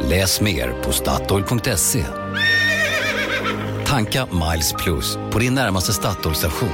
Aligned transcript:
Läs 0.00 0.40
mer 0.40 0.82
på 0.82 0.92
Statoil.se. 0.92 2.04
Tanka 3.86 4.26
Miles 4.26 4.72
Plus 4.72 5.16
på 5.32 5.38
din 5.38 5.54
närmaste 5.54 5.92
Statoil-station. 5.92 6.68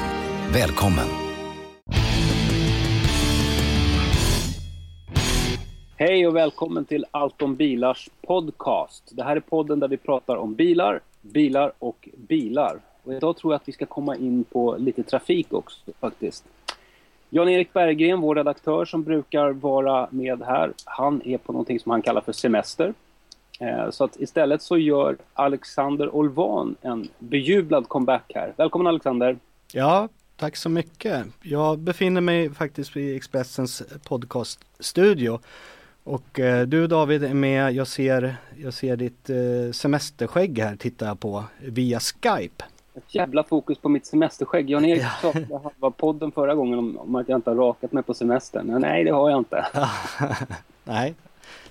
Välkommen! 0.53 1.07
Hej 5.97 6.27
och 6.27 6.37
välkommen 6.37 6.85
till 6.85 7.05
Allt 7.11 7.43
om 7.43 7.57
bilars 7.57 8.09
podcast. 8.27 9.03
Det 9.11 9.25
här 9.25 9.37
är 9.37 9.41
podden 9.41 9.81
där 9.81 9.89
vi 9.89 9.97
pratar 9.97 10.37
om 10.37 10.55
bilar, 10.55 11.01
bilar 11.23 11.73
och 11.79 12.09
bilar. 12.17 12.81
Och 13.05 13.13
idag 13.13 13.37
tror 13.37 13.53
jag 13.53 13.61
att 13.61 13.69
vi 13.69 13.73
ska 13.73 13.87
komma 13.87 14.17
in 14.17 14.45
på 14.45 14.77
lite 14.79 15.03
trafik 15.03 15.53
också 15.53 15.81
faktiskt. 16.01 16.45
Jan-Erik 17.31 17.73
Berggren, 17.73 18.21
vår 18.21 18.35
redaktör 18.35 18.85
som 18.85 19.03
brukar 19.03 19.51
vara 19.51 20.09
med 20.11 20.43
här, 20.43 20.73
han 20.85 21.23
är 21.25 21.39
på 21.39 21.53
någonting 21.53 21.81
som 21.81 21.91
han 21.91 22.03
kallar 22.03 22.21
för 22.21 22.33
semester. 22.33 22.95
Eh, 23.59 23.91
så 23.91 24.05
att 24.05 24.21
istället 24.21 24.63
så 24.63 24.79
gör 24.79 25.17
Alexander 25.35 26.15
Olvan 26.15 26.77
en 26.83 27.09
bejublad 27.19 27.89
comeback 27.89 28.33
här. 28.35 28.53
Välkommen 28.57 28.87
Alexander! 28.87 29.39
Ja, 29.73 30.09
tack 30.37 30.57
så 30.57 30.69
mycket. 30.69 31.27
Jag 31.43 31.79
befinner 31.79 32.21
mig 32.21 32.51
faktiskt 32.51 32.97
i 32.97 33.17
Expressens 33.17 33.83
podcaststudio. 34.09 35.39
Och 36.05 36.41
eh, 36.41 36.67
du 36.67 36.87
David 36.87 37.25
är 37.25 37.35
med, 37.35 37.73
jag 37.73 37.87
ser, 37.87 38.37
jag 38.57 38.75
ser 38.75 38.97
ditt 38.97 39.31
eh, 39.31 39.73
semesterskägg 39.73 40.59
här 40.59 40.77
tittar 40.77 41.07
jag 41.07 41.21
på 41.21 41.45
via 41.59 42.01
Skype. 42.01 42.65
Ett 42.95 43.15
jävla 43.15 43.45
fokus 43.45 43.79
på 43.79 43.89
mitt 43.89 44.07
semesterskägg. 44.07 44.71
Jan-Erik 44.71 45.03
ja. 45.23 45.33
sa 45.33 45.59
halva 45.63 45.91
podden 45.91 46.33
förra 46.33 46.55
gången 46.55 46.79
om, 46.79 46.99
om, 46.99 47.15
att 47.15 47.29
jag 47.29 47.39
inte 47.39 47.51
har 47.51 47.57
rakat 47.57 47.93
mig 47.93 48.03
på 48.03 48.15
semestern. 48.15 48.67
Men 48.67 48.81
nej, 48.81 49.05
det 49.05 49.11
har 49.11 49.31
jag 49.31 49.39
inte. 49.39 49.67
nej. 50.85 51.15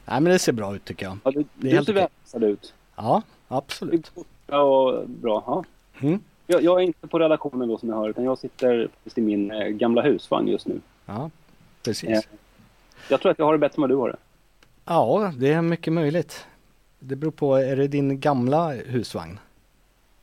Nej, 0.07 0.21
men 0.21 0.23
det 0.23 0.39
ser 0.39 0.51
bra 0.53 0.75
ut 0.75 0.85
tycker 0.85 1.05
jag. 1.05 1.17
Ja, 1.23 1.31
du 1.31 1.45
du 1.55 1.69
ser 1.69 1.93
välhälsad 1.93 2.43
ut. 2.43 2.73
Ja, 2.95 3.21
absolut. 3.47 4.11
Ja, 4.47 4.61
och 4.61 5.09
bra. 5.09 5.43
Ja. 5.47 5.63
Mm. 6.07 6.19
Jag, 6.47 6.63
jag, 6.63 6.81
är 6.81 6.85
inte 6.85 7.07
på 7.07 7.19
redaktionen 7.19 7.67
då 7.67 7.77
som 7.77 7.89
jag 7.89 7.95
hör, 7.95 8.09
utan 8.09 8.23
jag 8.23 8.37
sitter 8.37 8.89
i 9.15 9.21
min 9.21 9.51
eh, 9.51 9.67
gamla 9.67 10.01
husvagn 10.01 10.47
just 10.47 10.67
nu. 10.67 10.79
Ja, 11.05 11.29
precis. 11.83 12.09
Eh, 12.09 12.21
jag 13.09 13.21
tror 13.21 13.31
att 13.31 13.39
jag 13.39 13.45
har 13.45 13.53
det 13.53 13.59
bättre 13.59 13.75
än 13.75 13.81
vad 13.81 13.89
du 13.89 13.95
har 13.95 14.09
det. 14.09 14.17
Ja, 14.85 15.33
det 15.37 15.53
är 15.53 15.61
mycket 15.61 15.93
möjligt. 15.93 16.45
Det 16.99 17.15
beror 17.15 17.31
på, 17.31 17.55
är 17.55 17.75
det 17.75 17.87
din 17.87 18.19
gamla 18.19 18.71
husvagn? 18.71 19.39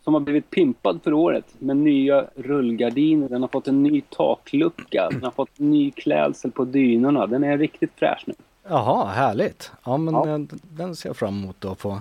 Som 0.04 0.14
har 0.14 0.20
blivit 0.20 0.50
pimpad 0.50 1.00
för 1.04 1.12
året 1.12 1.44
med 1.58 1.76
nya 1.76 2.26
rullgardiner. 2.34 3.28
Den 3.28 3.42
har 3.42 3.48
fått 3.48 3.68
en 3.68 3.82
ny 3.82 4.00
taklucka. 4.00 5.08
Den 5.10 5.22
har 5.22 5.30
fått 5.30 5.58
ny 5.58 5.90
klädsel 5.90 6.50
på 6.50 6.64
dynorna. 6.64 7.26
Den 7.26 7.44
är 7.44 7.58
riktigt 7.58 7.92
fräsch 7.96 8.22
nu. 8.26 8.34
Jaha, 8.68 9.04
härligt. 9.04 9.72
Ja, 9.84 9.96
men 9.96 10.14
ja. 10.14 10.24
Den, 10.24 10.48
den 10.62 10.96
ser 10.96 11.08
jag 11.08 11.16
fram 11.16 11.42
emot 11.42 11.64
att 11.64 11.80
få 11.80 12.00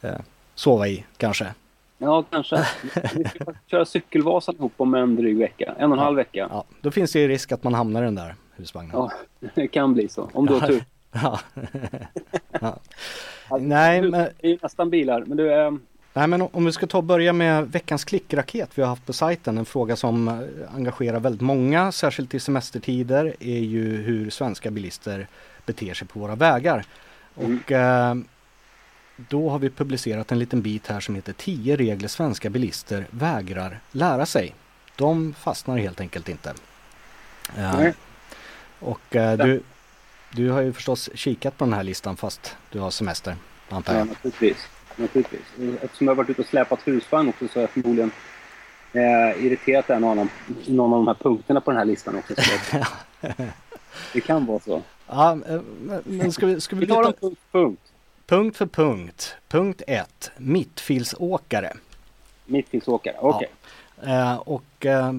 eh, 0.00 0.14
sova 0.54 0.88
i 0.88 1.04
kanske. 1.16 1.54
Ja, 1.98 2.24
kanske. 2.30 2.66
Vi 3.14 3.24
ska 3.24 3.44
köra 3.66 3.84
cykelvasan 3.84 4.56
ihop 4.56 4.72
om 4.76 4.94
en 4.94 5.16
dryg 5.16 5.38
vecka. 5.38 5.74
En 5.78 5.92
och 5.92 5.98
en 5.98 6.04
halv 6.04 6.16
vecka. 6.16 6.48
Ja, 6.50 6.64
då 6.80 6.90
finns 6.90 7.12
det 7.12 7.20
ju 7.20 7.28
risk 7.28 7.52
att 7.52 7.64
man 7.64 7.74
hamnar 7.74 8.02
i 8.02 8.04
den 8.04 8.14
där 8.14 8.34
husvagnen. 8.56 8.90
Ja, 8.94 9.12
det 9.54 9.68
kan 9.68 9.94
bli 9.94 10.08
så. 10.08 10.30
Om 10.32 10.46
du 10.46 10.54
har 10.54 10.66
tur. 10.66 10.84
Ja. 11.12 11.40
ja. 12.60 12.78
Nej, 13.60 14.02
men... 14.02 14.28
Det 14.40 14.52
är 14.52 14.58
nästan 14.62 14.90
bilar, 14.90 15.24
men 15.26 15.36
du... 15.36 15.52
Eh... 15.52 15.70
Nej, 16.12 16.26
men 16.26 16.42
om 16.42 16.64
vi 16.64 16.72
ska 16.72 16.86
ta 16.86 16.98
och 16.98 17.04
börja 17.04 17.32
med 17.32 17.72
veckans 17.72 18.04
klickraket 18.04 18.70
vi 18.74 18.82
har 18.82 18.88
haft 18.88 19.06
på 19.06 19.12
sajten. 19.12 19.58
En 19.58 19.64
fråga 19.64 19.96
som 19.96 20.28
eh, 20.28 20.34
engagerar 20.74 21.20
väldigt 21.20 21.40
många, 21.40 21.92
särskilt 21.92 22.34
i 22.34 22.40
semestertider, 22.40 23.34
är 23.40 23.58
ju 23.58 24.02
hur 24.02 24.30
svenska 24.30 24.70
bilister 24.70 25.26
beter 25.68 25.94
sig 25.94 26.08
på 26.08 26.20
våra 26.20 26.34
vägar. 26.34 26.84
Mm. 27.36 27.58
Och 27.58 27.72
eh, 27.72 28.14
då 29.16 29.50
har 29.50 29.58
vi 29.58 29.70
publicerat 29.70 30.32
en 30.32 30.38
liten 30.38 30.62
bit 30.62 30.86
här 30.86 31.00
som 31.00 31.14
heter 31.14 31.32
10 31.32 31.76
regler 31.76 32.08
svenska 32.08 32.50
bilister 32.50 33.06
vägrar 33.10 33.80
lära 33.92 34.26
sig. 34.26 34.54
De 34.96 35.34
fastnar 35.34 35.78
helt 35.78 36.00
enkelt 36.00 36.28
inte. 36.28 36.54
Eh, 37.56 37.88
och 38.78 39.16
eh, 39.16 39.38
du, 39.38 39.62
du 40.32 40.50
har 40.50 40.60
ju 40.60 40.72
förstås 40.72 41.10
kikat 41.14 41.58
på 41.58 41.64
den 41.64 41.74
här 41.74 41.82
listan 41.82 42.16
fast 42.16 42.56
du 42.70 42.80
har 42.80 42.90
semester, 42.90 43.36
antar 43.68 43.92
jag? 43.94 44.00
Ja, 44.00 44.04
naturligtvis. 44.04 44.68
naturligtvis. 44.96 45.40
Eftersom 45.82 46.06
jag 46.06 46.14
har 46.14 46.16
varit 46.16 46.30
ute 46.30 46.42
och 46.42 46.48
släpat 46.48 46.80
husvagn 46.84 47.28
också 47.28 47.48
så 47.48 47.54
har 47.54 47.60
jag 47.60 47.70
förmodligen 47.70 48.10
eh, 48.92 49.44
irriterat 49.44 49.90
en 49.90 50.04
annan, 50.04 50.28
någon 50.66 50.92
av 50.92 50.98
de 50.98 51.06
här 51.06 51.14
punkterna 51.14 51.60
på 51.60 51.70
den 51.70 51.78
här 51.78 51.84
listan 51.84 52.16
också. 52.16 52.34
det 54.12 54.20
kan 54.20 54.46
vara 54.46 54.60
så. 54.60 54.82
Ja, 55.08 55.38
eh, 55.48 55.60
men 56.04 56.32
ska 56.32 56.46
vi... 56.46 56.60
Ska 56.60 56.76
vi, 56.76 56.80
vi 56.86 56.92
tar 56.92 57.02
dem 57.02 57.12
punkt 57.20 57.40
för 57.50 57.58
punkt. 57.58 57.92
Punkt 58.26 58.56
för 58.56 58.66
punkt. 58.66 59.36
Punkt 59.48 59.82
1. 59.86 60.30
Mittfilsåkare. 60.36 61.72
Mittfilsåkare, 62.46 63.16
okej. 63.20 63.48
Okay. 63.96 64.12
Ja. 64.12 64.32
Eh, 64.32 64.36
och 64.38 64.86
eh, 64.86 65.12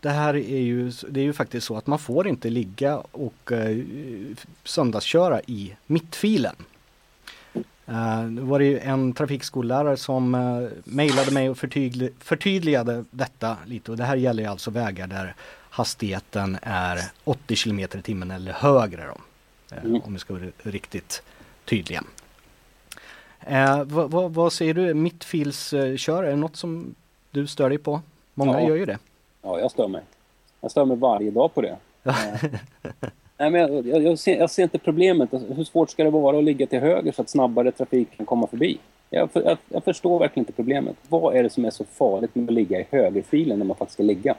det 0.00 0.10
här 0.10 0.34
är 0.36 0.60
ju, 0.60 0.92
det 1.08 1.20
är 1.20 1.24
ju 1.24 1.32
faktiskt 1.32 1.66
så 1.66 1.76
att 1.76 1.86
man 1.86 1.98
får 1.98 2.28
inte 2.28 2.50
ligga 2.50 2.98
och 2.98 3.52
eh, 3.52 3.78
söndagsköra 4.64 5.40
i 5.40 5.76
mittfilen. 5.86 6.56
Nu 8.28 8.40
var 8.40 8.58
det 8.58 8.64
ju 8.64 8.78
en 8.78 9.12
trafikskollärare 9.12 9.96
som 9.96 10.30
mejlade 10.84 11.30
mig 11.30 11.50
och 11.50 11.58
förtydlig, 11.58 12.12
förtydligade 12.18 13.04
detta 13.10 13.56
lite 13.66 13.90
och 13.90 13.96
det 13.96 14.04
här 14.04 14.16
gäller 14.16 14.48
alltså 14.48 14.70
vägar 14.70 15.06
där 15.06 15.34
hastigheten 15.70 16.58
är 16.62 17.00
80 17.24 17.56
km 17.56 17.80
i 17.80 17.86
timmen 17.86 18.30
eller 18.30 18.52
högre 18.52 19.06
då. 19.06 19.16
Uh, 19.76 19.84
mm. 19.84 20.02
Om 20.04 20.12
vi 20.12 20.18
ska 20.18 20.34
vara 20.34 20.44
riktigt 20.62 21.22
tydliga. 21.64 22.02
Uh, 23.50 23.84
vad, 23.84 24.10
vad, 24.10 24.34
vad, 24.34 24.52
säger 24.52 24.74
du, 24.74 24.94
mittfilskör, 24.94 26.24
är 26.24 26.30
det 26.30 26.36
något 26.36 26.56
som 26.56 26.94
du 27.30 27.46
stör 27.46 27.68
dig 27.68 27.78
på? 27.78 28.00
Många 28.34 28.60
ja. 28.60 28.68
gör 28.68 28.76
ju 28.76 28.86
det. 28.86 28.98
Ja, 29.42 29.60
jag 29.60 29.70
stör 29.70 29.88
mig. 29.88 30.02
Jag 30.60 30.70
stör 30.70 30.84
mig 30.84 30.96
varje 30.96 31.30
dag 31.30 31.54
på 31.54 31.60
det. 31.60 31.76
Nej, 33.38 33.50
men 33.50 33.60
jag, 33.60 33.86
jag, 33.86 34.02
jag, 34.02 34.18
ser, 34.18 34.36
jag, 34.36 34.50
ser, 34.50 34.62
inte 34.62 34.78
problemet. 34.78 35.34
Alltså, 35.34 35.54
hur 35.54 35.64
svårt 35.64 35.90
ska 35.90 36.04
det 36.04 36.10
vara 36.10 36.38
att 36.38 36.44
ligga 36.44 36.66
till 36.66 36.80
höger 36.80 37.12
så 37.12 37.22
att 37.22 37.30
snabbare 37.30 37.72
trafik 37.72 38.16
kan 38.16 38.26
komma 38.26 38.46
förbi? 38.46 38.78
Jag, 39.10 39.28
jag, 39.68 39.84
förstår 39.84 40.18
verkligen 40.18 40.42
inte 40.42 40.52
problemet. 40.52 40.96
Vad 41.08 41.36
är 41.36 41.42
det 41.42 41.50
som 41.50 41.64
är 41.64 41.70
så 41.70 41.84
farligt 41.84 42.34
med 42.34 42.44
att 42.44 42.54
ligga 42.54 42.80
i 42.80 42.86
högerfilen 42.90 43.58
när 43.58 43.66
man 43.66 43.76
faktiskt 43.76 43.94
ska 43.94 44.02
ligga? 44.02 44.34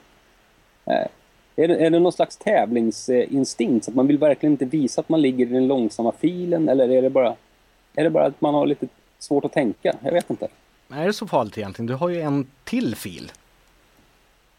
Eh, 0.86 1.08
är, 1.56 1.68
det, 1.68 1.76
är 1.76 1.90
det 1.90 2.00
någon 2.00 2.12
slags 2.12 2.38
tävlingsinstinkt? 2.38 3.86
Så 3.86 3.92
att 3.92 3.96
man 3.96 4.08
vill 4.08 4.18
verkligen 4.18 4.54
inte 4.54 4.66
visa 4.66 5.02
att 5.02 5.10
man 5.10 5.22
ligger 5.22 5.46
i 5.46 5.50
den 5.50 5.68
långsamma 5.68 6.12
filen? 6.12 6.70
Eller 6.70 6.90
är 6.90 7.02
det 7.02 7.10
bara, 7.10 7.36
är 7.96 8.04
det 8.04 8.10
bara 8.10 8.26
att 8.26 8.42
man 8.42 8.54
har 8.54 8.66
lite 8.66 8.88
svårt 9.20 9.46
att 9.46 9.54
tänka? 9.54 9.96
Jag 10.04 10.12
vet 10.12 10.30
inte. 10.30 10.48
Är 10.90 11.06
det 11.06 11.14
så 11.14 11.28
farligt 11.28 11.58
egentligen? 11.58 11.88
Du 11.88 11.94
har 11.94 12.10
ju 12.10 12.22
en 12.22 12.48
till 12.64 12.96
fil. 12.96 13.32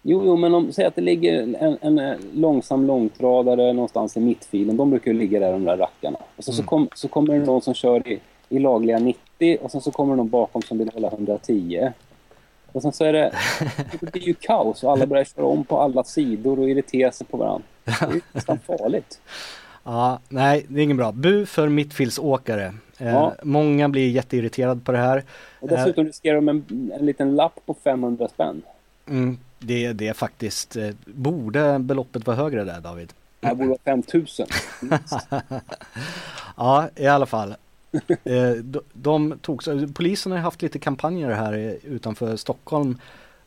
Jo, 0.03 0.23
jo 0.25 0.37
men 0.37 0.55
om, 0.55 0.73
säg 0.73 0.85
att 0.85 0.95
det 0.95 1.01
ligger 1.01 1.57
en, 1.61 1.79
en, 1.81 2.19
långsam 2.35 2.87
långtradare 2.87 3.73
någonstans 3.73 4.17
i 4.17 4.21
mittfilen. 4.21 4.77
De 4.77 4.91
brukar 4.91 5.11
ju 5.13 5.19
ligga 5.19 5.41
där, 5.41 5.53
de 5.53 5.65
där 5.65 5.77
rackarna. 5.77 6.19
Och 6.37 6.45
så, 6.45 6.53
mm. 6.53 6.57
så, 6.57 6.63
kom, 6.63 6.89
så 6.95 7.09
kommer 7.09 7.39
det 7.39 7.45
någon 7.45 7.63
som 7.63 7.75
kör 7.75 8.09
i, 8.09 8.21
i 8.49 8.59
lagliga 8.59 8.99
90 8.99 9.59
och 9.63 9.71
sen 9.71 9.81
så 9.81 9.91
kommer 9.91 10.13
det 10.13 10.17
någon 10.17 10.29
bakom 10.29 10.63
som 10.63 10.79
vill 10.79 10.91
hålla 10.95 11.09
110. 11.09 11.93
Och 12.75 12.83
sen 12.83 12.93
så 12.93 13.05
är 13.05 13.13
det, 13.13 13.33
det 14.01 14.13
blir 14.13 14.23
ju 14.23 14.35
kaos 14.35 14.85
och 14.85 14.93
alla 14.93 15.07
börjar 15.07 15.25
köra 15.25 15.45
om 15.45 15.65
på 15.65 15.81
alla 15.81 16.05
sidor 16.05 16.59
och 16.59 16.71
irritera 16.71 17.13
sig 17.13 17.27
på 17.27 17.37
varandra. 17.37 17.67
Det 17.85 17.93
är 17.93 18.21
nästan 18.33 18.59
farligt. 18.59 19.21
Ja, 19.85 20.19
nej, 20.29 20.67
det 20.69 20.81
är 20.81 20.85
inget 20.85 20.97
bra. 20.97 21.13
Bu 21.13 21.47
för 21.47 21.69
mittfilsåkare. 21.69 22.75
Eh, 22.99 23.09
ja. 23.09 23.35
Många 23.43 23.89
blir 23.89 24.11
jätteirriterade 24.11 24.81
på 24.81 24.93
det 24.93 24.99
här. 24.99 25.25
Och 25.61 25.69
dessutom 25.69 26.05
riskerar 26.05 26.35
de 26.35 26.49
en, 26.49 26.93
en 26.99 27.07
liten 27.07 27.37
lapp 27.37 27.61
på 27.67 27.75
500 27.85 28.29
spänn. 28.29 28.63
Mm, 29.07 29.39
det, 29.59 29.93
det 29.93 30.09
är 30.09 30.15
faktiskt, 30.15 30.77
eh, 30.77 30.91
borde 31.05 31.79
beloppet 31.79 32.27
vara 32.27 32.37
högre 32.37 32.65
där 32.65 32.81
David? 32.81 33.13
Det 33.41 33.55
borde 33.55 33.69
vara 33.69 33.79
5000. 33.85 34.47
ja, 36.57 36.89
i 36.97 37.07
alla 37.07 37.27
fall. 37.27 37.55
Eh, 38.25 38.53
de, 38.53 38.81
de 38.93 39.39
polisen 39.95 40.33
har 40.33 40.39
haft 40.39 40.63
lite 40.63 40.79
kampanjer 40.79 41.31
här 41.31 41.79
utanför 41.83 42.37
Stockholm 42.37 42.99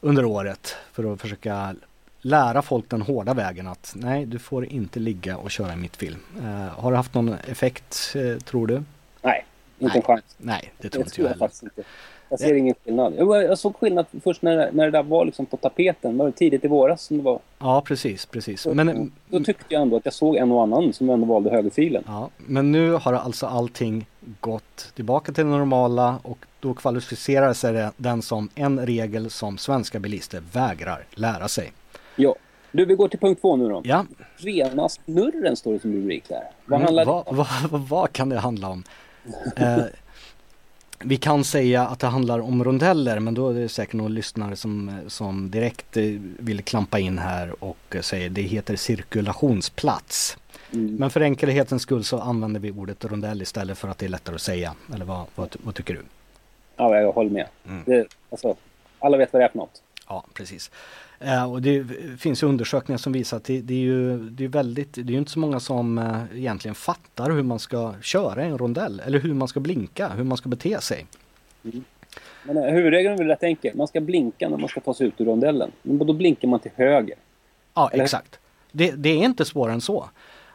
under 0.01 0.25
året 0.25 0.75
för 0.91 1.13
att 1.13 1.21
försöka 1.21 1.75
lära 2.21 2.61
folk 2.61 2.89
den 2.89 3.01
hårda 3.01 3.33
vägen 3.33 3.67
att 3.67 3.93
nej, 3.95 4.25
du 4.25 4.39
får 4.39 4.65
inte 4.65 4.99
ligga 4.99 5.37
och 5.37 5.51
köra 5.51 5.73
i 5.73 5.75
mittfilm. 5.75 6.19
Uh, 6.39 6.65
eh, 6.65 6.67
har 6.67 6.91
det 6.91 6.97
haft 6.97 7.13
någon 7.13 7.33
effekt, 7.33 8.15
eh, 8.15 8.37
tror 8.37 8.67
du? 8.67 8.83
Nej, 9.79 9.85
Inte 9.87 9.97
en 9.97 10.01
chans. 10.01 10.23
Nej, 10.37 10.71
det 10.77 10.83
Det 10.83 10.89
tror 10.89 11.01
inte 11.03 11.15
tror 11.15 11.23
jag 11.25 11.29
jag 11.29 11.33
heller. 11.35 11.45
faktiskt 11.47 11.63
inte. 11.63 11.83
Jag 12.29 12.39
ser 12.39 12.53
ingen 12.53 12.75
skillnad. 12.85 13.13
Jo, 13.19 13.35
Jag 13.35 13.57
såg 13.57 13.75
skillnad 13.75 14.05
först 14.23 14.41
när, 14.41 14.71
när 14.71 14.85
det 14.85 14.91
där 14.91 15.03
var 15.03 15.25
liksom 15.25 15.45
på 15.45 15.57
tapeten. 15.57 16.17
Var 16.17 16.25
det 16.25 16.31
tidigt 16.31 16.65
i 16.65 16.67
våras 16.67 17.01
som 17.01 17.17
det 17.17 17.23
var? 17.23 17.39
Ja, 17.59 17.81
precis, 17.85 18.25
precis. 18.25 18.65
Men, 18.65 19.11
Då 19.29 19.39
tyckte 19.43 19.65
jag 19.69 19.81
ändå 19.81 19.97
att 19.97 20.05
jag 20.05 20.13
såg 20.13 20.35
en 20.35 20.51
och 20.51 20.63
annan 20.63 20.93
som 20.93 21.09
ändå 21.09 21.27
valde 21.27 21.49
högerfilen. 21.49 22.03
ja, 22.07 22.29
men 22.37 22.71
nu 22.71 22.91
har 22.91 23.13
alltså 23.13 23.45
allting 23.45 24.05
gått 24.39 24.91
tillbaka 24.95 25.31
till 25.31 25.43
det 25.43 25.49
normala 25.49 26.19
och 26.23 26.37
då 26.59 26.73
kvalificerar 26.73 27.53
sig 27.53 27.73
det- 27.73 27.91
den 27.97 28.21
som 28.21 28.49
en 28.55 28.85
regel 28.85 29.29
som 29.29 29.57
svenska 29.57 29.99
bilister 29.99 30.43
vägrar 30.53 31.03
lära 31.11 31.47
sig. 31.47 31.71
Ja. 32.15 32.35
Du, 32.71 32.85
vi 32.85 32.95
går 32.95 33.07
till 33.07 33.19
punkt 33.19 33.41
två 33.41 33.55
nu 33.55 33.69
då. 33.69 33.81
Ja, 33.85 34.05
Rena 34.37 34.89
snurren 34.89 35.55
står 35.55 35.73
det 35.73 35.79
som 35.79 35.93
rubrik 35.93 36.23
där. 36.29 36.43
Vad 36.65 36.77
Mm, 36.79 36.85
handlar 36.85 37.05
det 37.05 37.11
vad, 37.11 37.27
om? 37.27 37.35
vad, 37.37 37.47
vad, 37.71 37.81
vad 37.81 38.11
kan 38.13 38.29
det 38.29 38.39
handla 38.39 38.69
om? 38.69 38.83
Eh, 39.55 39.85
vi 40.99 41.17
kan 41.17 41.43
säga 41.43 41.87
att 41.87 41.99
det 41.99 42.07
handlar 42.07 42.39
om 42.39 42.63
rondeller 42.63 43.19
men 43.19 43.33
då 43.33 43.49
är 43.49 43.53
det 43.53 43.69
säkert 43.69 43.93
någon 43.93 44.13
lyssnare 44.13 44.55
som, 44.55 44.99
som 45.07 45.51
direkt 45.51 45.97
eh, 45.97 46.03
vill 46.39 46.63
klampa 46.63 46.99
in 46.99 47.17
här 47.17 47.63
och 47.63 47.77
eh, 47.95 48.01
säger 48.01 48.29
det 48.29 48.41
heter 48.41 48.75
cirkulationsplats. 48.75 50.37
Mm. 50.73 50.95
Men 50.95 51.09
för 51.09 51.21
enkelhetens 51.21 51.81
skull 51.81 52.03
så 52.03 52.19
använder 52.19 52.59
vi 52.59 52.71
ordet 52.71 53.05
rondell 53.05 53.41
istället 53.41 53.77
för 53.77 53.87
att 53.87 53.97
det 53.97 54.05
är 54.05 54.09
lättare 54.09 54.35
att 54.35 54.41
säga. 54.41 54.75
Eller 54.93 55.05
vad, 55.05 55.25
vad, 55.35 55.55
vad 55.63 55.75
tycker 55.75 55.93
du? 55.93 56.01
Ja, 56.75 56.99
jag 56.99 57.11
håller 57.11 57.29
med. 57.29 57.47
Mm. 57.67 57.83
Det, 57.85 58.07
alltså, 58.29 58.55
alla 58.99 59.17
vet 59.17 59.33
vad 59.33 59.41
det 59.41 59.45
är 59.45 59.49
för 59.49 59.57
något. 59.57 59.81
Ja, 60.07 60.23
precis. 60.33 60.71
Eh, 61.19 61.51
och 61.51 61.61
det 61.61 61.85
finns 62.19 62.43
ju 62.43 62.47
undersökningar 62.47 62.97
som 62.97 63.13
visar 63.13 63.37
att 63.37 63.43
det, 63.43 63.61
det 63.61 63.73
är 63.73 63.77
ju 63.77 64.17
det 64.17 64.43
är 64.43 64.47
väldigt, 64.47 64.93
det 64.93 65.13
är 65.13 65.17
inte 65.17 65.31
så 65.31 65.39
många 65.39 65.59
som 65.59 65.97
eh, 65.97 66.37
egentligen 66.39 66.75
fattar 66.75 67.31
hur 67.31 67.43
man 67.43 67.59
ska 67.59 67.93
köra 68.01 68.43
en 68.43 68.57
rondell 68.57 69.01
eller 69.05 69.19
hur 69.19 69.33
man 69.33 69.47
ska 69.47 69.59
blinka, 69.59 70.09
hur 70.09 70.23
man 70.23 70.37
ska 70.37 70.49
bete 70.49 70.81
sig. 70.81 71.05
Men 72.43 72.57
eh, 72.57 72.63
huvudregeln 72.63 73.13
är 73.13 73.17
väl 73.17 73.27
rätt 73.27 73.43
enkel. 73.43 73.77
Man 73.77 73.87
ska 73.87 74.01
blinka 74.01 74.49
när 74.49 74.57
man 74.57 74.69
ska 74.69 74.79
ta 74.79 74.93
sig 74.93 75.07
ut 75.07 75.21
ur 75.21 75.25
rondellen. 75.25 75.71
Men 75.81 76.07
då 76.07 76.13
blinkar 76.13 76.47
man 76.47 76.59
till 76.59 76.71
höger. 76.75 77.15
Ja, 77.73 77.89
Eller- 77.93 78.03
exakt. 78.03 78.39
Det, 78.71 78.91
det 78.91 79.09
är 79.09 79.25
inte 79.25 79.45
svårare 79.45 79.73
än 79.73 79.81
så. 79.81 80.09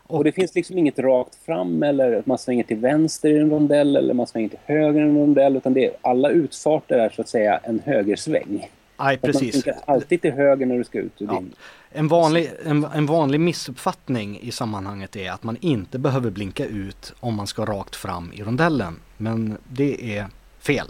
Och 0.06 0.24
det 0.24 0.32
finns 0.32 0.54
liksom 0.54 0.78
inget 0.78 0.98
rakt 0.98 1.34
fram 1.34 1.82
eller 1.82 2.12
att 2.12 2.26
man 2.26 2.38
svänger 2.38 2.64
till 2.64 2.76
vänster 2.76 3.30
i 3.30 3.38
en 3.38 3.50
rondell 3.50 3.96
eller 3.96 4.14
man 4.14 4.26
svänger 4.26 4.48
till 4.48 4.58
höger 4.64 5.00
i 5.00 5.02
en 5.02 5.16
rondell. 5.18 5.56
Utan 5.56 5.74
det 5.74 5.84
är, 5.84 5.92
alla 6.02 6.28
utfarter 6.30 6.98
är 6.98 7.08
så 7.10 7.22
att 7.22 7.28
säga 7.28 7.60
en 7.62 7.80
högersväng. 7.84 8.68
Nej, 9.02 9.16
precis. 9.18 9.64
alltid 9.84 10.22
till 10.22 10.32
höger 10.32 10.66
när 10.66 10.78
du 10.78 10.84
ska 10.84 10.98
ut 10.98 11.22
ur 11.22 11.26
Ja. 11.26 11.32
din... 11.32 11.54
En 11.94 12.08
vanlig, 12.08 12.50
en, 12.64 12.84
en 12.84 13.06
vanlig 13.06 13.40
missuppfattning 13.40 14.40
i 14.40 14.50
sammanhanget 14.52 15.16
är 15.16 15.30
att 15.30 15.42
man 15.42 15.56
inte 15.60 15.98
behöver 15.98 16.30
blinka 16.30 16.64
ut 16.66 17.14
om 17.20 17.34
man 17.34 17.46
ska 17.46 17.64
rakt 17.64 17.96
fram 17.96 18.32
i 18.32 18.42
rondellen. 18.42 18.96
Men 19.16 19.56
det 19.68 20.16
är 20.18 20.26
fel. 20.58 20.86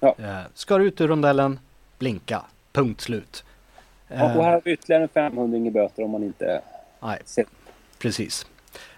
Ja. 0.00 0.14
Eh, 0.18 0.38
ska 0.54 0.78
du 0.78 0.84
ut 0.84 1.00
ur 1.00 1.08
rondellen, 1.08 1.58
blinka. 1.98 2.42
Punkt 2.72 3.00
slut. 3.00 3.44
Ja, 4.08 4.24
och 4.36 4.44
här 4.44 4.52
har 4.52 4.62
vi 4.64 4.72
ytterligare 4.72 5.02
en 5.02 5.08
500 5.08 5.58
i 5.58 5.70
böter 5.70 6.04
om 6.04 6.10
man 6.10 6.22
inte 6.22 6.60
Nej, 7.02 7.18
ser. 7.24 7.44
precis. 7.98 8.46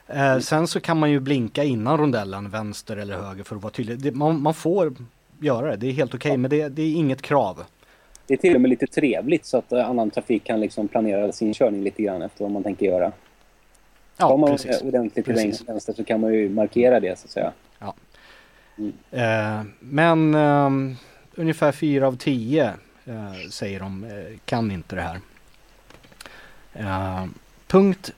Eh, 0.07 0.39
sen 0.39 0.67
så 0.67 0.81
kan 0.81 0.99
man 0.99 1.11
ju 1.11 1.21
blinka 1.21 1.65
innan 1.65 1.99
rondellen, 1.99 2.51
vänster 2.51 2.97
eller 2.97 3.17
höger 3.17 3.45
för 3.45 3.57
att 3.57 3.63
vara 3.63 3.73
tydlig. 3.73 4.17
Man, 4.17 4.43
man 4.43 4.55
får 4.55 4.95
göra 5.41 5.71
det, 5.71 5.77
det 5.77 5.87
är 5.87 5.93
helt 5.93 6.15
okej 6.15 6.37
men 6.37 6.51
det, 6.51 6.69
det 6.69 6.83
är 6.83 6.93
inget 6.95 7.23
krav. 7.23 7.63
Det 8.27 8.35
är 8.35 8.39
till 8.39 8.55
och 8.55 8.61
med 8.61 8.71
lite 8.71 8.87
trevligt 8.87 9.47
så 9.47 9.59
att 9.59 9.73
eh, 9.73 9.91
annan 9.91 10.11
trafik 10.11 10.45
kan 10.45 10.61
liksom 10.61 10.89
planera 10.89 11.33
sin 11.33 11.55
körning 11.55 11.83
lite 11.83 12.03
grann 12.03 12.23
efter 12.23 12.45
vad 12.45 12.53
man 12.53 12.63
tänker 12.63 12.87
göra. 12.87 13.13
Ja, 14.17 14.37
man 14.37 14.51
precis. 14.51 14.83
ordentligt 14.83 15.25
till 15.25 15.35
Precis. 15.35 15.69
vänster 15.69 15.93
så 15.93 16.05
kan 16.05 16.21
man 16.21 16.35
ju 16.35 16.49
markera 16.49 17.01
det 17.01 17.19
så 17.19 17.25
att 17.25 17.31
säga. 17.31 17.53
Eh, 19.11 19.63
men 19.81 20.35
ehm, 20.35 20.97
ungefär 21.35 21.73
4 21.73 22.07
av 22.07 22.17
10 22.17 22.73
eh, 23.05 23.33
säger 23.51 23.81
de 23.81 24.05
eh, 24.05 24.39
kan 24.45 24.71
inte 24.71 24.97
det 24.97 25.03
här. 25.03 25.21
Eh, 26.73 27.27
punkt 27.67 28.13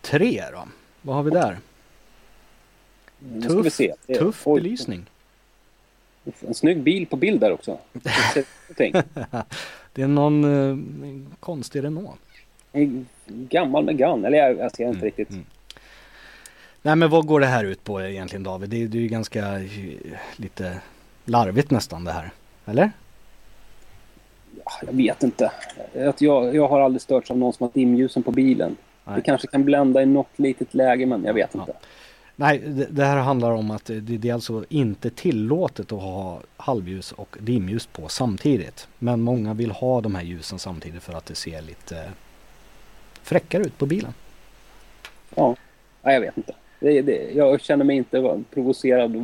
3 0.00 0.44
då. 0.52 0.68
Vad 1.02 1.16
har 1.16 1.22
vi 1.22 1.30
där? 1.30 1.58
Nu 3.18 3.42
ska 3.42 3.62
vi 3.62 3.70
Tuff, 3.70 4.18
tuff 4.18 4.44
belysning. 4.44 5.06
En 6.40 6.54
snygg 6.54 6.82
bil 6.82 7.06
på 7.06 7.16
bild 7.16 7.40
där 7.40 7.52
också. 7.52 7.78
Tänk. 8.76 8.94
Det 9.92 10.02
är 10.02 10.06
någon 10.08 10.44
eh, 10.44 11.36
konstig 11.40 11.84
Renault. 11.84 12.20
En 12.72 13.06
Gammal 13.26 13.84
Megane. 13.84 14.26
Eller 14.26 14.38
jag, 14.38 14.58
jag 14.58 14.72
ser 14.76 14.84
inte 14.84 14.96
Mm, 14.98 15.04
riktigt. 15.04 15.30
mm. 15.30 15.44
Nej 16.82 16.96
men 16.96 17.10
vad 17.10 17.26
går 17.26 17.40
det 17.40 17.46
här 17.46 17.64
ut 17.64 17.84
på 17.84 18.02
egentligen 18.02 18.42
David? 18.42 18.70
Det, 18.70 18.82
är- 18.82 18.88
det 18.88 18.98
är 18.98 19.02
ju 19.02 19.08
ganska 19.08 19.58
eh, 19.58 19.62
lite 20.36 20.78
larvigt 21.24 21.70
nästan 21.70 22.04
det 22.04 22.12
här. 22.12 22.30
Eller? 22.66 22.90
Ja, 24.64 24.72
Jag 24.86 24.92
vet 24.92 25.22
inte. 25.22 25.50
Att 26.08 26.20
jag, 26.20 26.54
jag 26.54 26.68
har 26.68 26.80
aldrig 26.80 27.02
störts 27.02 27.30
av 27.30 27.38
någon 27.38 27.52
som 27.52 27.64
har 27.64 27.70
dimljusen 27.74 28.22
på 28.22 28.30
bilen. 28.30 28.76
Nej. 29.04 29.16
Det 29.16 29.22
kanske 29.22 29.46
kan 29.46 29.64
blända 29.64 30.02
i 30.02 30.06
något 30.06 30.38
litet 30.38 30.74
läge 30.74 31.06
men 31.06 31.24
jag 31.24 31.34
vet 31.34 31.50
Ja. 31.52 31.60
inte. 31.60 31.72
Nej, 32.36 32.58
det, 32.58 32.86
det 32.90 33.04
här 33.04 33.16
handlar 33.16 33.50
om 33.50 33.70
att 33.70 33.84
det, 33.84 34.00
det 34.00 34.28
är 34.28 34.34
alltså 34.34 34.64
inte 34.68 35.10
tillåtet 35.10 35.92
att 35.92 36.00
ha 36.00 36.40
halvljus 36.56 37.12
och 37.12 37.36
dimljus 37.40 37.86
på 37.86 38.08
samtidigt. 38.08 38.88
Men 38.98 39.20
många 39.20 39.54
vill 39.54 39.70
ha 39.70 40.00
de 40.00 40.14
här 40.14 40.22
ljusen 40.22 40.58
samtidigt 40.58 41.02
för 41.02 41.12
att 41.12 41.26
det 41.26 41.34
ser 41.34 41.62
lite 41.62 42.10
fräckare 43.22 43.62
ut 43.62 43.78
på 43.78 43.86
bilen. 43.86 44.14
Ja, 45.34 45.56
jag 46.02 46.20
vet 46.20 46.36
inte. 46.36 46.54
Det, 46.80 47.02
det, 47.02 47.30
jag 47.34 47.60
känner 47.60 47.84
mig 47.84 47.96
inte 47.96 48.42
provocerad 48.50 49.16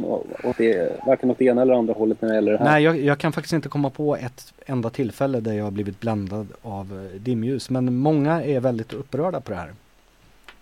åt 0.45 0.59
det, 0.59 1.07
varken 1.07 1.31
åt 1.31 1.39
det 1.39 1.45
ena 1.45 1.63
eller 1.63 1.75
andra 1.75 1.95
hållet 1.95 2.23
när 2.23 2.29
det 2.29 2.35
gäller 2.35 2.53
det 2.53 2.59
här. 2.59 2.65
Nej, 2.65 2.83
jag, 2.83 3.01
jag 3.01 3.19
kan 3.19 3.33
faktiskt 3.33 3.53
inte 3.53 3.69
komma 3.69 3.91
på 3.91 4.17
ett 4.17 4.55
enda 4.67 4.91
tillfälle 4.91 5.41
där 5.41 5.53
jag 5.53 5.65
har 5.65 5.71
blivit 5.71 6.01
bländad 6.01 6.47
av 6.63 7.11
eh, 7.15 7.21
dimljus. 7.21 7.71
Men 7.71 7.97
många 7.97 8.45
är 8.45 8.61
väldigt 8.61 8.93
upprörda 8.93 9.41
på 9.41 9.51
det 9.51 9.57
här. 9.57 9.73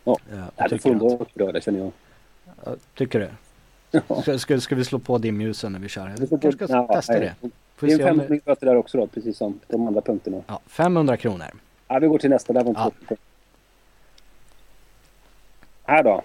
Ja. 0.04 0.16
Eh, 0.32 0.46
och 0.46 0.52
Nej, 0.56 0.68
det 0.70 0.78
får 0.78 0.90
tycker, 0.90 1.04
vara 1.04 1.18
upprörda 1.18 1.60
känner 1.60 1.78
jag. 1.78 1.92
Tycker 2.94 3.20
det. 3.20 3.30
Ja. 4.08 4.22
Ska, 4.22 4.38
ska, 4.38 4.60
ska 4.60 4.74
vi 4.74 4.84
slå 4.84 4.98
på 4.98 5.18
dimljusen 5.18 5.72
när 5.72 5.78
vi 5.78 5.88
kör? 5.88 6.14
Vi 6.18 6.26
får 6.26 6.38
kanske 6.38 6.64
ska 6.66 6.74
ja, 6.76 6.94
testa 6.94 7.12
nej. 7.12 7.20
det. 7.22 7.34
Får 7.76 7.86
Det 7.86 7.86
vi 7.86 7.92
är 7.92 7.96
se 7.96 8.02
en 8.02 8.10
om, 8.10 8.18
500 8.20 8.42
böter 8.44 8.66
där 8.66 8.76
också 8.76 8.98
då, 8.98 9.06
precis 9.06 9.36
som 9.38 9.60
de 9.68 9.86
andra 9.86 10.00
punkterna. 10.00 10.42
ja, 10.46 10.60
500 10.66 11.16
kronor. 11.16 11.46
Ja, 11.88 11.98
vi 11.98 12.06
går 12.06 12.18
till 12.18 12.30
nästa. 12.30 12.52
Där 12.52 12.64
var 12.64 12.72
Ja. 12.74 12.90
Här 15.84 16.02
då. 16.02 16.22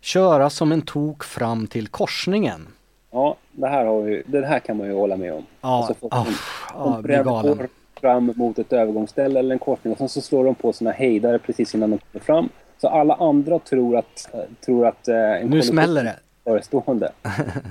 Köra 0.00 0.50
som 0.50 0.72
en 0.72 0.82
tok 0.82 1.24
fram 1.24 1.66
till 1.66 1.88
korsningen. 1.88 2.66
Ja, 3.10 3.36
det 3.52 3.68
här, 3.68 3.84
har 3.84 4.02
vi, 4.02 4.22
det 4.26 4.46
här 4.46 4.58
kan 4.58 4.76
man 4.76 4.86
ju 4.86 4.92
hålla 4.94 5.16
med 5.16 5.32
om. 5.32 5.46
Ja, 5.60 5.68
Alltså, 5.68 5.94
folk 5.94 6.14
ah, 6.14 6.24
som- 6.24 6.34
ja, 6.74 7.00
De 7.02 7.22
går 7.22 7.68
fram 8.00 8.32
mot 8.36 8.58
ett 8.58 8.72
övergångsställe 8.72 9.38
eller 9.38 9.52
en 9.52 9.58
korsning 9.58 9.92
och 9.92 9.98
sen 9.98 10.08
så 10.08 10.20
slår 10.20 10.44
de 10.44 10.54
på 10.54 10.72
sina 10.72 10.90
hejdare 10.90 11.38
precis 11.38 11.74
innan 11.74 11.90
de 11.90 11.98
kommer 11.98 12.24
fram. 12.24 12.48
Så 12.80 12.88
alla 12.88 13.14
andra 13.14 13.58
tror 13.58 13.96
att, 13.96 14.28
tror 14.64 14.86
att 14.86 15.08
eh, 15.08 15.16
en 15.16 15.48
Nu 15.48 15.62
smäller 15.62 16.04
det. 16.04 16.16
förestående. 16.44 17.12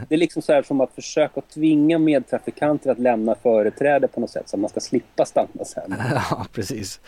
Det 0.09 0.15
är 0.15 0.19
liksom 0.19 0.41
så 0.41 0.53
här 0.53 0.63
som 0.63 0.81
att 0.81 0.91
försöka 0.95 1.41
tvinga 1.41 1.99
medtrafikanter 1.99 2.91
att 2.91 2.99
lämna 2.99 3.35
företräde 3.35 4.07
på 4.07 4.19
något 4.19 4.29
sätt 4.29 4.49
så 4.49 4.55
att 4.55 4.61
man 4.61 4.69
ska 4.69 4.79
slippa 4.79 5.25
stanna 5.25 5.65
sen. 5.65 5.95
Ja, 6.29 6.45
precis. 6.53 6.99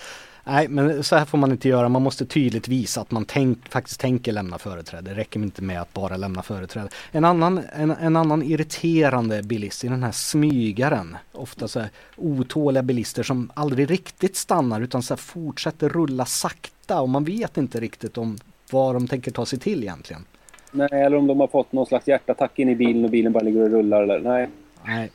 Nej, 0.43 0.67
men 0.67 1.03
så 1.03 1.15
här 1.15 1.25
får 1.25 1.37
man 1.37 1.51
inte 1.51 1.69
göra. 1.69 1.89
Man 1.89 2.01
måste 2.01 2.25
tydligt 2.25 2.67
visa 2.67 3.01
att 3.01 3.11
man 3.11 3.25
tänk, 3.25 3.69
faktiskt 3.69 3.99
tänker 3.99 4.31
lämna 4.31 4.57
företräde. 4.57 5.09
Det 5.11 5.15
räcker 5.19 5.39
inte 5.39 5.61
med 5.61 5.81
att 5.81 5.93
bara 5.93 6.17
lämna 6.17 6.41
företräde. 6.43 6.89
En 7.11 7.25
annan, 7.25 7.61
en, 7.75 7.91
en 7.91 8.15
annan 8.15 8.43
irriterande 8.43 9.43
bilist 9.43 9.83
är 9.83 9.89
den 9.89 10.03
här 10.03 10.11
smygaren. 10.11 11.17
Ofta 11.31 11.67
så 11.67 11.79
här 11.79 11.89
otåliga 12.17 12.83
bilister 12.83 13.23
som 13.23 13.51
aldrig 13.53 13.89
riktigt 13.91 14.35
stannar 14.35 14.81
utan 14.81 15.03
så 15.03 15.17
fortsätter 15.17 15.89
rulla 15.89 16.25
sakta 16.25 16.75
och 16.95 17.09
man 17.09 17.23
vet 17.23 17.57
inte 17.57 17.79
riktigt 17.79 18.17
om 18.17 18.37
vad 18.71 18.95
de 18.95 19.07
tänker 19.07 19.31
ta 19.31 19.45
sig 19.45 19.59
till 19.59 19.83
egentligen. 19.83 20.25
Nej, 20.71 20.89
eller 20.91 21.17
om 21.17 21.27
de 21.27 21.39
har 21.39 21.47
fått 21.47 21.71
någon 21.71 21.85
slags 21.85 22.07
hjärtattack 22.07 22.59
in 22.59 22.69
i 22.69 22.75
bilen 22.75 23.05
och 23.05 23.11
bilen 23.11 23.31
bara 23.31 23.43
ligger 23.43 23.61
och 23.61 23.69
rullar. 23.69 24.03
Eller, 24.03 24.19
nej. 24.19 24.49
Nej, 24.85 25.11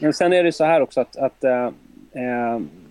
Men 0.00 0.12
sen 0.12 0.32
är 0.32 0.44
det 0.44 0.52
så 0.52 0.64
här 0.64 0.80
också 0.80 1.00
att, 1.00 1.16
att 1.16 1.44
eh, 1.44 1.70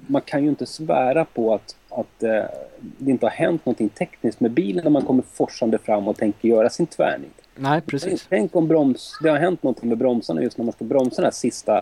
man 0.08 0.22
kan 0.22 0.44
ju 0.44 0.50
inte 0.50 0.66
svära 0.66 1.26
på 1.26 1.54
att, 1.54 1.76
att 1.90 2.24
eh, 2.24 2.44
det 2.80 3.12
inte 3.12 3.26
har 3.26 3.32
hänt 3.32 3.66
någonting 3.66 3.90
tekniskt 3.90 4.40
med 4.40 4.52
bilen 4.52 4.84
när 4.84 4.92
man 4.92 5.06
kommer 5.06 5.24
forsande 5.34 5.78
fram 5.78 6.08
och 6.08 6.18
tänker 6.18 6.48
göra 6.48 6.70
sin 6.70 6.88
tvärnit. 6.88 7.42
nej 7.56 7.82
precis. 7.82 8.26
Tänk 8.30 8.56
om 8.56 8.68
broms, 8.68 9.20
det 9.24 9.30
har 9.30 9.38
hänt 9.38 9.64
någonting 9.64 9.90
med 9.90 9.98
bromsarna 9.98 10.42
just 10.42 10.58
när 10.58 10.66
man 10.66 10.74
ska 10.74 10.86
bromsa 10.86 11.22
de 11.22 11.26
här 11.26 11.32
sista, 11.32 11.82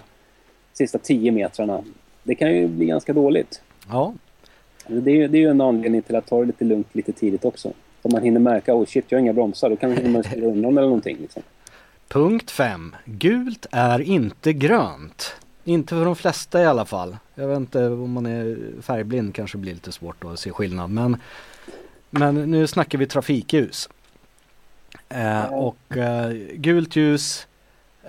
sista 0.74 0.98
tio 0.98 1.32
metrarna. 1.32 1.84
Det 2.24 2.36
kan 2.36 2.52
ju 2.54 2.68
bli 2.68 2.86
ganska 2.86 3.14
dåligt. 3.14 3.62
Ja, 3.90 4.14
Det 4.88 5.12
är, 5.12 5.16
ju- 5.16 5.28
det 5.28 5.44
är 5.44 5.50
en 5.50 5.62
anledning 5.62 6.02
till 6.02 6.16
att 6.16 6.26
ta 6.28 6.40
det 6.40 6.46
lite 6.46 6.66
lugnt 6.66 6.88
lite 6.96 7.12
tidigt 7.12 7.46
också. 7.46 7.74
Så 8.04 8.10
man 8.10 8.24
hinner 8.24 8.40
märka, 8.40 8.74
oh 8.76 8.86
shit, 8.86 9.06
jag 9.10 9.18
har 9.18 9.22
inga 9.22 9.34
bromsar. 9.34 9.70
Då 9.70 9.76
kan 9.76 10.12
man 10.12 10.24
styra 10.24 10.46
undan 10.46 10.72
eller 10.78 10.88
någonting. 10.88 11.18
Liksom. 11.22 11.42
Punkt 12.08 12.52
5. 12.52 12.96
Gult 13.06 13.66
är 13.72 14.00
inte 14.02 14.54
grönt. 14.54 15.36
Inte 15.64 15.90
för 15.96 16.06
de 16.06 16.16
flesta 16.16 16.62
i 16.62 16.66
alla 16.66 16.86
fall. 16.86 17.18
Jag 17.36 17.48
vet 17.48 17.58
inte 17.58 17.86
om 17.88 18.12
man 18.12 18.26
är 18.26 18.58
färgblind 18.82 19.36
kanske 19.36 19.58
blir 19.58 19.74
lite 19.74 19.92
svårt 19.92 20.24
att 20.24 20.40
se 20.40 20.52
skillnad. 20.52 20.90
Men, 20.90 21.18
men 22.10 22.52
nu 22.52 22.68
snackar 22.68 22.98
vi 22.98 23.08
trafikljus. 23.08 23.90
Eh, 25.10 25.46
och 25.54 25.98
eh, 25.98 26.32
gult 26.56 26.96
ljus, 26.96 27.48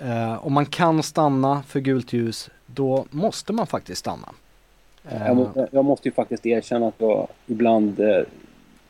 eh, 0.01 0.45
om 0.45 0.53
man 0.53 0.65
kan 0.65 1.03
stanna 1.03 1.63
för 1.67 1.79
gult 1.79 2.13
ljus, 2.13 2.49
då 2.65 3.05
måste 3.11 3.53
man 3.53 3.67
faktiskt 3.67 3.99
stanna. 3.99 4.29
Jag, 5.11 5.35
må, 5.35 5.67
jag 5.71 5.85
måste 5.85 6.07
ju 6.07 6.11
faktiskt 6.13 6.45
erkänna 6.45 6.87
att 6.87 6.95
jag 6.97 7.27
ibland 7.47 7.99
eh, 7.99 8.21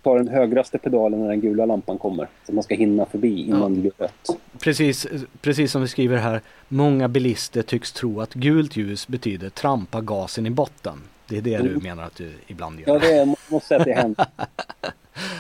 tar 0.04 0.18
den 0.18 0.28
högraste 0.28 0.78
pedalen 0.78 1.20
när 1.22 1.28
den 1.28 1.42
gula 1.42 1.66
lampan 1.66 1.98
kommer. 1.98 2.28
Så 2.46 2.54
man 2.54 2.64
ska 2.64 2.76
hinna 2.76 3.06
förbi 3.06 3.48
innan 3.48 3.62
Ja. 3.62 3.70
det 3.70 3.76
blir 3.82 3.92
rött. 3.98 4.30
Precis, 4.60 5.08
precis 5.42 5.72
som 5.72 5.82
vi 5.82 5.88
skriver 5.88 6.18
här, 6.18 6.42
många 6.68 7.08
bilister 7.08 7.62
tycks 7.62 7.92
tro 7.92 8.22
att 8.22 8.34
gult 8.34 8.76
ljus 8.78 9.08
betyder 9.08 9.50
trampa 9.50 10.02
gasen 10.02 10.46
i 10.46 10.50
botten. 10.50 11.02
Det 11.28 11.38
är 11.38 11.42
det 11.42 11.58
du 11.58 11.70
Mm. 11.70 11.84
menar 11.84 12.04
att 12.04 12.16
du 12.16 12.32
ibland 12.48 12.80
Ja, 12.86 12.94
gör. 12.94 13.00
det 13.00 13.12
är, 13.14 13.26
måste 13.52 13.68
säga 13.68 13.80
att 13.80 13.86
det 13.86 13.94
händer. 13.94 14.26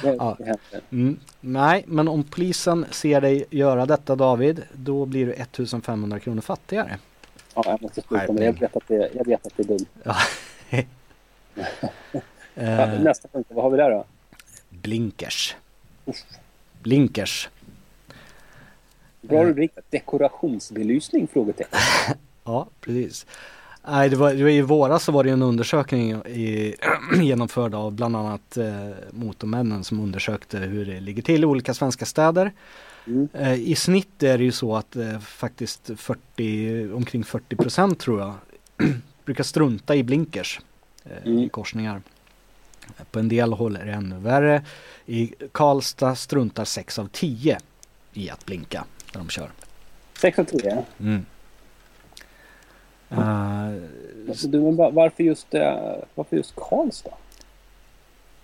Det, 0.03 0.15
Ja. 0.19 0.35
det 0.39 0.43
händer. 0.45 0.81
Mm. 0.91 1.19
Nej, 1.41 1.83
men 1.87 2.07
om 2.07 2.23
polisen 2.23 2.85
ser 2.91 3.21
dig 3.21 3.45
göra 3.49 3.85
detta 3.85 4.15
David, 4.15 4.61
då 4.73 5.05
blir 5.05 5.25
du 5.25 5.33
1500 5.33 6.19
kronor 6.19 6.41
fattigare. 6.41 6.97
Ja, 7.55 7.63
jag 7.65 7.81
måste 7.81 8.01
sluta 8.01 8.33
med 8.33 8.41
det. 8.41 8.45
Jag 8.45 8.59
vet 8.59 8.75
att 8.77 8.87
det, 8.87 9.09
jag 9.13 9.25
vet 9.25 9.47
att 9.47 9.53
det 9.57 9.63
är 9.63 9.67
dumt. 9.67 9.85
Ja. 10.03 10.15
Eh, 12.55 13.01
Nästa 13.01 13.27
punkt, 13.27 13.47
vad 13.49 13.63
har 13.63 13.71
vi 13.71 13.77
där 13.77 13.89
då? 13.91 14.05
blinkers. 14.69 15.55
Blinkers. 16.81 17.49
Bra 19.21 19.45
rubrik. 19.45 19.71
Dekorationsbelysning? 19.89 21.27
Frågetecken. 21.27 21.79
Ja, 22.43 22.67
precis. 22.81 23.25
Nej, 23.87 24.09
det 24.09 24.15
var, 24.15 24.33
det 24.33 24.43
var 24.43 24.49
i 24.49 24.61
våras 24.61 25.03
så 25.03 25.11
var 25.11 25.23
det 25.23 25.29
en 25.29 25.41
undersökning 25.41 26.11
i, 26.11 26.75
genomförd 27.21 27.73
av 27.73 27.93
bland 27.93 28.15
annat 28.15 28.57
eh, 28.57 28.89
Motormännen 29.11 29.83
som 29.83 29.99
undersökte 29.99 30.57
hur 30.57 30.85
det 30.85 30.99
ligger 30.99 31.21
till 31.21 31.43
i 31.43 31.45
olika 31.45 31.73
svenska 31.73 32.05
städer. 32.05 32.51
Mm. 33.07 33.27
Eh, 33.33 33.53
I 33.53 33.75
snitt 33.75 34.23
är 34.23 34.37
det 34.37 34.43
ju 34.43 34.51
så 34.51 34.75
att 34.75 34.95
eh, 34.95 35.19
faktiskt 35.19 35.89
40, 35.97 36.91
omkring 36.93 37.23
40 37.23 37.55
procent 37.55 37.99
tror 37.99 38.19
jag 38.19 38.33
brukar 39.27 39.43
strunta 39.43 39.95
i 39.95 40.03
blinkers 40.03 40.59
eh, 41.05 41.11
i 41.25 41.29
Mm. 41.37 41.49
korsningar. 41.49 42.01
På 43.11 43.19
en 43.19 43.29
del 43.29 43.53
håll 43.53 43.75
är 43.75 43.85
det 43.85 43.91
ännu 43.91 44.17
värre. 44.19 44.63
I 45.05 45.33
Karlstad 45.51 46.15
struntar 46.15 46.65
6 46.65 46.99
av 46.99 47.07
10 47.11 47.57
i 48.13 48.29
att 48.29 48.45
blinka 48.45 48.85
när 49.13 49.21
de 49.21 49.29
kör. 49.29 49.49
6 50.21 50.39
av 50.39 50.43
10? 50.43 50.83
Mm. 50.99 51.25
Eh, 53.09 54.29
Alltså, 54.29 54.47
du, 54.47 54.59
varför 54.91 55.23
just, 55.23 55.53
eh, 55.53 55.95
varför 56.15 56.37
just 56.37 56.53
Karlstad? 56.55 57.13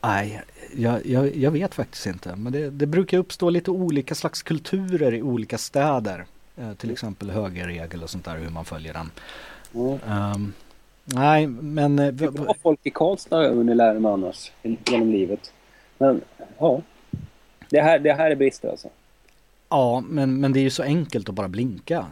Nej, 0.02 0.42
jag, 0.76 1.06
jag, 1.06 1.36
jag 1.36 1.52
vet 1.52 1.76
faktiskt 1.76 2.06
inte. 2.06 2.36
Men 2.36 2.54
det, 2.54 2.70
det 2.70 2.86
brukar 2.86 3.18
uppstå 3.18 3.50
lite 3.50 3.72
olika 3.72 4.16
slags 4.16 4.42
kulturer 4.44 5.14
i 5.14 5.22
olika 5.22 5.58
städer. 5.58 6.26
Eh, 6.58 6.74
till 6.74 6.92
exempel 6.92 7.30
högerregel 7.30 8.04
och 8.04 8.10
sånt 8.10 8.26
där, 8.26 8.38
hur 8.38 8.50
man 8.50 8.66
följer 8.66 8.94
den. 8.94 9.12
Mm. 9.76 10.00
Ehm, 10.10 10.54
nej, 11.06 11.48
men... 11.48 12.00
eh, 12.00 12.14
Det 12.14 12.26
är 12.26 12.30
v- 12.32 12.40
bra 12.40 12.56
folk 12.62 12.80
i 12.84 12.90
Karlstad 12.90 13.44
jag 13.44 13.54
hunnit 13.56 13.76
lära 13.76 14.00
mig 14.00 14.12
annars 14.12 14.52
genom 14.86 15.12
livet. 15.12 15.54
Men 15.98 16.22
ja, 16.58 16.82
det 17.70 17.82
här, 17.82 18.00
det 18.00 18.14
här 18.14 18.32
är 18.32 18.36
brister 18.36 18.70
alltså. 18.70 18.90
ja, 19.70 20.04
men, 20.08 20.40
men 20.40 20.54
det 20.54 20.60
är 20.60 20.64
ju 20.64 20.70
så 20.70 20.84
enkelt 20.84 21.30
att 21.30 21.36
bara 21.36 21.48
blinka. 21.48 22.06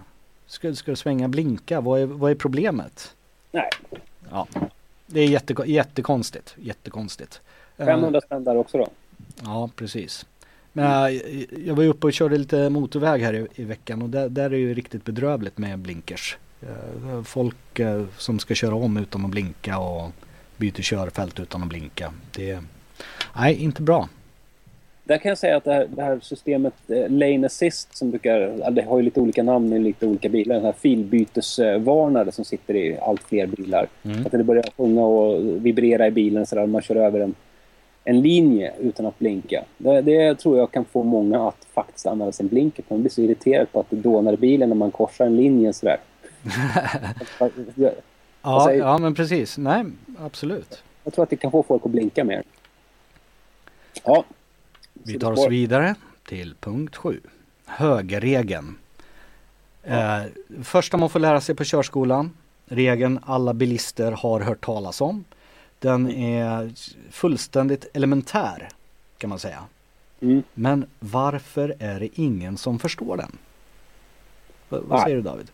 Ska, 0.46 0.76
ska 0.76 0.92
du 0.92 0.96
svänga 0.96 1.28
blinka? 1.28 1.82
Vad 1.82 2.02
är, 2.02 2.06
vad 2.06 2.32
är 2.32 2.36
problemet? 2.36 3.16
Nej, 3.52 3.70
Ja, 4.32 4.48
det 5.08 5.20
är 5.22 5.28
jätte, 5.28 5.56
jättekonstigt. 5.66 6.56
Jättekonstigt. 6.62 7.42
Eh, 7.78 7.86
500 7.86 8.22
spänn 8.22 8.44
där 8.44 8.58
också 8.58 8.78
då. 8.78 8.88
Ja, 9.44 9.70
precis. 9.76 10.26
Men 10.74 11.06
äh, 11.16 11.22
jag 11.68 11.76
var 11.76 11.84
ju 11.84 11.90
uppe 11.90 12.08
och 12.08 12.14
körde 12.14 12.38
lite 12.38 12.70
motorväg 12.70 13.22
här 13.22 13.34
i, 13.34 13.48
i 13.56 13.64
veckan 13.64 14.02
och 14.02 14.10
där, 14.10 14.30
där 14.30 14.44
är 14.46 14.50
det 14.50 14.58
ju 14.58 14.74
riktigt 14.74 15.06
bedrövligt 15.06 15.58
med 15.58 15.80
blinkers. 15.80 16.38
Eh, 16.62 17.24
Folk 17.24 17.80
eh, 17.80 18.04
som 18.18 18.40
ska 18.40 18.56
köra 18.56 18.76
om 18.76 18.98
utan 18.98 19.26
att 19.26 19.32
blinka 19.32 19.80
och 19.80 20.12
byter 20.58 20.82
körfält 20.82 21.40
utan 21.40 21.64
att 21.64 21.70
blinka. 21.70 22.14
Det 22.36 22.52
är, 22.52 22.60
nej, 23.36 23.64
inte 23.64 23.82
bra. 23.82 24.10
Där 25.04 25.18
kan 25.18 25.30
jag 25.30 25.38
säga 25.38 25.58
att 25.58 25.64
det 25.64 25.74
här, 25.74 25.88
det 25.96 26.02
här 26.02 26.20
systemet 26.22 26.74
eh, 26.88 27.10
Lane 27.10 27.46
Assist 27.46 27.98
som 27.98 28.10
brukar, 28.10 28.72
det 28.72 28.82
har 28.82 28.98
ju 28.98 29.04
lite 29.04 29.20
olika 29.20 29.44
namn 29.44 29.74
i 29.74 29.80
lite 29.80 30.08
olika 30.08 30.30
bilar. 30.30 30.56
Den 30.56 30.66
här 30.66 30.74
filbytesvarnare 30.80 32.32
som 32.32 32.46
sitter 32.46 32.76
i 32.76 32.98
allt 33.02 33.24
fler 33.24 33.48
bilar. 33.48 33.88
Mm. 34.04 34.26
Att 34.26 34.32
det 34.32 34.44
börjar 34.44 34.66
sjunga 34.78 35.02
och 35.02 35.66
vibrera 35.66 36.08
i 36.08 36.12
bilen 36.12 36.46
så 36.46 36.56
där 36.56 36.66
man 36.66 36.82
kör 36.82 36.96
över 36.96 37.20
en, 37.20 37.36
en 38.04 38.22
linje 38.22 38.74
utan 38.80 39.06
att 39.06 39.20
blinka. 39.20 39.64
Det, 39.78 40.02
det 40.02 40.36
tror 40.36 40.58
jag 40.58 40.72
kan 40.72 40.86
få 40.86 41.04
många 41.04 41.48
att 41.48 41.68
faktiskt 41.74 42.06
använda 42.06 42.32
sin 42.32 42.48
blinker. 42.48 42.84
för 42.84 42.96
Man 42.96 43.02
blir 43.02 43.12
så 43.12 43.22
irriterad 43.22 43.72
på 43.72 43.80
att 43.80 43.90
det 43.90 43.96
dånar 43.96 44.34
i 44.34 44.38
bilen 44.38 44.70
när 44.70 44.76
man 44.76 44.92
korsar 44.92 45.26
en 45.26 45.38
linje 45.38 45.74
sådär. 45.74 45.98
Ja, 48.44 48.66
säger- 48.66 48.80
ja, 48.80 48.98
men 48.98 49.16
precis. 49.16 49.58
Nej, 49.58 49.86
absolut. 50.20 50.84
jag 51.04 51.14
tror 51.14 51.24
att 51.24 51.30
det 51.30 51.36
kan 51.38 51.52
få 51.52 51.64
folk 51.64 51.86
att 51.86 51.92
blinka 51.92 52.24
mer. 52.24 52.44
Ja. 54.04 54.24
Vi 54.94 55.20
tar 55.20 55.32
oss 55.32 55.48
vidare 55.50 55.96
till 56.26 56.56
punkt 56.60 56.96
7. 56.96 57.22
Högerregeln. 57.66 58.78
Eh, 59.84 60.22
första 60.64 60.98
man 60.98 61.10
får 61.10 61.20
lära 61.20 61.42
sig 61.42 61.56
på 61.56 61.64
körskolan. 61.64 62.32
Regeln 62.66 63.20
alla 63.26 63.54
bilister 63.54 64.12
har 64.12 64.40
hört 64.40 64.66
talas 64.66 65.02
om. 65.02 65.24
Den 65.80 66.12
är 66.12 66.72
fullständigt 67.12 67.86
elementär 67.94 68.70
kan 69.18 69.30
man 69.30 69.40
säga. 69.40 69.64
Mm. 70.22 70.44
Men 70.54 70.86
varför 71.00 71.76
är 71.80 72.00
det 72.00 72.10
ingen 72.20 72.58
som 72.58 72.80
förstår 72.80 73.18
den? 73.18 73.38
Va, 74.70 74.80
vad 74.88 74.90
Nej. 74.90 75.04
säger 75.04 75.16
du 75.16 75.22
David? 75.22 75.52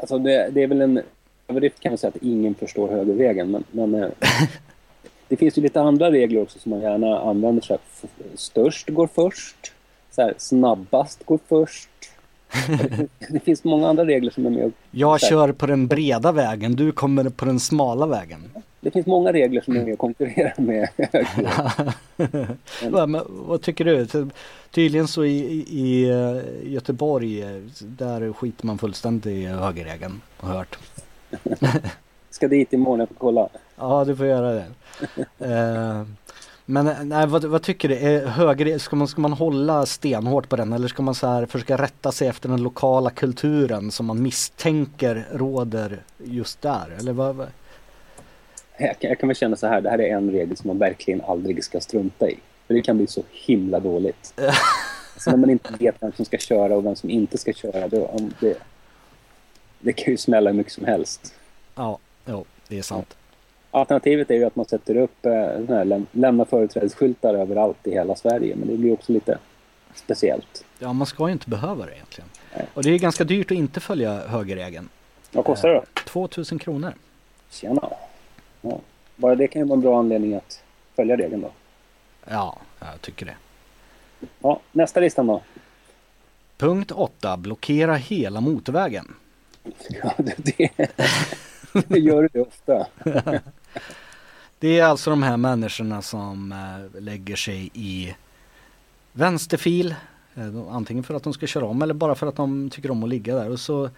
Alltså 0.00 0.18
det, 0.18 0.50
det 0.50 0.62
är 0.62 0.66
väl 0.66 0.80
en 0.80 1.02
överdrift 1.48 1.80
kan 1.80 1.92
man 1.92 1.98
säga 1.98 2.12
att 2.16 2.22
ingen 2.22 2.54
förstår 2.54 2.88
högerregeln. 2.88 3.50
Men, 3.50 3.64
men 3.70 4.02
eh, 4.02 4.10
det 5.28 5.36
finns 5.36 5.58
ju 5.58 5.62
lite 5.62 5.80
andra 5.80 6.10
regler 6.10 6.42
också 6.42 6.58
som 6.58 6.70
man 6.70 6.80
gärna 6.80 7.18
använder. 7.18 7.62
Så 7.62 7.72
här, 7.72 7.80
störst 8.34 8.88
går 8.88 9.08
först. 9.14 9.72
Så 10.10 10.22
här, 10.22 10.34
snabbast 10.38 11.24
går 11.24 11.38
först. 11.48 11.88
Det, 13.28 13.40
finns 13.40 13.64
många 13.64 13.88
andra 13.88 14.04
regler 14.04 14.30
som 14.30 14.46
är 14.46 14.50
med. 14.50 14.72
Jag 14.90 15.20
kör 15.20 15.52
på 15.52 15.66
den 15.66 15.86
breda 15.86 16.32
vägen, 16.32 16.76
du 16.76 16.92
kommer 16.92 17.28
på 17.28 17.44
den 17.44 17.60
smala 17.60 18.06
vägen. 18.06 18.50
Det 18.84 18.90
finns 18.90 19.06
många 19.06 19.32
regler 19.32 19.60
som 19.60 19.76
är 19.76 19.84
med 19.84 19.92
och 19.92 19.98
konkurrerar 19.98 20.54
med. 20.56 20.88
Va, 22.90 23.06
men, 23.06 23.22
vad 23.28 23.62
tycker 23.62 23.84
du? 23.84 24.06
Ty- 24.06 24.26
Tydligen 24.70 25.08
så 25.08 25.24
i, 25.24 25.64
i, 25.68 26.10
eh, 26.10 26.72
Göteborg, 26.72 27.42
eh, 27.42 27.62
där 27.80 28.32
skiter 28.32 28.66
man 28.66 28.78
fullständigt 28.78 29.26
i 29.26 29.46
högerregeln, 29.46 30.20
har 30.36 30.54
hört. 30.54 30.78
Ska 32.30 32.48
dit 32.48 32.72
imorgon, 32.72 33.00
jag 33.00 33.08
får 33.08 33.14
kolla. 33.14 33.48
Ja, 33.76 34.04
du 34.04 34.16
får 34.16 34.26
göra 34.26 34.52
det. 34.52 34.64
Eh, 35.38 36.02
men 36.64 37.08
nej, 37.08 37.26
vad, 37.26 37.44
vad 37.44 37.62
tycker 37.62 37.88
du? 37.88 37.94
Är 37.98 38.26
höger, 38.26 38.78
ska, 38.78 38.96
man, 38.96 39.08
ska 39.08 39.20
man 39.20 39.32
hålla 39.32 39.86
stenhårt 39.86 40.48
på 40.48 40.56
den 40.56 40.72
eller 40.72 40.88
ska 40.88 41.02
man 41.02 41.14
så 41.14 41.26
här 41.26 41.46
försöka 41.46 41.76
rätta 41.76 42.12
sig 42.12 42.28
efter 42.28 42.48
den 42.48 42.62
lokala 42.62 43.10
kulturen 43.10 43.90
som 43.90 44.06
man 44.06 44.22
misstänker 44.22 45.26
råder 45.32 46.02
just 46.24 46.62
där? 46.62 46.96
Eller 46.98 47.12
vad? 47.12 47.46
Jag 48.86 48.98
kan, 48.98 49.08
jag 49.08 49.18
kan 49.18 49.28
väl 49.28 49.36
känna 49.36 49.56
så 49.56 49.66
här, 49.66 49.80
det 49.80 49.90
här 49.90 50.00
är 50.00 50.16
en 50.16 50.30
regel 50.30 50.56
som 50.56 50.68
man 50.68 50.78
verkligen 50.78 51.20
aldrig 51.20 51.64
ska 51.64 51.80
strunta 51.80 52.30
i. 52.30 52.38
För 52.66 52.74
det 52.74 52.82
kan 52.82 52.96
bli 52.96 53.06
så 53.06 53.22
himla 53.30 53.80
dåligt. 53.80 54.34
alltså 55.14 55.30
när 55.30 55.36
man 55.36 55.50
inte 55.50 55.74
vet 55.78 55.94
vem 56.00 56.12
som 56.12 56.24
ska 56.24 56.38
köra 56.38 56.76
och 56.76 56.84
vem 56.86 56.96
som 56.96 57.10
inte 57.10 57.38
ska 57.38 57.52
köra. 57.52 57.88
Då, 57.88 58.06
om 58.06 58.34
det, 58.40 58.58
det 59.80 59.92
kan 59.92 60.12
ju 60.12 60.16
smälla 60.16 60.50
hur 60.50 60.56
mycket 60.56 60.72
som 60.72 60.84
helst. 60.84 61.34
Ja, 61.74 61.98
jo, 62.26 62.44
det 62.68 62.78
är 62.78 62.82
sant. 62.82 63.16
Alternativet 63.70 64.30
är 64.30 64.34
ju 64.34 64.44
att 64.44 64.56
man 64.56 64.66
sätter 64.66 64.96
upp 64.96 65.26
eh, 65.26 65.32
här 65.68 65.84
läm, 65.84 66.06
lämna 66.12 66.44
företrädesskyltar 66.44 67.34
överallt 67.34 67.86
i 67.86 67.90
hela 67.90 68.16
Sverige. 68.16 68.56
Men 68.56 68.68
det 68.68 68.76
blir 68.76 68.92
också 68.92 69.12
lite 69.12 69.38
speciellt. 69.94 70.64
Ja, 70.78 70.92
man 70.92 71.06
ska 71.06 71.26
ju 71.26 71.32
inte 71.32 71.50
behöva 71.50 71.86
det 71.86 71.92
egentligen. 71.92 72.30
Nej. 72.56 72.66
Och 72.74 72.82
det 72.82 72.90
är 72.90 72.98
ganska 72.98 73.24
dyrt 73.24 73.50
att 73.50 73.56
inte 73.56 73.80
följa 73.80 74.26
högerregeln. 74.26 74.88
Vad 75.32 75.44
kostar 75.44 75.68
det 75.68 75.74
då? 75.74 75.84
2000 76.06 76.58
kronor. 76.58 76.94
Tjena. 77.50 77.90
Ja. 78.62 78.80
Bara 79.16 79.34
det 79.34 79.48
kan 79.48 79.62
ju 79.62 79.68
vara 79.68 79.76
en 79.76 79.80
bra 79.80 79.98
anledning 79.98 80.34
att 80.34 80.62
följa 80.96 81.16
regeln 81.16 81.40
då. 81.42 81.50
Ja, 82.24 82.58
jag 82.80 83.00
tycker 83.00 83.26
det. 83.26 83.36
Ja, 84.40 84.60
nästa 84.72 85.00
listan 85.00 85.26
då. 85.26 85.42
Punkt 86.56 86.92
8. 86.92 87.36
Blockera 87.36 87.94
hela 87.94 88.40
motorvägen. 88.40 89.14
Ja, 90.02 90.14
det, 90.18 90.36
det, 90.44 90.90
det 91.88 91.98
gör 91.98 92.28
du 92.32 92.40
ofta. 92.40 92.86
Det 94.58 94.78
är 94.78 94.84
alltså 94.84 95.10
de 95.10 95.22
här 95.22 95.36
människorna 95.36 96.02
som 96.02 96.52
eh, 96.52 97.00
lägger 97.00 97.36
sig 97.36 97.70
i 97.74 98.14
vänsterfil. 99.12 99.94
Eh, 100.34 100.74
antingen 100.74 101.04
för 101.04 101.14
att 101.14 101.22
de 101.22 101.32
ska 101.32 101.46
köra 101.46 101.66
om 101.66 101.82
eller 101.82 101.94
bara 101.94 102.14
för 102.14 102.26
att 102.26 102.36
de 102.36 102.70
tycker 102.70 102.90
om 102.90 103.02
att 103.02 103.08
ligga 103.08 103.34
där. 103.34 103.50
Och 103.50 103.60
så, 103.60 103.90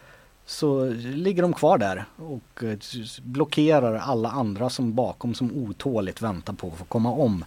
så 0.46 0.84
ligger 0.98 1.42
de 1.42 1.52
kvar 1.52 1.78
där 1.78 2.04
och 2.16 2.64
eh, 2.64 2.78
blockerar 3.22 3.94
alla 3.94 4.30
andra 4.30 4.70
som 4.70 4.94
bakom 4.94 5.34
som 5.34 5.52
otåligt 5.56 6.22
väntar 6.22 6.52
på 6.52 6.66
att 6.66 6.78
få 6.78 6.84
komma 6.84 7.12
om. 7.12 7.44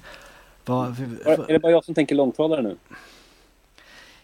Va, 0.66 0.96
Är 1.26 1.54
det 1.54 1.60
bara 1.60 1.72
jag 1.72 1.86
som 1.86 1.96
tänker 1.96 2.16
långtradare 2.16 2.62
nu? 2.62 2.78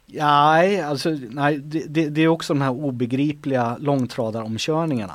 Nej, 0.06 0.82
alltså 0.82 1.10
nej, 1.10 1.58
det, 1.58 2.10
det, 2.10 2.22
är 2.22 2.28
också 2.28 2.54
de 2.54 2.62
här 2.62 2.72
obegripliga 2.72 3.78
långtradaromkörningarna. 3.80 5.14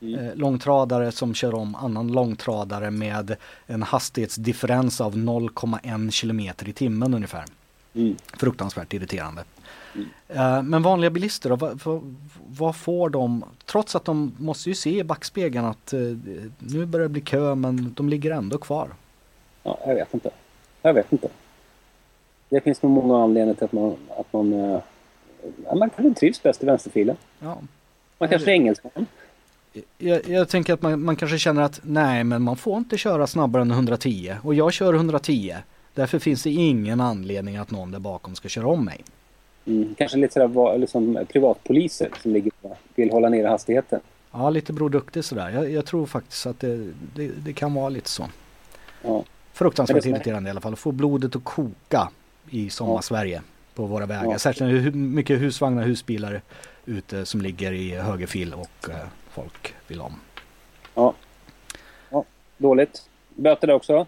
Mm. 0.00 0.18
Eh, 0.18 0.34
långtradare 0.34 1.12
som 1.12 1.34
kör 1.34 1.54
om 1.54 1.74
annan 1.74 2.08
långtradare 2.08 2.90
med 2.90 3.36
en 3.66 3.82
hastighetsdifferens 3.82 5.00
av 5.00 5.16
0,1 5.16 6.10
kilometer 6.10 6.68
i 6.68 6.72
timmen 6.72 7.14
ungefär. 7.14 7.44
Mm. 7.94 8.16
Fruktansvärt 8.32 8.92
irriterande. 8.92 9.44
Mm. 9.94 10.08
Eh, 10.28 10.62
Men 10.62 10.82
vanliga 10.82 11.10
bilister 11.10 11.50
då, 11.50 12.00
vad, 12.46 12.76
får 12.76 13.10
de? 13.10 13.44
Trots 13.66 13.96
att 13.96 14.04
de 14.04 14.34
måste 14.38 14.68
ju 14.68 14.74
se 14.74 14.98
i 14.98 15.04
backspegeln 15.04 15.64
att 15.64 15.92
eh, 15.92 16.00
nu 16.58 16.86
börjar 16.86 17.08
det 17.08 17.12
bli 17.12 17.20
kö 17.20 17.54
men 17.54 17.94
de 17.96 18.08
ligger 18.08 18.30
ändå 18.30 18.58
kvar. 18.58 18.88
Ja, 19.62 19.78
jag 19.86 19.94
vet 19.94 20.14
inte. 20.14 20.30
Jag 20.82 20.94
vet 20.94 21.12
inte. 21.12 21.28
Det 22.48 22.60
finns 22.60 22.82
nog 22.82 22.92
många 22.92 23.22
anledningar 23.22 23.54
till 23.54 23.64
att 23.64 23.72
man, 23.72 23.96
att 24.18 24.32
man, 24.32 24.52
eh, 24.52 24.80
ja, 25.64 25.74
man 25.74 25.90
kanske 25.90 26.20
trivs 26.20 26.42
bäst 26.42 26.62
i 26.62 26.66
vänsterfilen. 26.66 27.16
Ja. 27.38 27.58
Man 28.18 28.28
kanske 28.28 28.50
är 28.50 28.54
engelsman. 28.54 29.06
Jag, 29.98 30.28
jag 30.28 30.48
tänker 30.48 30.74
att 30.74 30.82
man, 30.82 31.02
man 31.02 31.16
kanske 31.16 31.38
känner 31.38 31.62
att 31.62 31.80
nej 31.82 32.24
men 32.24 32.42
man 32.42 32.56
får 32.56 32.78
inte 32.78 32.98
köra 32.98 33.26
snabbare 33.26 33.62
än 33.62 33.70
110 33.70 34.36
och 34.42 34.54
jag 34.54 34.72
kör 34.72 34.94
110. 34.94 35.54
Därför 35.94 36.18
finns 36.18 36.42
det 36.42 36.50
ingen 36.50 37.00
anledning 37.00 37.56
att 37.56 37.70
någon 37.70 37.90
där 37.90 37.98
bakom 37.98 38.34
ska 38.34 38.48
köra 38.48 38.66
om 38.66 38.84
mig. 38.84 39.04
Mm. 39.66 39.94
Kanske 39.98 40.18
lite 40.18 40.32
sådär 40.34 40.78
liksom 40.78 41.18
privatpoliser 41.32 42.08
som 42.22 42.32
ligger 42.32 42.52
och 42.62 42.78
vill 42.94 43.10
hålla 43.10 43.28
nere 43.28 43.46
hastigheten. 43.48 44.00
Ja, 44.32 44.50
lite 44.50 44.72
Bror 44.72 44.90
Duktig 44.90 45.24
sådär. 45.24 45.50
Jag, 45.50 45.70
jag 45.70 45.86
tror 45.86 46.06
faktiskt 46.06 46.46
att 46.46 46.60
det, 46.60 46.92
det, 47.14 47.28
det 47.28 47.52
kan 47.52 47.74
vara 47.74 47.88
lite 47.88 48.08
så. 48.08 48.24
Ja. 49.02 49.24
Fruktansvärt 49.52 50.06
irriterande 50.06 50.48
i 50.48 50.50
alla 50.50 50.60
fall. 50.60 50.76
Få 50.76 50.92
blodet 50.92 51.36
att 51.36 51.44
koka 51.44 52.10
i 52.50 52.70
sommarsverige 52.70 53.42
på 53.74 53.86
våra 53.86 54.06
vägar. 54.06 54.32
Ja. 54.32 54.38
Särskilt 54.38 54.60
när 54.60 54.72
det 54.72 54.88
är 54.88 54.90
hu- 54.90 54.94
mycket 54.94 55.40
husvagnar 55.40 55.82
husbilar 55.82 56.42
ute 56.86 57.26
som 57.26 57.40
ligger 57.40 57.72
i 57.72 57.90
högerfil 57.90 58.54
och 58.54 58.90
eh, 58.90 58.96
folk 59.30 59.74
vill 59.88 60.00
om. 60.00 60.14
Dåligt. 62.56 63.08
Böter 63.34 63.70
också? 63.70 64.06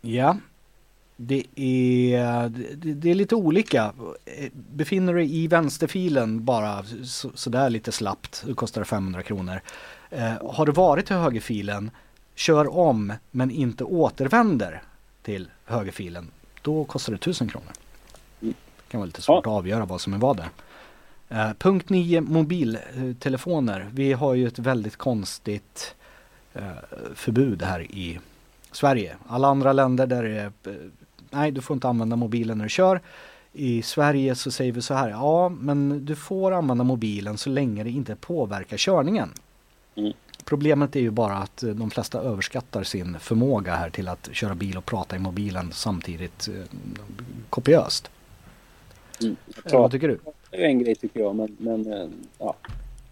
Ja, 0.00 0.36
det 1.16 1.44
är, 1.56 2.48
det, 2.48 2.94
det 2.94 3.10
är 3.10 3.14
lite 3.14 3.34
olika. 3.34 3.92
Befinner 4.52 5.12
du 5.12 5.18
dig 5.18 5.36
i 5.36 5.46
vänsterfilen 5.46 6.44
bara 6.44 6.84
så, 7.04 7.30
sådär 7.34 7.70
lite 7.70 7.92
slappt, 7.92 8.44
då 8.46 8.54
kostar 8.54 8.80
det 8.80 8.84
500 8.84 9.22
kronor. 9.22 9.60
Eh, 10.10 10.32
har 10.52 10.66
du 10.66 10.72
varit 10.72 11.10
i 11.10 11.14
högerfilen, 11.14 11.90
kör 12.34 12.76
om 12.76 13.12
men 13.30 13.50
inte 13.50 13.84
återvänder 13.84 14.82
till 15.22 15.48
högerfilen, 15.64 16.30
då 16.62 16.84
kostar 16.84 17.12
det 17.12 17.16
1000 17.16 17.48
kronor. 17.48 17.72
Det 18.40 18.54
kan 18.88 19.00
vara 19.00 19.06
lite 19.06 19.22
svårt 19.22 19.46
att 19.46 19.52
avgöra 19.52 19.84
vad 19.84 20.00
som 20.00 20.14
är 20.14 20.18
vad 20.18 20.36
där. 20.36 20.48
Eh, 21.28 21.52
punkt 21.58 21.90
9, 21.90 22.20
mobiltelefoner. 22.20 23.88
Vi 23.92 24.12
har 24.12 24.34
ju 24.34 24.46
ett 24.48 24.58
väldigt 24.58 24.96
konstigt 24.96 25.94
eh, 26.54 26.62
förbud 27.14 27.62
här 27.62 27.82
i 27.82 28.20
Sverige. 28.72 29.16
Alla 29.26 29.48
andra 29.48 29.72
länder 29.72 30.06
där 30.06 30.22
det 30.22 30.40
är, 30.40 30.52
nej 31.34 31.50
du 31.50 31.60
får 31.60 31.74
inte 31.74 31.88
använda 31.88 32.16
mobilen 32.16 32.58
när 32.58 32.64
du 32.64 32.70
kör. 32.70 33.00
I 33.52 33.82
Sverige 33.82 34.34
så 34.34 34.50
säger 34.50 34.72
vi 34.72 34.82
så 34.82 34.94
här, 34.94 35.10
ja 35.10 35.48
men 35.48 36.04
du 36.04 36.16
får 36.16 36.52
använda 36.52 36.84
mobilen 36.84 37.38
så 37.38 37.50
länge 37.50 37.84
det 37.84 37.90
inte 37.90 38.16
påverkar 38.16 38.76
körningen. 38.76 39.30
Mm. 39.94 40.12
Problemet 40.44 40.96
är 40.96 41.00
ju 41.00 41.10
bara 41.10 41.36
att 41.36 41.62
eh, 41.62 41.70
de 41.70 41.90
flesta 41.90 42.20
överskattar 42.20 42.82
sin 42.82 43.18
förmåga 43.18 43.74
här 43.74 43.90
till 43.90 44.08
att 44.08 44.28
köra 44.32 44.54
bil 44.54 44.76
och 44.76 44.84
prata 44.84 45.16
i 45.16 45.18
mobilen 45.18 45.72
samtidigt 45.72 46.48
eh, 46.48 46.78
kopiöst. 47.50 48.10
Mm. 49.20 49.36
Tror 49.68 49.80
Vad 49.80 49.90
tycker 49.90 50.08
du? 50.08 50.18
det 50.50 50.64
är 50.64 50.68
en 50.68 50.78
grej 50.78 50.94
tycker 50.94 51.20
jag, 51.20 51.36
men, 51.36 51.56
men 51.58 51.92
eh, 51.92 52.08
ja. 52.38 52.56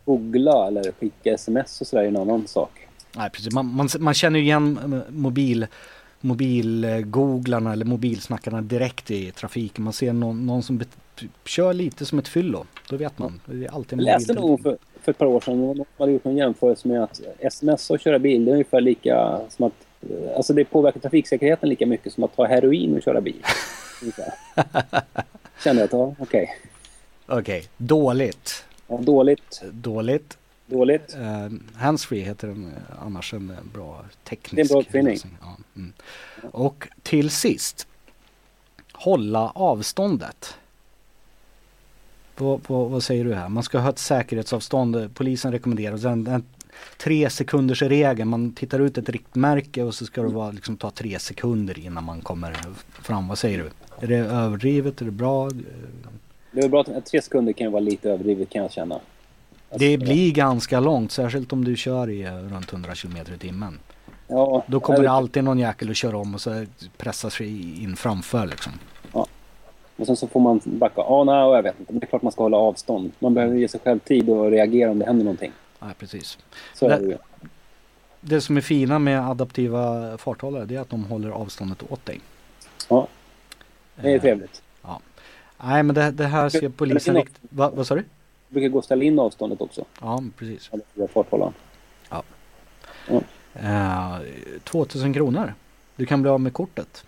googla 0.05 0.67
eller 0.67 0.93
skicka 0.93 1.35
sms 1.35 1.81
och 1.81 1.87
sådär 1.87 2.03
är 2.03 2.09
en 2.09 2.17
annan 2.17 2.47
sak. 2.47 2.89
Nej 3.17 3.31
precis, 3.31 3.55
man, 3.55 3.75
man, 3.75 3.89
man 3.99 4.15
känner 4.15 4.39
ju 4.39 4.45
igen 4.45 5.03
mobil 5.09 5.67
mobilgooglarna 6.23 7.73
eller 7.73 7.85
mobilsnackarna 7.85 8.61
direkt 8.61 9.11
i 9.11 9.31
trafiken. 9.31 9.85
Man 9.85 9.93
ser 9.93 10.13
någon, 10.13 10.47
någon 10.47 10.63
som 10.63 10.83
kör 11.45 11.73
lite 11.73 12.07
som 12.07 12.19
ett 12.19 12.29
fyllo. 12.29 12.67
Då 12.89 12.97
vet 12.97 13.19
man. 13.19 13.41
Det 13.45 13.65
är 13.65 13.75
alltid 13.75 13.99
en 13.99 14.05
Jag 14.05 14.15
läste 14.15 14.35
nog 14.35 14.63
för, 14.63 14.79
för 15.01 15.13
ett 15.13 15.19
par 15.19 15.27
år 15.27 15.41
sedan, 15.41 15.61
någon 15.61 15.85
hade 15.99 16.13
gjort 16.13 16.27
en 16.27 16.37
jämförelse 16.37 16.89
med 16.89 17.03
att 17.03 17.21
sms 17.39 17.91
och 17.91 18.01
köra 18.01 18.19
bil, 18.19 18.45
det 18.45 18.51
är 18.51 18.53
ungefär 18.53 18.81
lika 18.81 19.41
som 19.49 19.67
att... 19.67 19.73
Alltså 20.37 20.53
det 20.53 20.65
påverkar 20.65 21.01
trafiksäkerheten 21.01 21.69
lika 21.69 21.87
mycket 21.87 22.13
som 22.13 22.25
att 22.25 22.37
ta 22.37 22.45
heroin 22.45 22.97
och 22.97 23.03
köra 23.03 23.21
bil. 23.21 23.43
Kände 25.65 25.83
jag 25.83 25.87
att, 25.87 25.93
ja, 25.93 26.15
okej. 26.19 26.57
Okej, 27.27 27.65
dåligt. 27.77 28.65
Ja, 28.89 28.97
dåligt, 28.97 29.63
Dåligt. 29.73 30.39
Dåligt. 30.73 31.17
Uh, 31.17 31.59
handsfree 31.75 32.21
heter 32.21 32.49
den 32.49 32.67
eh, 32.67 33.05
annars 33.07 33.35
en 33.35 33.51
eh, 33.51 33.57
bra 33.75 34.05
teknisk 34.25 34.55
Det 34.55 34.61
är 34.61 34.63
en 34.63 34.69
bra 34.69 34.81
uppfinning. 34.81 35.19
Ja, 35.41 35.57
mm. 35.77 35.93
Och 36.51 36.89
till 37.03 37.31
sist. 37.31 37.87
Hålla 38.93 39.49
avståndet. 39.49 40.55
Vad, 42.37 42.61
vad, 42.67 42.91
vad 42.91 43.03
säger 43.03 43.25
du 43.25 43.35
här? 43.35 43.49
Man 43.49 43.63
ska 43.63 43.79
ha 43.79 43.91
ett 43.91 43.99
säkerhetsavstånd. 43.99 45.11
Polisen 45.15 45.53
rekommenderar 45.53 45.97
den, 45.97 46.25
den 46.25 46.45
tre 46.99 47.31
sekunders 47.31 47.83
regeln. 47.83 48.29
Man 48.29 48.53
tittar 48.53 48.79
ut 48.81 48.99
ett 48.99 49.09
riktmärke 49.09 49.83
och 49.83 49.95
så 49.95 50.07
ska 50.07 50.23
det 50.23 50.29
vara, 50.29 50.51
liksom, 50.51 50.77
ta 50.77 50.91
tre 50.91 51.19
sekunder 51.19 51.79
innan 51.79 52.05
man 52.05 52.21
kommer 52.21 52.57
fram. 53.03 53.29
Vad 53.29 53.39
säger 53.39 53.59
du? 53.59 53.71
Är 54.01 54.07
det 54.07 54.17
överdrivet? 54.17 55.01
Är 55.01 55.05
det 55.05 55.11
bra? 55.11 55.51
Det 56.51 56.61
är 56.61 56.69
bra 56.69 56.81
att 56.81 57.07
tre 57.07 57.23
sekunder 57.23 57.53
kan 57.53 57.73
vara 57.73 57.81
lite 57.81 58.11
överdrivet 58.11 58.51
kan 58.51 58.63
jag 58.63 58.73
känna. 58.73 59.01
Det 59.79 59.99
blir 59.99 60.33
ganska 60.33 60.81
långt, 60.81 61.13
särskilt 61.13 61.53
om 61.53 61.65
du 61.65 61.77
kör 61.77 62.11
i 62.11 62.27
runt 62.31 62.73
100 62.73 62.95
km 62.95 63.17
i 63.35 63.39
timmen. 63.39 63.79
Ja, 64.29 64.65
Då 64.67 64.81
kommer 64.81 65.03
det 65.03 65.11
alltid 65.11 65.45
någon 65.45 65.59
jäkel 65.59 65.91
att 65.91 65.97
köra 65.97 66.17
om 66.17 66.35
och 66.35 66.41
så 66.41 66.65
pressar 66.97 67.31
sig 67.31 67.83
in 67.83 67.97
framför 67.97 68.47
liksom. 68.47 68.73
Och 69.97 70.07
sen 70.07 70.17
så 70.17 70.27
får 70.29 70.41
man 70.41 70.61
backa. 70.65 70.95
Ja, 70.97 71.25
nej, 71.25 71.35
jag 71.35 71.63
vet 71.63 71.81
inte. 71.81 71.93
Det 71.93 72.05
är 72.05 72.07
klart 72.07 72.23
man 72.23 72.33
ska 72.33 72.43
hålla 72.43 72.57
avstånd. 72.57 73.13
Man 73.19 73.35
behöver 73.35 73.57
ge 73.57 73.69
sig 73.69 73.81
själv 73.85 73.99
tid 73.99 74.29
och 74.29 74.51
reagera 74.51 74.91
om 74.91 74.99
det 74.99 75.05
händer 75.07 75.25
någonting. 75.25 75.53
Nej, 75.81 75.95
precis. 75.99 76.39
Så 76.75 76.89
Det- 76.89 76.95
är 76.95 77.01
det 77.01 77.07
ju. 77.07 77.17
Det 78.21 78.41
som 78.41 78.57
är 78.57 78.61
fina 78.61 78.99
med 78.99 79.29
adaptiva 79.31 80.19
farthållare 80.19 80.65
det 80.65 80.77
är 80.77 80.81
att 80.81 80.91
de 80.91 81.05
håller 81.05 81.31
avståndet 81.31 81.83
åt 81.93 82.07
dig. 82.07 82.21
Ja, 82.89 83.09
det 83.97 84.11
är 84.11 84.15
Eh, 84.15 84.21
trevligt. 84.21 84.63
Nej 85.65 85.83
men 85.83 85.95
det, 85.95 86.11
det 86.11 86.27
här 86.27 86.49
ser 86.49 86.69
polisen 86.69 87.15
Men- 87.15 87.23
rikt... 87.23 87.39
Va, 87.41 87.71
vad 87.75 87.87
sa 87.87 87.95
du? 87.95 88.05
Brukar 88.53 88.69
gå 88.69 88.79
att 88.79 88.85
ställa 88.85 89.05
in 89.05 89.19
avståndet 89.19 89.61
också. 89.61 89.85
Ja 90.01 90.23
precis. 90.39 90.71
Eller 90.95 91.07
farthållaren. 91.07 91.53
Eh, 93.55 94.19
2000 94.65 95.15
kronor. 95.15 95.55
Du 95.97 96.07
kan 96.07 96.23
bli 96.23 96.31
av 96.31 96.41
med 96.41 96.53
kortet. 96.53 97.05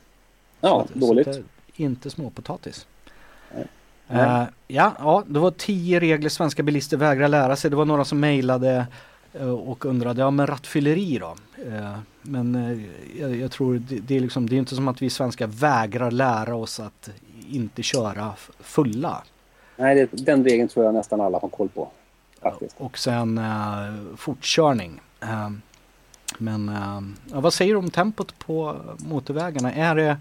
Ja, 0.61 0.87
Så 0.92 0.98
dåligt. 0.98 1.26
Så 1.26 1.33
det 1.33 1.83
är 1.83 1.85
inte 1.85 2.11
småpotatis. 2.11 2.87
Nej. 3.54 3.66
Eh, 4.09 4.44
ja, 4.66 4.92
ja, 4.98 5.24
det 5.26 5.38
var 5.38 5.50
tio 5.50 6.00
regler 6.00 6.28
svenska 6.28 6.62
bilister 6.62 6.96
vägrar 6.96 7.28
lära 7.28 7.57
sig. 7.57 7.70
Det 7.70 7.76
var 7.76 7.85
några 7.85 8.04
som 8.04 8.20
mejlade 8.20 8.87
eh, 9.33 9.48
och 9.48 9.85
undrade, 9.85 10.20
ja 10.20 10.30
men 10.30 10.46
rattfylleri 10.46 11.18
då? 11.18 11.37
Eh, 11.66 11.98
men 12.22 12.80
jag, 13.18 13.37
jag 13.37 13.50
tror 13.50 13.74
det, 13.74 13.98
det 13.98 14.16
är 14.16 14.20
liksom, 14.20 14.48
det 14.48 14.57
är 14.57 14.59
inte 14.59 14.74
som 14.74 14.88
att 14.88 15.02
vi 15.02 15.11
svenskar 15.11 15.46
vägrar 15.46 16.11
lära 16.11 16.54
oss 16.54 16.80
att 16.80 17.11
inte 17.48 17.83
köra 17.83 18.33
fulla. 18.61 19.22
Nej, 19.77 19.95
det, 19.95 20.25
den 20.27 20.45
regeln 20.45 20.69
tror 20.69 20.85
jag 20.85 20.95
nästan 20.95 21.21
alla 21.21 21.39
har 21.39 21.49
koll 21.49 21.69
på. 21.69 21.89
Faktiskt. 22.43 22.77
Och 22.79 22.99
sen 22.99 23.39
eh, 23.39 24.17
fortkörning. 24.17 25.01
Eh, 25.23 25.51
men 26.39 26.69
eh, 26.69 27.01
vad 27.41 27.53
säger 27.53 27.73
du 27.73 27.79
om 27.79 27.91
tempot 27.91 28.39
på 28.39 28.77
motorvägarna? 29.09 29.73
Är 29.73 29.95
det, 29.95 30.17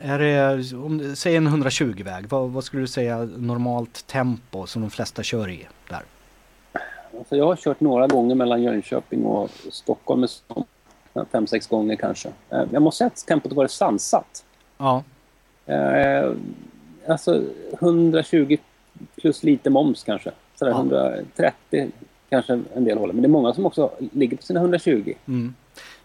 är 0.00 0.18
det 0.18 0.74
om, 0.76 1.16
säg 1.16 1.36
en 1.36 1.48
120-väg, 1.48 2.26
vad, 2.28 2.50
vad 2.50 2.64
skulle 2.64 2.82
du 2.82 2.86
säga 2.86 3.18
normalt 3.36 4.06
tempo 4.06 4.66
som 4.66 4.82
de 4.82 4.90
flesta 4.90 5.22
kör 5.22 5.48
i 5.50 5.66
där? 5.88 6.02
Alltså, 7.18 7.36
jag 7.36 7.46
har 7.46 7.56
kört 7.56 7.80
några 7.80 8.06
gånger 8.06 8.34
mellan 8.34 8.62
Jönköping 8.62 9.24
och 9.24 9.50
Stockholm. 9.70 10.26
Fem, 11.32 11.46
sex 11.46 11.66
gånger 11.66 11.96
kanske. 11.96 12.28
Eh, 12.50 12.62
Jag 12.72 12.82
måste 12.82 12.98
säga 12.98 13.06
att 13.08 13.26
tempot 13.26 13.52
har 13.52 13.56
varit 13.56 13.70
sansat. 13.70 14.44
Ja, 14.78 15.02
Eh, 15.66 16.30
alltså 17.10 17.42
120 17.80 18.56
plus 19.20 19.42
lite 19.42 19.70
moms 19.70 20.04
kanske. 20.04 20.30
Sådär 20.54 20.72
Ja. 20.72 20.78
130 20.78 21.90
kanske 22.30 22.60
en 22.74 22.84
del 22.84 22.98
håller. 22.98 23.12
Men 23.12 23.22
det 23.22 23.26
är 23.26 23.30
många 23.30 23.54
som 23.54 23.66
också 23.66 23.90
ligger 24.12 24.36
på 24.36 24.42
sina 24.42 24.60
120. 24.60 25.14
Mm. 25.26 25.54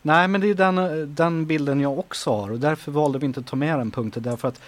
Nej 0.02 0.28
men 0.28 0.42
det 0.42 0.50
är 0.50 0.54
den, 0.54 1.16
den 1.16 1.46
bilden 1.46 1.82
jag 1.82 2.00
också 2.00 2.32
har 2.32 2.52
och 2.52 2.60
därför 2.60 2.92
valde 2.92 3.20
vi 3.20 3.26
inte 3.26 3.40
att 3.40 3.48
ta 3.48 3.56
med 3.56 3.80
den 3.80 3.92
punkten 3.92 4.24
därför 4.24 4.48
att 4.48 4.62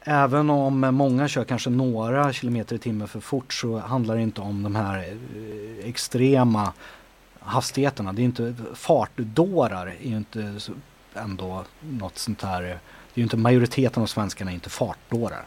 även 0.00 0.50
om 0.50 0.80
många 0.80 1.28
kör 1.28 1.44
kanske 1.44 1.70
några 1.70 2.32
kilometer 2.32 2.76
i 2.76 2.78
timmen 2.78 3.08
för 3.08 3.20
fort 3.20 3.52
så 3.52 3.78
handlar 3.78 4.16
det 4.16 4.22
inte 4.22 4.40
om 4.40 4.62
de 4.62 4.74
här 4.74 4.98
eh, 4.98 5.88
extrema 5.88 6.72
hastigheterna. 7.38 8.12
Det 8.12 8.22
är 8.22 8.24
inte 8.24 8.54
fartdårar 8.74 9.86
är 9.86 10.08
ju 10.08 10.16
inte 10.16 10.60
ändå 11.14 11.64
något 11.80 12.18
sånt 12.18 12.42
här. 12.42 12.62
Det 12.62 12.68
är 12.68 12.78
ju 13.14 13.22
inte 13.22 13.36
majoriteten 13.36 14.02
av 14.02 14.06
svenskarna 14.06 14.50
är 14.50 14.54
inte 14.54 14.70
fartdårar. 14.70 15.46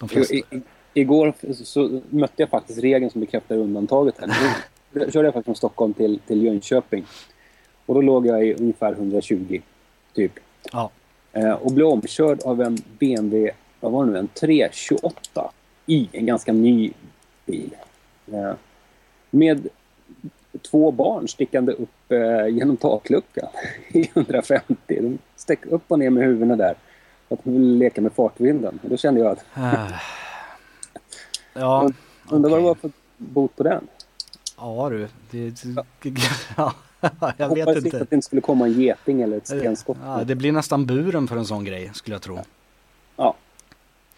De 0.00 0.08
flesta. 0.08 0.34
I, 0.34 0.38
i, 0.38 0.62
igår 0.94 1.34
så 1.52 2.00
mötte 2.10 2.42
jag 2.42 2.48
faktiskt 2.48 2.78
regeln 2.78 3.10
som 3.10 3.20
bekräftar 3.20 3.56
undantaget. 3.56 4.14
Här. 4.18 4.56
Då 4.92 5.10
körde 5.10 5.26
jag 5.26 5.34
faktiskt 5.34 5.44
från 5.44 5.56
Stockholm 5.56 5.94
till, 5.94 6.18
till 6.26 6.42
Jönköping. 6.42 7.04
Och 7.86 7.94
då 7.94 8.00
låg 8.00 8.26
jag 8.26 8.46
i 8.46 8.54
ungefär 8.54 8.92
120, 8.92 9.60
typ. 10.14 10.32
Ja. 10.72 10.90
Eh, 11.32 11.52
och 11.52 11.72
blev 11.72 11.86
omkörd 11.86 12.40
av 12.42 12.60
en 12.60 12.78
BMW, 12.98 13.50
vad 13.80 13.92
var 13.92 14.06
det 14.06 14.12
nu, 14.12 14.18
en 14.18 14.28
328 14.28 15.50
i 15.86 16.08
en 16.12 16.26
ganska 16.26 16.52
ny 16.52 16.92
bil. 17.46 17.70
Eh, 18.32 18.52
med 19.30 19.68
två 20.70 20.90
barn 20.90 21.28
stickande 21.28 21.72
upp 21.72 22.12
eh, 22.12 22.48
genom 22.48 22.76
takluckan 22.76 23.48
i 23.88 24.08
150. 24.14 24.74
De 24.86 25.18
stack 25.36 25.66
upp 25.66 25.82
och 25.88 25.98
ner 25.98 26.10
med 26.10 26.24
huvudena 26.24 26.56
där. 26.56 26.74
Att 27.30 27.44
de 27.44 27.52
ville 27.52 27.78
leka 27.78 28.00
med 28.00 28.12
fartvinden. 28.12 28.78
Och 28.82 28.88
då 28.88 28.96
kände 28.96 29.20
jag 29.20 29.30
att... 29.30 29.44
Äh. 29.56 29.92
Ja, 31.52 31.90
Undrar 32.30 32.50
vad 32.50 32.58
det 32.58 32.64
var 32.64 32.74
för 32.74 32.90
bot 33.16 33.56
på 33.56 33.62
den. 33.62 33.88
Ja 34.56 34.88
du, 34.90 35.08
det, 35.30 35.64
ja, 36.56 36.72
jag 37.36 37.48
vet 37.48 37.58
Hoppades 37.58 37.84
inte 37.84 38.02
att 38.02 38.10
det 38.10 38.16
inte 38.16 38.26
skulle 38.26 38.40
komma 38.40 38.66
en 38.66 38.72
geting 38.72 39.22
eller 39.22 39.36
ett 39.36 39.46
stenskott. 39.46 39.96
Ja, 40.04 40.24
det 40.24 40.34
blir 40.34 40.52
nästan 40.52 40.86
buren 40.86 41.28
för 41.28 41.36
en 41.36 41.46
sån 41.46 41.64
grej 41.64 41.90
skulle 41.94 42.14
jag 42.14 42.22
tro. 42.22 42.38
Ja. 43.16 43.34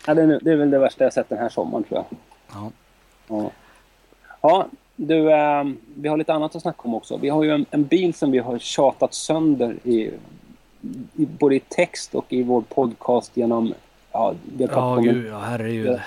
Ja, 0.07 0.14
det, 0.14 0.22
är, 0.22 0.40
det 0.42 0.53
är 0.53 0.57
väl 0.57 0.70
det 0.70 0.79
värsta 0.79 1.05
jag 1.05 1.12
sett 1.12 1.29
den 1.29 1.38
här 1.38 1.48
sommaren 1.48 1.85
tror 1.85 1.98
jag. 1.98 2.18
Ja. 2.53 2.70
Ja, 3.29 3.51
ja 4.40 4.68
du, 4.96 5.33
eh, 5.33 5.64
vi 5.94 6.09
har 6.09 6.16
lite 6.16 6.33
annat 6.33 6.57
att 6.57 6.62
snacka 6.62 6.83
om 6.83 6.94
också. 6.94 7.16
Vi 7.16 7.29
har 7.29 7.42
ju 7.42 7.51
en, 7.51 7.66
en 7.70 7.85
bil 7.85 8.14
som 8.14 8.31
vi 8.31 8.38
har 8.38 8.59
tjatat 8.59 9.14
sönder 9.14 9.77
i, 9.85 10.11
både 11.14 11.55
i 11.57 11.61
text 11.61 12.14
och 12.14 12.27
i 12.29 12.42
vår 12.42 12.61
podcast 12.61 13.37
genom... 13.37 13.75
Ja, 14.12 14.35
vi 14.57 14.64
har 14.66 14.97
en, 14.97 15.03
gud, 15.03 15.27
ja 15.27 15.38
herregud. 15.38 15.87
Den 15.87 16.01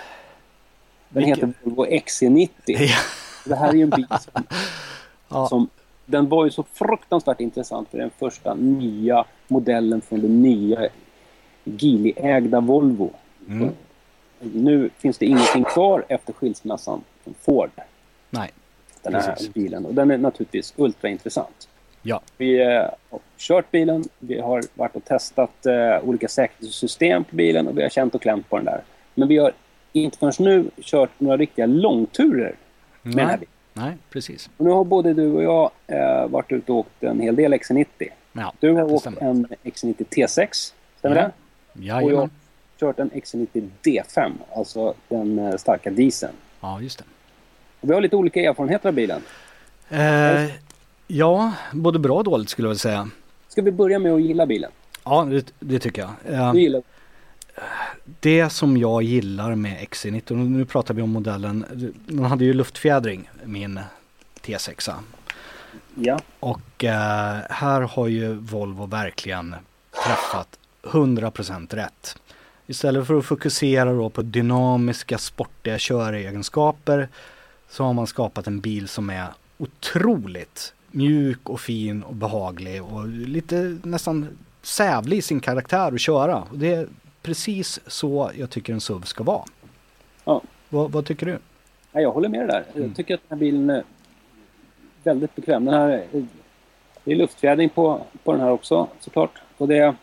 vilken- 1.09 1.35
heter 1.35 1.53
Volvo 1.63 1.85
XC90. 1.85 2.49
Ja. 2.65 2.95
Det 3.45 3.55
här 3.55 3.69
är 3.69 3.73
ju 3.73 3.81
en 3.83 3.89
bil 3.89 4.07
som, 4.21 4.43
Ja. 5.29 5.47
som... 5.47 5.67
Den 6.05 6.29
var 6.29 6.45
ju 6.45 6.51
så 6.51 6.63
fruktansvärt 6.63 7.39
intressant 7.41 7.89
för 7.89 7.97
den 7.97 8.09
första 8.19 8.53
nya 8.53 9.25
modellen 9.47 10.01
från 10.01 10.21
den 10.21 10.41
nya 10.41 10.89
Geely-ägda 11.63 12.59
Volvo. 12.61 13.09
Mm. 13.49 13.69
Nu 14.39 14.89
finns 14.97 15.17
det 15.17 15.25
ingenting 15.25 15.63
kvar 15.63 16.05
efter 16.07 16.33
skilsmässan 16.33 17.01
från 17.23 17.33
Ford. 17.41 17.69
Nej, 18.29 18.51
Den 19.01 19.13
här 19.15 19.21
Precis. 19.33 19.53
bilen. 19.53 19.85
Och 19.85 19.93
den 19.93 20.11
är 20.11 20.17
naturligtvis 20.17 20.73
ultraintressant. 20.77 21.67
Ja. 22.05 22.21
Vi 22.37 22.61
eh, 22.61 22.81
har 23.09 23.19
kört 23.37 23.71
bilen, 23.71 24.03
vi 24.19 24.39
har 24.39 24.63
varit 24.73 24.95
och 24.95 25.05
testat 25.05 25.65
eh, 25.65 25.99
olika 26.09 26.27
säkerhetssystem 26.27 27.23
på 27.23 27.35
bilen 27.35 27.67
och 27.67 27.77
vi 27.77 27.81
har 27.81 27.89
känt 27.89 28.15
och 28.15 28.21
klämt 28.21 28.49
på 28.49 28.55
den 28.57 28.65
där. 28.65 28.81
Men 29.15 29.27
vi 29.27 29.37
har 29.37 29.51
inte 29.93 30.17
förrän 30.17 30.33
nu 30.39 30.69
kört 30.81 31.09
några 31.17 31.37
riktiga 31.37 31.65
långturer 31.65 32.55
med 33.01 33.15
den 33.17 33.27
här 33.29 33.37
bilen. 33.37 33.51
nej, 33.73 33.93
precis. 34.09 34.49
Och 34.57 34.65
nu 34.65 34.71
har 34.71 34.83
både 34.83 35.13
du 35.13 35.31
och 35.31 35.43
jag 35.43 35.71
eh, 35.87 36.27
varit 36.27 36.51
ute 36.51 36.71
och 36.71 36.77
åkt 36.77 37.03
en 37.03 37.19
hel 37.19 37.35
del 37.35 37.53
XC90. 37.53 37.85
Ja, 38.33 38.53
Du 38.59 38.71
har 38.73 38.93
åkt 38.93 39.01
stämmer. 39.01 39.21
en 39.21 39.47
XC90 39.63 40.05
T6, 40.09 40.73
stämmer 40.99 41.15
Ja. 41.17 41.21
det? 41.73 42.05
Och 42.05 42.11
jag 42.11 42.17
har 42.17 42.29
kört 42.79 42.99
en 42.99 43.09
XC90 43.11 43.69
D5, 43.83 44.31
alltså 44.55 44.93
den 45.09 45.39
eh, 45.39 45.55
starka 45.55 45.89
dieseln. 45.91 46.33
Ja, 46.61 46.81
just 46.81 46.97
det. 46.97 47.05
Och 47.81 47.89
vi 47.89 47.93
har 47.93 48.01
lite 48.01 48.15
olika 48.15 48.41
erfarenheter 48.41 48.89
av 48.89 48.95
bilen. 48.95 49.21
Eh, 49.89 50.45
ja, 51.07 51.53
både 51.73 51.99
bra 51.99 52.17
och 52.17 52.23
dåligt 52.23 52.49
skulle 52.49 52.65
jag 52.65 52.69
vilja 52.69 52.79
säga. 52.79 53.09
Ska 53.47 53.61
vi 53.61 53.71
börja 53.71 53.99
med 53.99 54.11
att 54.13 54.21
gilla 54.21 54.45
bilen? 54.45 54.71
Ja, 55.03 55.23
det, 55.25 55.53
det 55.59 55.79
tycker 55.79 56.01
jag. 56.01 56.33
Eh, 56.39 56.53
Du 56.53 56.59
gillar 56.59 56.81
det 58.19 58.49
som 58.49 58.77
jag 58.77 59.03
gillar 59.03 59.55
med 59.55 59.79
XC90, 59.87 60.31
och 60.31 60.37
nu 60.37 60.65
pratar 60.65 60.93
vi 60.93 61.01
om 61.01 61.09
modellen, 61.09 61.65
den 62.07 62.25
hade 62.25 62.45
ju 62.45 62.53
luftfjädring, 62.53 63.29
min 63.43 63.79
T6. 64.41 64.93
Ja. 65.95 66.19
Och 66.39 66.83
eh, 66.83 67.37
här 67.49 67.81
har 67.81 68.07
ju 68.07 68.33
Volvo 68.33 68.85
verkligen 68.85 69.55
träffat 70.05 70.59
100% 70.83 71.75
rätt. 71.75 72.17
Istället 72.67 73.07
för 73.07 73.17
att 73.17 73.25
fokusera 73.25 73.93
då 73.93 74.09
på 74.09 74.21
dynamiska 74.21 75.17
sportiga 75.17 75.77
köregenskaper 75.77 77.09
så 77.69 77.83
har 77.83 77.93
man 77.93 78.07
skapat 78.07 78.47
en 78.47 78.59
bil 78.59 78.87
som 78.87 79.09
är 79.09 79.27
otroligt 79.57 80.73
mjuk 80.95 81.49
och 81.49 81.59
fin 81.59 82.03
och 82.03 82.15
behaglig 82.15 82.83
och 82.83 83.07
lite 83.07 83.77
nästan 83.83 84.37
sävlig 84.61 85.17
i 85.17 85.21
sin 85.21 85.39
karaktär 85.39 85.91
att 85.91 86.01
köra. 86.01 86.41
Och 86.51 86.57
det 86.57 86.73
är 86.73 86.87
precis 87.21 87.79
så 87.87 88.31
jag 88.37 88.49
tycker 88.49 88.73
en 88.73 88.81
SUV 88.81 89.01
ska 89.01 89.23
vara. 89.23 89.43
Ja. 90.25 90.41
Vad, 90.69 90.91
vad 90.91 91.05
tycker 91.05 91.25
du? 91.25 91.39
Ja, 91.91 92.01
jag 92.01 92.11
håller 92.11 92.29
med 92.29 92.39
dig 92.39 92.47
där. 92.47 92.65
Mm. 92.75 92.87
Jag 92.87 92.95
tycker 92.95 93.13
att 93.13 93.21
den 93.29 93.37
här 93.37 93.45
bilen 93.45 93.69
är 93.69 93.83
väldigt 95.03 95.35
bekväm. 95.35 95.65
Den 95.65 95.73
här, 95.73 96.03
det 97.03 97.11
är 97.11 97.15
luftfjädring 97.15 97.69
på, 97.69 98.01
på 98.23 98.31
den 98.31 98.41
här 98.41 98.51
också 98.51 98.87
såklart. 98.99 99.41
Och 99.57 99.67
det 99.67 99.77
är 99.77 99.95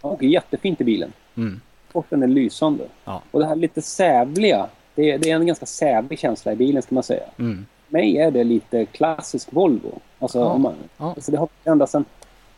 och 0.00 0.22
jättefint 0.22 0.80
i 0.80 0.84
bilen. 0.84 1.12
Mm. 1.34 1.60
Sporten 1.88 2.22
är 2.22 2.26
lysande. 2.26 2.84
Ja. 3.04 3.22
Och 3.30 3.40
det 3.40 3.46
här 3.46 3.56
lite 3.56 3.82
sävliga. 3.82 4.68
Det 4.94 5.10
är, 5.10 5.18
det 5.18 5.30
är 5.30 5.36
en 5.36 5.46
ganska 5.46 5.66
sävlig 5.66 6.18
känsla 6.18 6.52
i 6.52 6.56
bilen 6.56 6.82
ska 6.82 6.94
man 6.94 7.04
säga. 7.04 7.24
Mm. 7.38 7.66
Mig 7.92 8.18
är 8.18 8.30
det 8.30 8.44
lite 8.44 8.84
klassisk 8.86 9.48
Volvo. 9.52 9.98
Alltså, 10.18 10.38
Ja. 10.38 10.58
man, 10.58 10.74
alltså 10.96 11.30
det 11.30 11.38
har 11.38 11.48
ända 11.64 11.86
sedan 11.86 12.04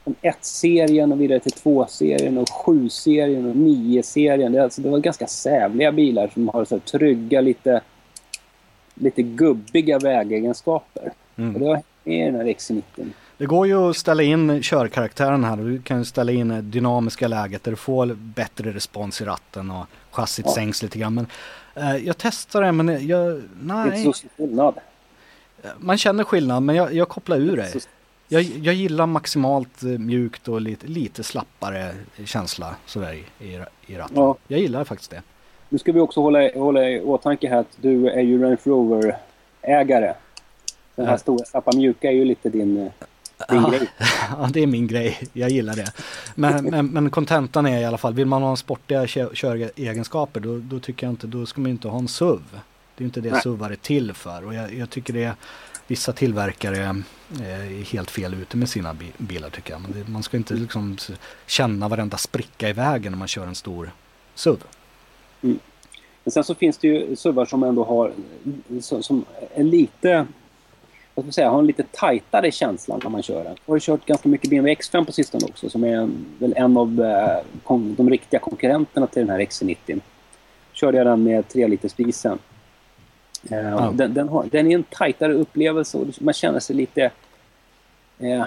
från 0.05 0.15
1-serien 0.23 1.13
och 1.13 1.21
vidare 1.21 1.41
till 1.41 1.53
2-serien 1.53 2.39
och 2.39 2.49
7-serien 2.49 3.51
och 3.51 3.57
9-serien. 3.57 4.53
Det, 4.53 4.63
alltså, 4.63 4.83
det 4.83 4.89
var 4.91 4.99
ganska 4.99 5.27
sävliga 5.27 5.93
bilar 5.93 6.31
som 6.35 6.49
har 6.49 6.65
så 6.65 6.75
här 6.75 6.81
trygga, 6.81 7.41
lite, 7.41 7.81
lite 8.95 9.23
gubbiga 9.23 9.99
vägegenskaper. 9.99 11.13
Mm. 11.37 11.55
Och 11.55 11.61
det 11.61 11.83
med 12.05 12.29
i 12.29 12.31
den 12.31 12.35
här 12.35 12.45
XC90. 12.45 12.83
Det 13.39 13.47
går 13.47 13.67
ju 13.67 13.91
att 13.91 13.97
ställa 13.97 14.23
in 14.23 14.63
körkaraktären 14.63 15.45
här. 15.45 15.57
Du 15.57 15.83
kan 15.83 15.99
ju 15.99 16.05
ställa 16.05 16.33
in 16.33 16.49
det 16.49 16.61
dynamiska 16.61 17.29
läget 17.29 17.65
där 17.65 17.71
du 17.71 17.77
får 17.77 18.07
bättre 18.15 18.73
respons 18.73 19.21
i 19.21 19.25
ratten 19.25 19.71
och 19.71 19.87
chassit 20.11 20.47
Ja. 20.49 20.53
sänks 20.53 20.83
lite 20.83 20.99
grann. 20.99 21.15
Men 21.15 21.27
eh, 21.75 21.97
jag 21.97 22.19
testade 22.19 22.67
det 22.67 22.73
men 22.73 23.07
jag, 23.07 23.27
Det 23.27 23.37
är 23.37 23.43
nej, 23.63 23.87
inte 23.87 24.03
så 24.05 24.13
stor 24.13 24.29
skillnad. 24.37 24.75
Man 25.79 25.99
känner 25.99 26.25
skillnad 26.25 26.63
men 26.63 26.77
jag, 26.77 26.95
jag 26.95 27.09
kopplar 27.09 27.37
ur 27.37 27.57
det. 27.57 27.87
Jag, 28.29 28.43
jag 28.43 28.75
gillar 28.75 29.07
maximalt 29.07 29.83
eh, 29.83 29.89
mjukt 29.89 30.49
och 30.49 30.61
lite, 30.61 30.87
lite 30.87 31.23
slappare 31.23 31.95
känsla 32.25 32.75
sådär 32.87 33.13
i, 33.41 33.45
i, 33.87 33.97
ratten. 33.97 34.17
Ja. 34.17 34.37
Jag 34.49 34.61
gillar 34.61 34.85
faktiskt 34.85 35.11
det. 35.11 35.23
Nu 35.69 35.79
ska 35.79 35.93
vi 35.93 36.01
också 36.01 36.21
hålla, 36.21 36.51
hålla 36.55 36.91
i 36.91 37.01
åtanke 37.01 37.49
här 37.49 37.57
att 37.61 37.77
du 37.81 38.09
är 38.09 38.21
ju 38.23 38.43
Range 38.43 38.57
Rover-ägare. 38.65 40.15
Den 40.97 41.07
här 41.07 41.13
Ja. 41.13 41.19
stora 41.19 41.45
slappa 41.45 41.77
mjuka 41.77 42.09
är 42.09 42.13
ju 42.15 42.25
lite 42.25 42.49
din, 42.51 42.77
eh, 42.79 42.83
din 43.49 43.63
Ja. 43.63 43.71
grej. 43.71 43.89
Ja, 44.39 44.49
det 44.53 44.61
är 44.63 44.67
min 44.67 44.87
grej. 44.87 45.19
Jag 45.33 45.51
gillar 45.51 45.77
det. 45.77 45.93
Men, 46.35 46.65
men, 46.65 46.87
men 46.87 47.11
kontentan 47.11 47.67
är 47.67 47.79
i 47.81 47.85
alla 47.85 47.99
fall, 47.99 48.15
vill 48.15 48.27
man 48.27 48.43
ha 48.43 48.57
sportiga 48.57 49.07
kö- 49.07 49.35
köregenskaper 49.35 50.41
då, 50.41 50.59
då 50.59 50.81
tycker 50.81 51.07
jag 51.07 51.13
inte, 51.13 51.27
då 51.27 51.47
ska 51.47 51.61
man 51.61 51.71
inte 51.71 51.89
ha 51.89 51.99
en 51.99 52.09
SUV. 52.09 52.41
Det 52.97 53.05
är 53.05 53.07
inte 53.07 53.21
det 53.21 53.31
Nej. 53.31 53.43
SUVar 53.43 53.71
är 53.71 53.77
till 53.77 54.13
för. 54.13 54.45
Och 54.47 54.55
jag, 54.55 54.75
jag 54.75 54.91
tycker 54.91 55.13
det 55.13 55.25
är, 55.25 55.35
vissa 55.87 56.13
tillverkare 56.13 56.77
eh, 57.41 57.79
är 57.81 57.85
helt 57.93 58.11
fel 58.11 58.35
ute 58.35 58.57
med 58.57 58.69
sina 58.69 58.95
bi- 58.95 59.13
bilar 59.19 59.51
tycker 59.51 59.73
jag. 59.73 59.83
Det, 59.89 60.09
man 60.13 60.23
ska 60.23 60.37
inte 60.37 60.55
liksom 60.55 60.97
känna 61.47 61.89
varenda 61.89 62.17
spricka 62.17 62.69
i 62.69 62.73
vägen 62.73 63.13
när 63.13 63.19
man 63.19 63.29
kör 63.29 63.47
en 63.47 63.55
stor 63.55 63.91
SUV. 64.35 64.59
Men 66.25 66.33
sen 66.33 66.45
så 66.45 66.55
finns 66.55 66.79
det 66.79 66.89
ju 66.89 67.17
SUVar 67.17 67.45
som 67.45 67.63
ändå 67.63 67.85
har, 67.85 68.13
som, 68.81 69.03
som 69.03 69.25
är 69.55 69.65
lite, 69.65 70.27
vad 71.15 71.23
ska 71.23 71.27
man 71.27 71.33
säga, 71.33 71.51
har 71.51 71.59
en 71.59 71.67
lite 71.67 71.85
tajtare 71.93 72.51
känsla 72.51 72.97
när 73.03 73.11
man 73.11 73.23
kör 73.23 73.45
den. 73.45 73.57
Jag 73.67 73.75
har 73.75 73.79
kört 73.79 74.07
ganska 74.07 74.29
mycket 74.29 74.51
BMW 74.51 74.75
X5 74.75 75.05
på 75.05 75.13
sistone 75.13 75.45
också 75.45 75.71
som 75.71 75.85
är 75.85 75.97
en, 75.97 76.27
väl 76.39 76.55
en 76.57 76.77
av 76.77 77.01
eh, 77.01 77.77
de 77.97 78.11
riktiga 78.11 78.41
konkurrenterna 78.41 79.07
till 79.07 79.27
den 79.27 79.31
här 79.31 79.39
XC90. 79.39 80.01
Körde 80.73 80.99
jag 80.99 81.07
den 81.07 81.23
med 81.23 81.49
3 81.49 81.67
liters 81.69 81.93
dieseln. 81.93 82.39
Eh, 83.51 83.59
Ja. 83.59 83.93
den, 83.95 84.15
den, 84.15 84.29
har, 84.29 84.47
den 84.53 84.71
är 84.71 84.75
en 84.75 84.83
tajtare 84.83 85.33
upplevelse 85.33 85.99
och 85.99 86.07
man 86.21 86.35
känner 86.35 86.61
sig 86.61 86.77
lite, 86.77 87.11
eh, 88.19 88.45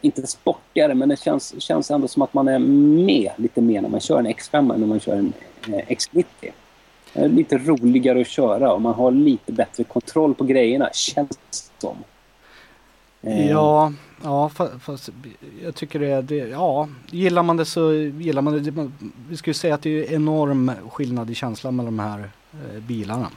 inte 0.00 0.26
sportigare 0.26 0.94
men 0.94 1.08
det 1.08 1.20
känns, 1.20 1.62
känns 1.62 1.90
ändå 1.90 2.08
som 2.08 2.22
att 2.22 2.34
man 2.34 2.48
är 2.48 2.58
med 2.58 3.30
lite 3.36 3.60
mer 3.60 3.80
när 3.82 3.88
man 3.88 4.00
kör 4.00 4.18
en 4.18 4.26
X5 4.26 4.74
än 4.74 4.80
när 4.80 4.86
man 4.86 5.00
kör 5.00 5.14
en 5.16 5.32
eh, 5.68 5.72
X90. 5.88 6.24
Det 6.40 7.20
är 7.20 7.28
lite 7.28 7.58
roligare 7.58 8.20
att 8.20 8.26
köra 8.26 8.72
och 8.72 8.82
man 8.82 8.94
har 8.94 9.10
lite 9.10 9.52
bättre 9.52 9.84
kontroll 9.84 10.34
på 10.34 10.44
grejerna, 10.44 10.90
känns 10.92 11.28
det 11.28 11.56
som. 11.78 11.96
Eh, 13.22 13.50
Ja, 13.50 13.92
ja 14.22 14.50
fa- 14.54 14.78
fast 14.78 15.08
jag 15.62 15.74
tycker 15.74 15.98
det, 16.00 16.22
det, 16.22 16.34
ja, 16.36 16.88
gillar 17.10 17.42
man 17.42 17.56
det 17.56 17.64
så 17.64 17.92
gillar 17.92 18.42
man 18.42 18.62
det. 18.64 18.90
Vi 19.28 19.36
ju 19.50 19.54
säga 19.54 19.74
att 19.74 19.82
det 19.82 19.90
är 19.90 20.14
enorm 20.14 20.72
skillnad 20.90 21.30
i 21.30 21.34
känslan 21.34 21.76
mellan 21.76 21.96
de 21.96 22.02
här 22.02 22.30
eh, 22.52 22.80
bilarna. 22.80 23.30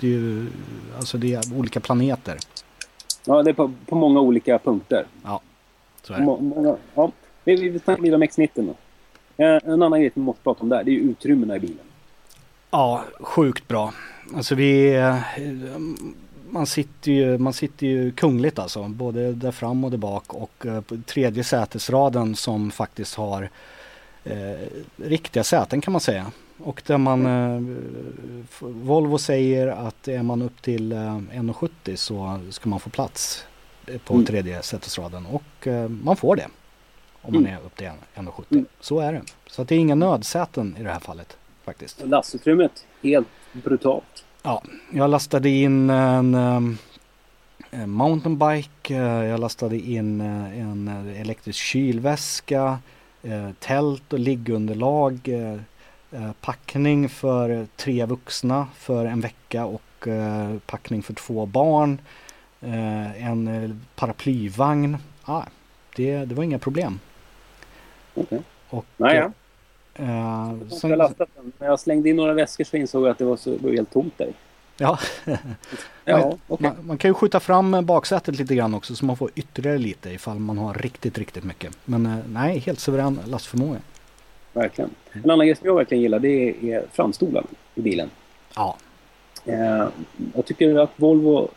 Det 0.00 0.06
är 0.06 0.10
ju, 0.10 0.46
alltså 0.96 1.18
det 1.18 1.34
är 1.34 1.58
olika 1.58 1.80
planeter. 1.80 2.38
Ja, 3.24 3.42
det 3.42 3.50
är 3.50 3.54
på, 3.54 3.72
på 3.86 3.96
många 3.96 4.20
olika 4.20 4.58
punkter. 4.58 5.06
Så 6.02 6.12
är 6.12 6.18
det. 6.18 6.24
Må, 6.24 6.40
många, 6.40 6.76
ja. 6.94 7.12
Vi, 7.44 7.68
vi 7.68 7.78
snackar 7.78 8.02
lite 8.02 8.14
om 8.14 8.22
X90 8.22 8.48
nu. 8.54 8.74
Eh, 9.36 9.60
en 9.64 9.82
annan 9.82 10.00
grej 10.00 10.12
vi 10.14 10.20
måste 10.20 10.42
prata 10.42 10.62
om 10.62 10.68
där, 10.68 10.84
det 10.84 10.90
är 10.90 10.92
ju 10.92 11.00
utrymmena 11.00 11.56
i 11.56 11.60
bilen. 11.60 11.84
Ja, 12.70 13.04
sjukt 13.20 13.68
bra. 13.68 13.92
Alltså 14.36 14.54
vi, 14.54 14.94
eh, 14.94 15.16
man 16.50 16.66
sitter 16.66 17.12
ju, 17.12 17.38
man 17.38 17.52
sitter 17.52 17.86
ju 17.86 18.12
kungligt 18.12 18.58
alltså. 18.58 18.88
Både 18.88 19.32
där 19.32 19.52
fram 19.52 19.84
och 19.84 19.90
där 19.90 19.98
bak 19.98 20.34
och 20.34 20.66
eh, 20.66 20.80
på 20.80 20.96
tredje 21.06 21.44
sätesraden 21.44 22.36
som 22.36 22.70
faktiskt 22.70 23.14
har 23.14 23.50
eh, 24.24 24.68
riktiga 24.96 25.44
säten 25.44 25.80
kan 25.80 25.92
man 25.92 26.00
säga. 26.00 26.26
Och 26.58 26.82
där 26.86 26.98
man, 26.98 27.26
eh, 27.26 27.76
Volvo 28.60 29.18
säger 29.18 29.66
att 29.66 30.08
är 30.08 30.22
man 30.22 30.42
upp 30.42 30.62
till 30.62 30.92
eh, 30.92 30.98
1,70 30.98 31.96
så 31.96 32.40
ska 32.50 32.68
man 32.68 32.80
få 32.80 32.90
plats 32.90 33.46
på 34.04 34.14
mm. 34.14 34.26
tredje 34.26 34.62
sätesraden 34.62 35.26
och 35.26 35.66
eh, 35.66 35.88
man 35.88 36.16
får 36.16 36.36
det. 36.36 36.46
Om 37.22 37.34
man 37.34 37.46
mm. 37.46 37.58
är 37.58 37.66
upp 37.66 37.76
till 37.76 37.90
1,70. 38.14 38.44
Mm. 38.50 38.66
Så 38.80 39.00
är 39.00 39.12
det. 39.12 39.22
Så 39.46 39.62
att 39.62 39.68
det 39.68 39.74
är 39.74 39.78
inga 39.78 39.94
nödsäten 39.94 40.76
i 40.80 40.82
det 40.82 40.90
här 40.90 41.00
fallet 41.00 41.36
faktiskt. 41.64 42.02
Lastutrymmet, 42.04 42.86
helt 43.02 43.28
brutalt. 43.52 44.24
Ja, 44.42 44.62
jag 44.90 45.10
lastade 45.10 45.48
in 45.48 45.90
en, 45.90 46.34
en 47.70 47.90
mountainbike, 47.90 48.94
jag 49.24 49.40
lastade 49.40 49.76
in 49.78 50.20
en 50.20 50.88
elektrisk 51.16 51.58
kylväska, 51.58 52.78
tält 53.58 54.12
och 54.12 54.18
liggunderlag, 54.18 55.28
packning 56.40 57.08
för 57.08 57.66
tre 57.76 58.06
vuxna 58.06 58.66
för 58.76 59.06
en 59.06 59.20
vecka 59.20 59.64
och 59.64 60.08
packning 60.66 61.02
för 61.02 61.14
två 61.14 61.46
barn. 61.46 62.00
En 63.16 63.80
paraplyvagn. 63.94 64.96
Ah, 65.24 65.42
det, 65.96 66.24
det 66.24 66.34
var 66.34 66.44
inga 66.44 66.58
problem. 66.58 67.00
Okay. 68.14 68.38
Och, 68.68 68.86
Nej, 68.96 69.30
Uh, 70.00 70.68
sen... 70.68 70.90
jag 70.90 70.96
lastat 70.96 71.28
den. 71.36 71.52
När 71.58 71.66
jag 71.66 71.80
slängde 71.80 72.08
in 72.08 72.16
några 72.16 72.32
väskor 72.32 72.64
så 72.64 72.76
insåg 72.76 73.04
jag 73.04 73.10
att 73.10 73.18
det 73.18 73.24
var, 73.24 73.36
så, 73.36 73.50
det 73.50 73.66
var 73.66 73.72
helt 73.72 73.92
tomt 73.92 74.18
där. 74.18 74.32
Ja, 74.76 74.98
ja 76.04 76.38
okay. 76.48 76.68
man, 76.68 76.86
man, 76.86 76.98
kan 76.98 77.10
ju 77.10 77.14
skjuta 77.14 77.40
fram 77.40 77.86
baksätet 77.86 78.36
lite 78.36 78.54
grann 78.54 78.74
också 78.74 78.94
så 78.96 79.04
man 79.04 79.16
får 79.16 79.30
ytterligare 79.34 79.78
lite 79.78 80.10
ifall 80.10 80.38
man 80.38 80.58
har 80.58 80.74
riktigt, 80.74 81.18
riktigt 81.18 81.44
mycket. 81.44 81.78
Men 81.84 82.22
nej, 82.28 82.58
helt 82.58 82.80
suverän 82.80 83.20
lastförmåga. 83.26 83.78
Verkligen. 84.54 84.90
En 85.12 85.30
annan 85.30 85.46
grej 85.46 85.56
som 85.56 85.66
jag 85.66 85.74
verkligen 85.74 86.02
gillar 86.02 86.18
det 86.18 86.54
är, 86.72 86.84
framstolarna 86.92 87.46
i 87.74 87.80
bilen. 87.80 88.10
Ja. 88.54 88.76
Uh, 89.48 89.88
jag 90.34 90.46
tycker 90.46 90.78
att 90.78 90.90
Volvo 90.96 91.48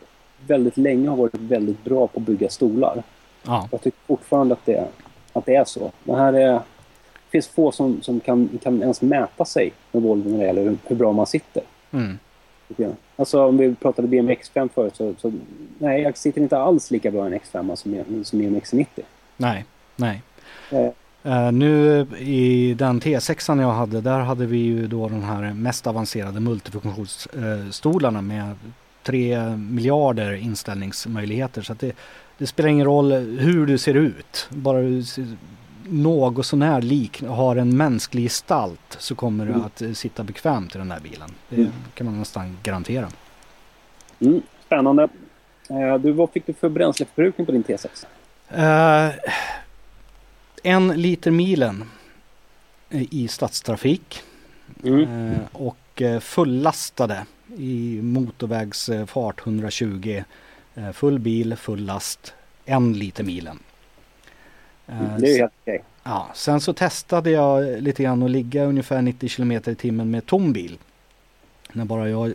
väldigt 0.48 0.78
länge 0.78 1.10
har 1.10 1.16
varit 1.16 1.36
väldigt 1.36 1.84
bra 1.84 2.08
på 2.08 2.20
att 2.20 2.26
bygga 2.26 2.50
stolar. 2.50 3.04
Ja. 3.44 3.68
Jag 3.72 3.82
tycker 3.82 4.00
fortfarande 4.08 4.54
att 4.54 4.66
det, 4.66 4.88
att 5.34 5.46
det 5.46 5.56
är 5.56 5.66
så. 5.66 5.92
Det 6.04 6.16
här 6.16 6.34
är 6.34 6.62
finns 7.30 7.48
få 7.48 7.72
som, 7.72 8.02
som 8.02 8.20
kan, 8.20 8.60
kan 8.64 8.82
ens 8.82 9.02
mäta 9.02 9.46
sig 9.46 9.74
med 9.92 10.02
Volvo 10.02 10.30
när 10.30 10.38
det 10.38 10.46
gäller 10.46 10.64
hur, 10.64 10.78
hur 10.84 10.96
bra 10.96 11.12
man 11.12 11.28
sitter. 11.28 11.64
Mm. 11.92 12.18
Alltså 13.16 13.46
om 13.46 13.58
vi 13.58 13.76
pratade 13.76 14.08
BMW 14.08 14.42
X5 14.44 14.70
förut 14.74 14.96
så, 14.96 15.14
så, 15.18 15.34
nej, 15.78 16.02
jag 16.02 16.18
sitter 16.18 16.42
inte 16.42 16.58
alls 16.58 16.92
lika 16.92 17.12
bra 17.12 17.30
i 17.30 17.34
en 17.34 17.40
X5 17.40 17.76
som 17.76 17.94
i, 17.94 18.24
som 18.24 18.42
i 18.42 18.46
en 18.46 18.62
X90. 18.62 18.86
Nej, 19.38 19.66
nej. 19.96 20.22
Eh. 20.72 20.90
Uh, 21.28 21.52
nu 21.52 22.06
i 22.18 22.74
den 22.74 23.02
T6 23.02 23.62
jag 23.62 23.72
hade, 23.72 24.02
där 24.02 24.20
hade 24.20 24.46
vi 24.46 24.58
ju 24.58 24.88
då 24.88 25.10
de 25.10 25.24
här 25.24 25.54
mest 25.54 25.88
avancerade 25.88 26.40
multifunktionsstolarna 26.40 28.20
uh, 28.20 28.26
med 28.26 28.56
3 29.04 29.58
miljarder 29.58 30.34
inställningsmöjligheter. 30.34 31.62
Så 31.62 31.74
det, 31.74 31.96
det, 32.38 32.48
spelar 32.48 32.70
ingen 32.70 32.86
roll 32.86 33.12
hur 33.40 33.66
du 33.66 33.78
ser 33.78 33.94
ut. 33.94 34.48
Bara 34.50 34.82
du 34.82 35.04
något 35.90 36.46
sånär 36.46 36.82
lik, 36.82 37.24
har 37.24 37.56
en 37.56 37.78
mänsklig 37.78 38.24
gestalt 38.24 38.98
så 39.00 39.16
kommer 39.16 39.46
du 39.46 39.52
mm. 39.52 39.66
att 39.66 39.82
eh, 39.82 39.92
sitta 39.92 40.24
bekvämt 40.24 40.76
i 40.76 40.78
den 40.78 40.92
här 40.92 41.00
bilen. 41.00 41.30
Det 41.50 41.56
mm. 41.56 41.72
kan 41.94 42.06
man 42.06 42.20
nästan 42.20 42.58
garantera. 42.64 43.08
Mm, 44.20 44.42
spännande. 44.66 45.08
Eh, 45.70 45.98
du, 45.98 46.12
vad 46.12 46.30
fick 46.30 46.46
du 46.46 46.54
för 46.54 46.70
bränsleförbrukning 46.70 47.46
på 47.46 47.52
din 47.52 47.64
T6? 47.64 48.06
Eh, 50.64 50.74
en 50.74 50.88
liter 50.88 51.32
milen 51.32 51.84
i 52.90 53.28
stadstrafik. 53.28 54.24
Mm. 54.84 55.32
Eh, 55.32 55.40
och 55.52 56.02
eh, 56.02 56.20
fullastade 56.20 57.26
i 57.58 58.00
motorvägsfart 58.02 59.48
120. 59.48 60.24
Eh, 60.76 60.92
full 60.92 61.20
bil, 61.20 61.56
full 61.56 61.86
last, 61.86 62.34
en 62.66 62.94
liter 62.94 63.24
milen. 63.24 63.60
Mm, 64.88 65.22
det 65.22 65.34
är 65.34 65.38
helt 65.38 65.54
okej. 65.62 65.84
Ja, 66.04 66.30
sen 66.34 66.62
så 66.62 66.74
testade 66.74 67.30
jag 67.30 67.82
lite 67.82 68.04
grann 68.04 68.24
att 68.24 68.32
ligga 68.32 68.66
ungefär 68.66 69.02
90 69.02 69.30
km 69.30 69.52
i 69.52 69.76
timmen 69.76 70.12
med 70.12 70.26
tom 70.26 70.54
bil. 70.54 70.78
När 71.74 71.86
bara 71.86 72.10
jag, 72.10 72.34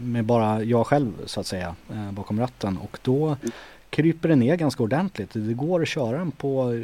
med 0.00 0.24
bara 0.24 0.62
jag 0.62 0.86
själv 0.86 1.12
så 1.26 1.40
att 1.40 1.46
säga 1.46 1.74
eh, 1.90 2.12
bakom 2.12 2.40
ratten 2.40 2.78
och 2.78 2.98
då 3.02 3.36
kryper 3.94 4.28
det 4.28 4.36
ner 4.36 4.56
ganska 4.56 4.82
ordentligt. 4.82 5.30
Det 5.32 5.54
går 5.54 5.82
att 5.82 5.88
köra 5.88 6.18
den 6.18 6.30
på 6.30 6.82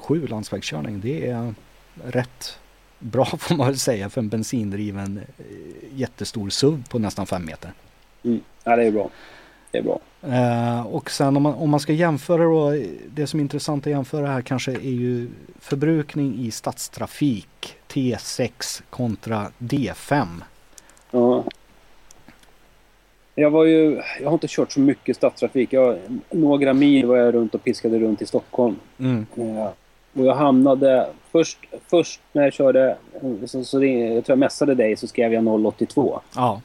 07 0.00 0.24
eh, 0.24 0.30
landsvägskörning. 0.30 1.00
Det 1.00 1.26
är 1.26 1.54
rätt 2.04 2.58
bra 2.98 3.24
får 3.38 3.54
man 3.54 3.66
väl 3.66 3.78
säga 3.78 4.10
för 4.10 4.20
en 4.20 4.28
bensindriven 4.28 5.20
eh, 5.38 5.44
jättestor 5.94 6.50
SUV 6.50 6.84
på 6.88 6.98
nästan 6.98 7.26
5 7.26 7.46
meter. 7.46 7.72
Mm. 8.24 8.40
Ja, 8.64 8.76
det 8.76 8.84
är 8.84 8.90
bra. 8.90 9.10
Det 9.70 9.78
är 9.78 9.82
bra. 9.82 10.00
Eh, 10.22 10.86
och 10.86 11.10
sen 11.10 11.36
om 11.36 11.42
man, 11.42 11.54
om 11.54 11.70
man 11.70 11.80
ska 11.80 11.92
jämföra 11.92 12.44
då, 12.44 12.84
det 13.14 13.26
som 13.26 13.40
är 13.40 13.42
intressant 13.42 13.86
att 13.86 13.90
jämföra 13.90 14.26
här 14.26 14.42
kanske 14.42 14.72
är 14.72 14.90
ju 14.90 15.28
förbrukning 15.60 16.38
i 16.38 16.50
stadstrafik 16.50 17.76
T6 17.88 18.82
kontra 18.90 19.50
D5. 19.58 20.26
Ja. 21.10 21.44
Jag 23.34 23.50
var 23.50 23.64
ju, 23.64 24.02
jag 24.20 24.26
har 24.26 24.32
inte 24.32 24.46
kört 24.48 24.72
så 24.72 24.80
mycket 24.80 25.16
stadstrafik. 25.16 25.72
Jag, 25.72 25.98
några 26.30 26.72
mil 26.72 27.06
var 27.06 27.16
jag 27.16 27.34
runt 27.34 27.54
och 27.54 27.64
piskade 27.64 27.98
runt 27.98 28.22
i 28.22 28.26
Stockholm. 28.26 28.76
Mm. 28.98 29.26
Eh, 29.36 29.68
och 30.12 30.24
jag 30.24 30.34
hamnade, 30.34 31.08
först, 31.32 31.58
först 31.90 32.20
när 32.32 32.42
jag 32.42 32.52
körde, 32.52 32.96
så, 33.46 33.64
så 33.64 33.78
det, 33.78 33.86
jag 33.86 34.24
tror 34.24 34.32
jag 34.32 34.38
mässade 34.38 34.74
dig 34.74 34.96
så 34.96 35.06
skrev 35.06 35.32
jag 35.32 35.66
082. 35.66 36.20
Ja. 36.36 36.60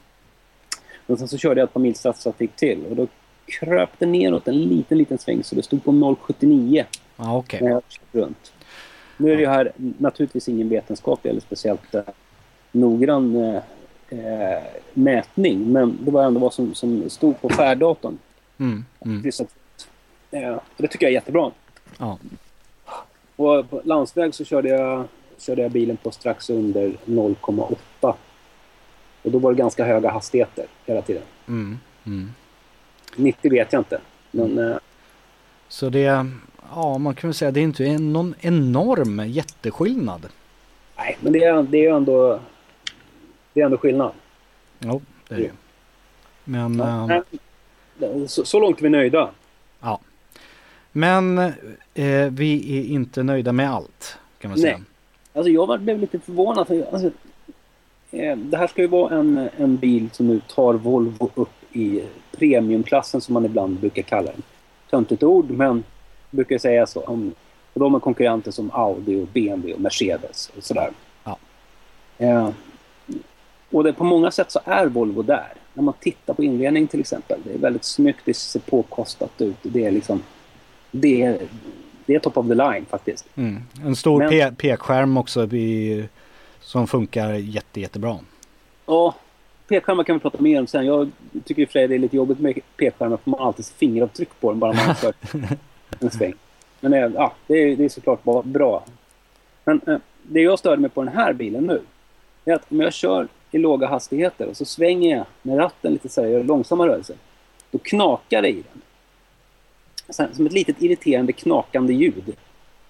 Men 1.06 1.16
sen 1.16 1.28
så 1.28 1.38
körde 1.38 1.60
jag 1.60 1.66
ett 1.66 1.72
par 1.72 1.80
mil 1.80 1.94
stadstrafik 1.94 2.56
till 2.56 2.84
och 2.90 2.96
då 2.96 3.06
kröp 3.46 3.90
det 3.98 4.06
neråt 4.06 4.48
en 4.48 4.62
liten, 4.62 4.98
liten 4.98 5.18
sväng 5.18 5.44
så 5.44 5.54
det 5.54 5.62
stod 5.62 5.84
på 5.84 5.92
0,79. 5.92 6.84
Ah, 7.16 7.36
okay. 7.38 7.60
När 7.60 7.70
jag 7.70 7.82
runt. 8.12 8.52
Nu 9.16 9.32
är 9.32 9.36
det 9.36 9.42
ju 9.42 9.48
här 9.48 9.72
naturligtvis 9.76 10.48
ingen 10.48 10.68
vetenskaplig 10.68 11.30
eller 11.30 11.40
speciellt 11.40 11.94
äh, 11.94 12.02
noggrann 12.72 13.36
äh, 14.10 14.62
mätning 14.94 15.72
men 15.72 15.98
det 16.00 16.10
var 16.10 16.24
ändå 16.24 16.40
vad 16.40 16.52
som, 16.52 16.74
som 16.74 17.10
stod 17.10 17.40
på 17.40 17.48
färddatorn. 17.48 18.18
Mm, 18.58 18.84
mm. 19.04 19.30
Äh, 20.30 20.56
det 20.76 20.88
tycker 20.88 21.06
jag 21.06 21.10
är 21.10 21.14
jättebra. 21.14 21.50
Ja. 21.98 22.18
Och 23.36 23.70
på 23.70 23.80
landsväg 23.84 24.34
så 24.34 24.44
körde 24.44 24.68
jag, 24.68 25.04
körde 25.38 25.62
jag 25.62 25.70
bilen 25.70 25.96
på 25.96 26.10
strax 26.10 26.50
under 26.50 26.92
0,8 27.04 28.14
och 29.22 29.30
då 29.30 29.38
var 29.38 29.52
det 29.52 29.58
ganska 29.58 29.84
höga 29.84 30.10
hastigheter 30.10 30.66
hela 30.86 31.02
tiden. 31.02 31.22
Mm, 31.48 31.78
mm. 32.06 32.30
90 33.16 33.50
vet 33.50 33.72
jag 33.72 33.80
inte. 33.80 34.00
Men, 34.30 34.58
eh, 34.58 34.76
Så 35.68 35.88
det, 35.88 36.26
ja 36.74 36.98
man 36.98 37.14
kan 37.14 37.30
väl 37.30 37.34
säga 37.34 37.50
det 37.50 37.60
är 37.60 37.64
inte 37.64 37.98
någon 37.98 38.34
enorm 38.40 39.22
jätteskillnad. 39.26 40.26
Nej, 40.96 41.16
men 41.20 41.32
det 41.32 41.44
är, 41.44 41.62
det 41.62 41.86
är 41.86 41.92
ändå, 41.92 42.40
det 43.56 43.60
är 43.60 43.64
ändå 43.64 43.78
skillnad. 43.78 44.12
Jo, 44.78 45.02
det 45.28 45.34
är 45.34 45.38
det 45.38 45.50
Men... 46.44 46.78
Ja, 46.78 47.22
äh, 48.00 48.26
så, 48.26 48.44
så, 48.44 48.60
långt 48.60 48.78
är 48.78 48.82
vi 48.82 48.88
nöjda. 48.88 49.30
Ja. 49.80 50.00
Men 50.92 51.38
eh, 51.94 52.30
vi 52.30 52.78
är 52.78 52.84
inte 52.84 53.22
nöjda 53.22 53.52
med 53.52 53.70
allt 53.70 54.18
kan 54.38 54.50
man 54.50 54.58
säga. 54.58 54.76
Nej. 54.76 54.86
Alltså 55.32 55.50
jag 55.50 55.80
blev 55.80 55.98
lite 55.98 56.18
förvånad. 56.18 56.84
Alltså, 56.92 57.10
Eh, 58.10 58.36
det 58.36 58.56
här 58.56 58.66
ska 58.66 58.82
ju 58.82 58.88
vara 58.88 59.14
en, 59.14 59.48
en 59.56 59.76
bil 59.76 60.08
som 60.12 60.26
nu 60.26 60.40
tar 60.40 60.74
Volvo 60.74 61.30
upp 61.34 61.76
i 61.76 62.02
premiumklassen 62.32 63.20
som 63.20 63.34
man 63.34 63.44
ibland 63.44 63.80
brukar 63.80 64.02
kalla 64.02 64.32
den. 64.32 64.42
Töntigt 64.90 65.22
ord 65.22 65.50
men 65.50 65.84
brukar 66.30 66.58
säga 66.58 66.86
så. 66.86 67.00
Om, 67.00 67.34
och 67.72 67.80
de 67.80 67.94
är 67.94 67.98
konkurrenter 67.98 68.50
som 68.50 68.70
Audi 68.70 69.22
och 69.22 69.26
BMW 69.26 69.74
och 69.74 69.80
Mercedes 69.80 70.52
och 70.56 70.64
sådär. 70.64 70.90
Ja. 71.24 71.38
Eh, 72.18 72.48
och 73.70 73.84
det, 73.84 73.92
på 73.92 74.04
många 74.04 74.30
sätt 74.30 74.50
så 74.50 74.60
är 74.64 74.86
Volvo 74.86 75.22
där. 75.22 75.52
När 75.74 75.82
man 75.82 75.94
tittar 76.00 76.34
på 76.34 76.44
inredning 76.44 76.86
till 76.86 77.00
exempel. 77.00 77.40
Det 77.44 77.54
är 77.54 77.58
väldigt 77.58 77.84
snyggt, 77.84 78.20
det 78.24 78.34
ser 78.34 78.60
påkostat 78.60 79.40
ut. 79.40 79.56
Det 79.62 79.86
är 79.86 79.90
liksom... 79.90 80.22
Det 80.90 81.22
är, 81.22 81.38
det 82.06 82.14
är 82.14 82.18
top 82.18 82.36
of 82.36 82.48
the 82.48 82.54
line 82.54 82.86
faktiskt. 82.90 83.26
Mm. 83.36 83.62
En 83.84 83.96
stor 83.96 84.18
Men, 84.18 84.56
pekskärm 84.56 85.16
också 85.16 85.44
i 85.44 86.08
som 86.60 86.86
funkar 86.86 87.32
jätte, 87.32 87.80
jättebra. 87.80 88.18
Ja, 88.86 89.14
pekskärmar 89.68 90.04
kan 90.04 90.16
vi 90.16 90.20
prata 90.20 90.42
mer 90.42 90.60
om 90.60 90.66
sen. 90.66 90.86
Jag 90.86 91.10
tycker 91.44 91.66
för 91.66 91.88
det 91.88 91.94
är 91.94 91.98
lite 91.98 92.16
jobbigt 92.16 92.38
med 92.38 92.60
pekskärmar 92.76 93.16
för 93.16 93.30
man 93.30 93.40
har 93.40 93.46
alltid 93.46 93.66
fingeravtryck 93.66 94.28
på 94.40 94.50
den 94.50 94.58
bara 94.58 94.72
man 94.72 94.86
har 94.86 94.94
kört 94.94 95.16
en 96.00 96.10
sväng. 96.10 96.34
Men 96.80 96.92
eh, 96.92 97.10
ja, 97.14 97.32
det 97.46 97.54
är, 97.54 97.76
det 97.76 97.84
är 97.84 97.88
såklart 97.88 98.44
bra. 98.44 98.84
Men 99.64 99.80
eh, 99.86 99.98
det 100.22 100.40
jag 100.40 100.58
störde 100.58 100.82
mig 100.82 100.90
på 100.90 101.02
den 101.02 101.14
här 101.14 101.32
bilen 101.32 101.64
nu 101.64 101.80
är 102.44 102.54
att 102.54 102.72
om 102.72 102.80
jag 102.80 102.92
kör 102.92 103.28
i 103.50 103.58
låga 103.58 103.86
hastigheter 103.86 104.46
och 104.46 104.56
så 104.56 104.64
svänger 104.64 105.16
jag 105.16 105.26
med 105.42 105.58
ratten 105.58 105.92
lite 105.92 106.08
så 106.08 106.22
här, 106.22 106.28
gör 106.28 106.44
långsamma 106.44 106.86
rörelser. 106.86 107.16
Då 107.70 107.78
knakar 107.78 108.42
det 108.42 108.48
i 108.48 108.52
den. 108.72 108.82
Sen, 110.08 110.34
som 110.34 110.46
ett 110.46 110.52
litet 110.52 110.82
irriterande 110.82 111.32
knakande 111.32 111.92
ljud 111.92 112.36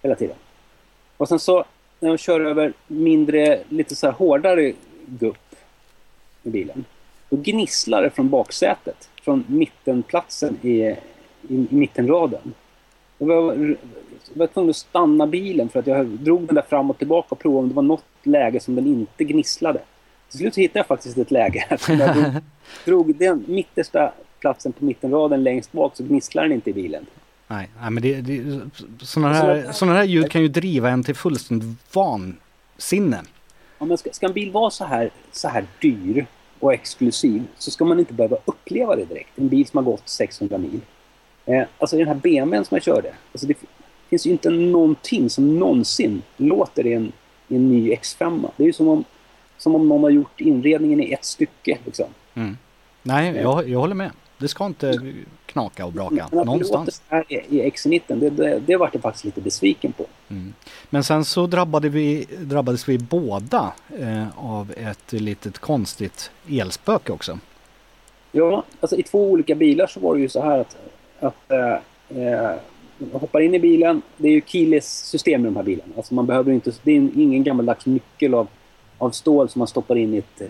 hela 0.02 0.14
tiden. 0.14 0.36
Och 1.16 1.28
sen 1.28 1.38
så 1.38 1.64
när 2.00 2.08
jag 2.10 2.18
kör 2.18 2.40
över 2.40 2.72
mindre, 2.86 3.60
lite 3.68 3.96
så 3.96 4.06
här 4.06 4.14
hårdare 4.14 4.72
gupp 5.06 5.54
i 6.42 6.50
bilen. 6.50 6.84
Då 7.28 7.36
gnisslar 7.36 8.02
det 8.02 8.10
från 8.10 8.28
baksätet, 8.28 9.08
från 9.22 9.44
mittenplatsen 9.48 10.58
i, 10.62 10.70
i, 10.70 10.96
i 11.48 11.66
mittenraden. 11.70 12.54
Jag 13.18 13.26
var, 13.26 13.54
jag 13.54 13.76
var 14.34 14.46
tvungen 14.46 14.70
att 14.70 14.76
stanna 14.76 15.26
bilen 15.26 15.68
för 15.68 15.80
att 15.80 15.86
jag 15.86 16.06
drog 16.06 16.46
den 16.46 16.54
där 16.54 16.62
fram 16.62 16.90
och 16.90 16.98
tillbaka 16.98 17.28
och 17.30 17.38
provade 17.38 17.62
om 17.62 17.68
det 17.68 17.74
var 17.74 17.82
något 17.82 18.04
läge 18.22 18.60
som 18.60 18.74
den 18.74 18.86
inte 18.86 19.24
gnisslade. 19.24 19.80
Till 20.30 20.38
slut 20.38 20.56
hittade 20.56 20.78
jag 20.78 20.86
faktiskt 20.86 21.18
ett 21.18 21.30
läge. 21.30 21.64
Jag 21.88 22.14
drog, 22.14 22.42
drog 22.84 23.16
den 23.16 23.44
mittersta 23.48 24.12
platsen 24.40 24.72
på 24.72 24.84
mittenraden 24.84 25.42
längst 25.42 25.72
bak 25.72 25.96
så 25.96 26.04
gnisslar 26.04 26.42
den 26.42 26.52
inte 26.52 26.70
i 26.70 26.72
bilen. 26.72 27.06
Nej, 27.48 27.68
nej 27.80 27.90
men 27.90 28.02
det, 28.02 28.20
det, 28.20 28.60
sådana, 29.00 29.34
här, 29.34 29.72
sådana 29.72 29.96
här 29.96 30.04
ljud 30.04 30.30
kan 30.30 30.42
ju 30.42 30.48
driva 30.48 30.90
en 30.90 31.04
till 31.04 31.14
fullständigt 31.14 31.94
vansinne. 31.94 33.22
Ja, 33.78 33.84
men 33.84 33.98
ska, 33.98 34.10
ska 34.12 34.26
en 34.26 34.32
bil 34.32 34.52
vara 34.52 34.70
så 34.70 34.84
här, 34.84 35.10
så 35.32 35.48
här 35.48 35.66
dyr 35.80 36.26
och 36.60 36.74
exklusiv 36.74 37.42
så 37.58 37.70
ska 37.70 37.84
man 37.84 37.98
inte 37.98 38.12
behöva 38.12 38.36
uppleva 38.44 38.96
det 38.96 39.04
direkt. 39.04 39.38
En 39.38 39.48
bil 39.48 39.66
som 39.66 39.76
har 39.76 39.92
gått 39.92 40.08
600 40.08 40.58
mil. 40.58 40.80
Eh, 41.46 41.64
alltså 41.78 41.96
den 41.96 42.08
här 42.08 42.14
BMWn 42.14 42.64
som 42.64 42.74
jag 42.74 42.82
körde. 42.82 43.14
Alltså 43.32 43.46
det 43.46 43.54
finns 44.10 44.26
ju 44.26 44.30
inte 44.30 44.50
någonting 44.50 45.30
som 45.30 45.58
någonsin 45.58 46.22
låter 46.36 46.86
i 46.86 46.92
en, 46.92 47.12
i 47.48 47.56
en 47.56 47.68
ny 47.68 47.94
X5. 47.94 48.50
Det 48.56 48.62
är 48.62 48.66
ju 48.66 48.72
som 48.72 48.88
om, 48.88 49.04
som 49.58 49.74
om 49.74 49.88
någon 49.88 50.02
har 50.02 50.10
gjort 50.10 50.40
inredningen 50.40 51.00
i 51.00 51.12
ett 51.12 51.24
stycke. 51.24 51.78
Liksom. 51.84 52.06
Mm. 52.34 52.56
Nej, 53.02 53.36
jag, 53.36 53.68
jag 53.68 53.78
håller 53.78 53.94
med. 53.94 54.10
Det 54.38 54.48
ska 54.48 54.66
inte 54.66 55.12
knaka 55.46 55.86
och 55.86 55.92
braka 55.92 56.28
Men 56.32 56.46
någonstans. 56.46 57.02
Här 57.08 57.24
i 57.28 57.70
X90, 57.70 58.02
det, 58.08 58.30
det, 58.30 58.62
det 58.66 58.76
vart 58.76 58.94
jag 58.94 59.02
faktiskt 59.02 59.24
lite 59.24 59.40
besviken 59.40 59.92
på. 59.92 60.06
Mm. 60.28 60.54
Men 60.90 61.04
sen 61.04 61.24
så 61.24 61.46
drabbade 61.46 61.88
vi, 61.88 62.26
drabbades 62.40 62.88
vi 62.88 62.98
båda 62.98 63.72
eh, 63.98 64.38
av 64.38 64.72
ett 64.76 65.12
litet 65.12 65.58
konstigt 65.58 66.30
elspöke 66.48 67.12
också. 67.12 67.38
Ja, 68.32 68.64
alltså 68.80 68.96
i 68.96 69.02
två 69.02 69.30
olika 69.30 69.54
bilar 69.54 69.86
så 69.86 70.00
var 70.00 70.14
det 70.14 70.20
ju 70.20 70.28
så 70.28 70.42
här 70.42 70.58
att, 70.58 70.76
att 71.20 71.50
äh, 71.50 72.22
äh, 72.22 72.54
man 72.98 73.20
hoppar 73.20 73.40
in 73.40 73.54
i 73.54 73.58
bilen. 73.58 74.02
Det 74.16 74.28
är 74.28 74.32
ju 74.32 74.42
keyless 74.46 75.06
system 75.06 75.40
i 75.40 75.44
de 75.44 75.56
här 75.56 75.62
bilarna. 75.62 75.92
Alltså 75.96 76.14
man 76.14 76.26
behöver 76.26 76.52
inte, 76.52 76.72
det 76.82 76.90
är 76.90 76.96
ingen 76.96 77.44
gammaldags 77.44 77.86
nyckel 77.86 78.34
av, 78.34 78.48
av 78.98 79.10
stål 79.10 79.48
som 79.48 79.58
man 79.58 79.68
stoppar 79.68 79.96
in 79.96 80.14
i 80.14 80.18
ett 80.18 80.40
eh, 80.40 80.46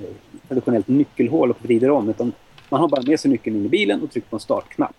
traditionellt 0.48 0.88
nyckelhål 0.88 1.50
och 1.50 1.56
vrider 1.62 1.90
om. 1.90 2.08
Utan 2.08 2.32
man 2.68 2.80
har 2.80 2.88
bara 2.88 3.02
med 3.02 3.20
sig 3.20 3.30
nyckeln 3.30 3.56
in 3.56 3.66
i 3.66 3.68
bilen 3.68 4.02
och 4.02 4.10
trycker 4.10 4.28
på 4.28 4.36
en 4.36 4.40
startknapp. 4.40 4.96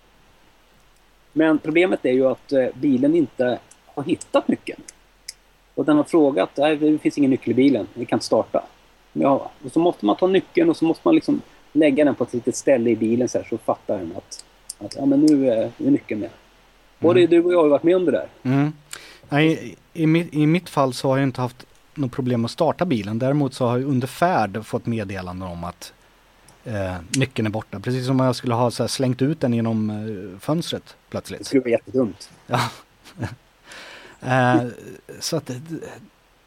Men 1.34 1.58
problemet 1.60 2.06
är 2.06 2.12
ju 2.12 2.28
att 2.28 2.52
eh, 2.52 2.66
bilen 2.76 3.16
inte 3.16 3.60
har 3.86 4.04
hittat 4.04 4.48
nyckeln. 4.48 4.82
Och 5.76 5.86
den 5.86 5.98
har 5.98 6.04
frågat, 6.04 6.50
nej 6.58 6.76
det 6.78 6.98
finns 6.98 7.18
ingen 7.18 7.32
nyckel 7.32 7.52
i 7.52 7.54
bilen, 7.54 7.88
vi 7.94 8.06
kan 8.06 8.18
inte 8.18 8.26
starta. 8.26 8.64
Ja, 9.14 9.52
och 9.66 9.72
så 9.72 9.80
måste 9.80 10.06
man 10.06 10.16
ta 10.16 10.28
nyckeln 10.28 10.70
och 10.70 10.78
så 10.78 10.86
måste 10.86 11.02
man 11.08 11.16
liksom 11.16 11.42
lägga 11.74 12.06
den 12.06 12.16
på 12.16 12.24
ett 12.24 12.34
litet 12.34 12.56
ställe 12.56 12.90
i 12.90 12.96
bilen 12.96 13.30
så, 13.30 13.38
här, 13.38 13.48
så 13.50 13.58
fattar 13.58 13.98
den 13.98 14.14
att, 14.18 14.46
att 14.80 14.96
ja, 14.96 15.06
men 15.06 15.20
nu 15.20 15.50
är, 15.50 15.72
nu 15.78 15.88
är 15.88 15.92
nyckeln 15.92 16.20
med. 16.20 16.30
Både 17.00 17.20
Mm. 17.20 17.30
du 17.32 17.44
och 17.44 17.54
jag 17.54 17.62
har 17.62 17.68
varit 17.70 17.84
med 17.84 17.96
om 17.96 18.06
det 18.06 18.12
där. 18.12 18.28
Mm. 18.44 18.74
Nej, 19.30 19.76
i, 19.94 20.04
i, 20.04 20.08
mitt, 20.08 20.34
I 20.34 20.48
mitt 20.48 20.70
fall 20.70 20.94
så 20.94 21.10
har 21.10 21.18
jag 21.18 21.24
inte 21.24 21.42
haft 21.42 21.66
något 21.98 22.12
problem 22.12 22.46
att 22.46 22.52
starta 22.52 22.86
bilen. 22.86 23.20
Däremot 23.20 23.54
så 23.54 23.66
har 23.66 23.78
jag 23.78 23.90
under 23.90 24.08
färd 24.08 24.66
fått 24.66 24.86
meddelanden 24.86 25.48
om 25.48 25.64
att 25.64 25.94
eh, 26.66 26.96
nyckeln 27.18 27.46
är 27.46 27.52
borta. 27.52 27.80
Precis 27.80 28.06
som 28.06 28.20
om 28.20 28.26
jag 28.26 28.36
skulle 28.36 28.54
ha 28.54 28.72
här, 28.80 28.88
slängt 28.88 29.22
ut 29.22 29.40
den 29.40 29.54
genom 29.54 29.90
eh, 29.90 30.40
fönstret 30.40 30.84
Det 30.88 30.96
plötsligt. 31.10 31.46
skulle 31.46 31.62
vara 31.62 31.70
jättedumt. 31.72 32.30
Ja. 32.48 32.60
eh, 34.22 34.68
så 35.20 35.38
att 35.38 35.46
det, 35.46 35.62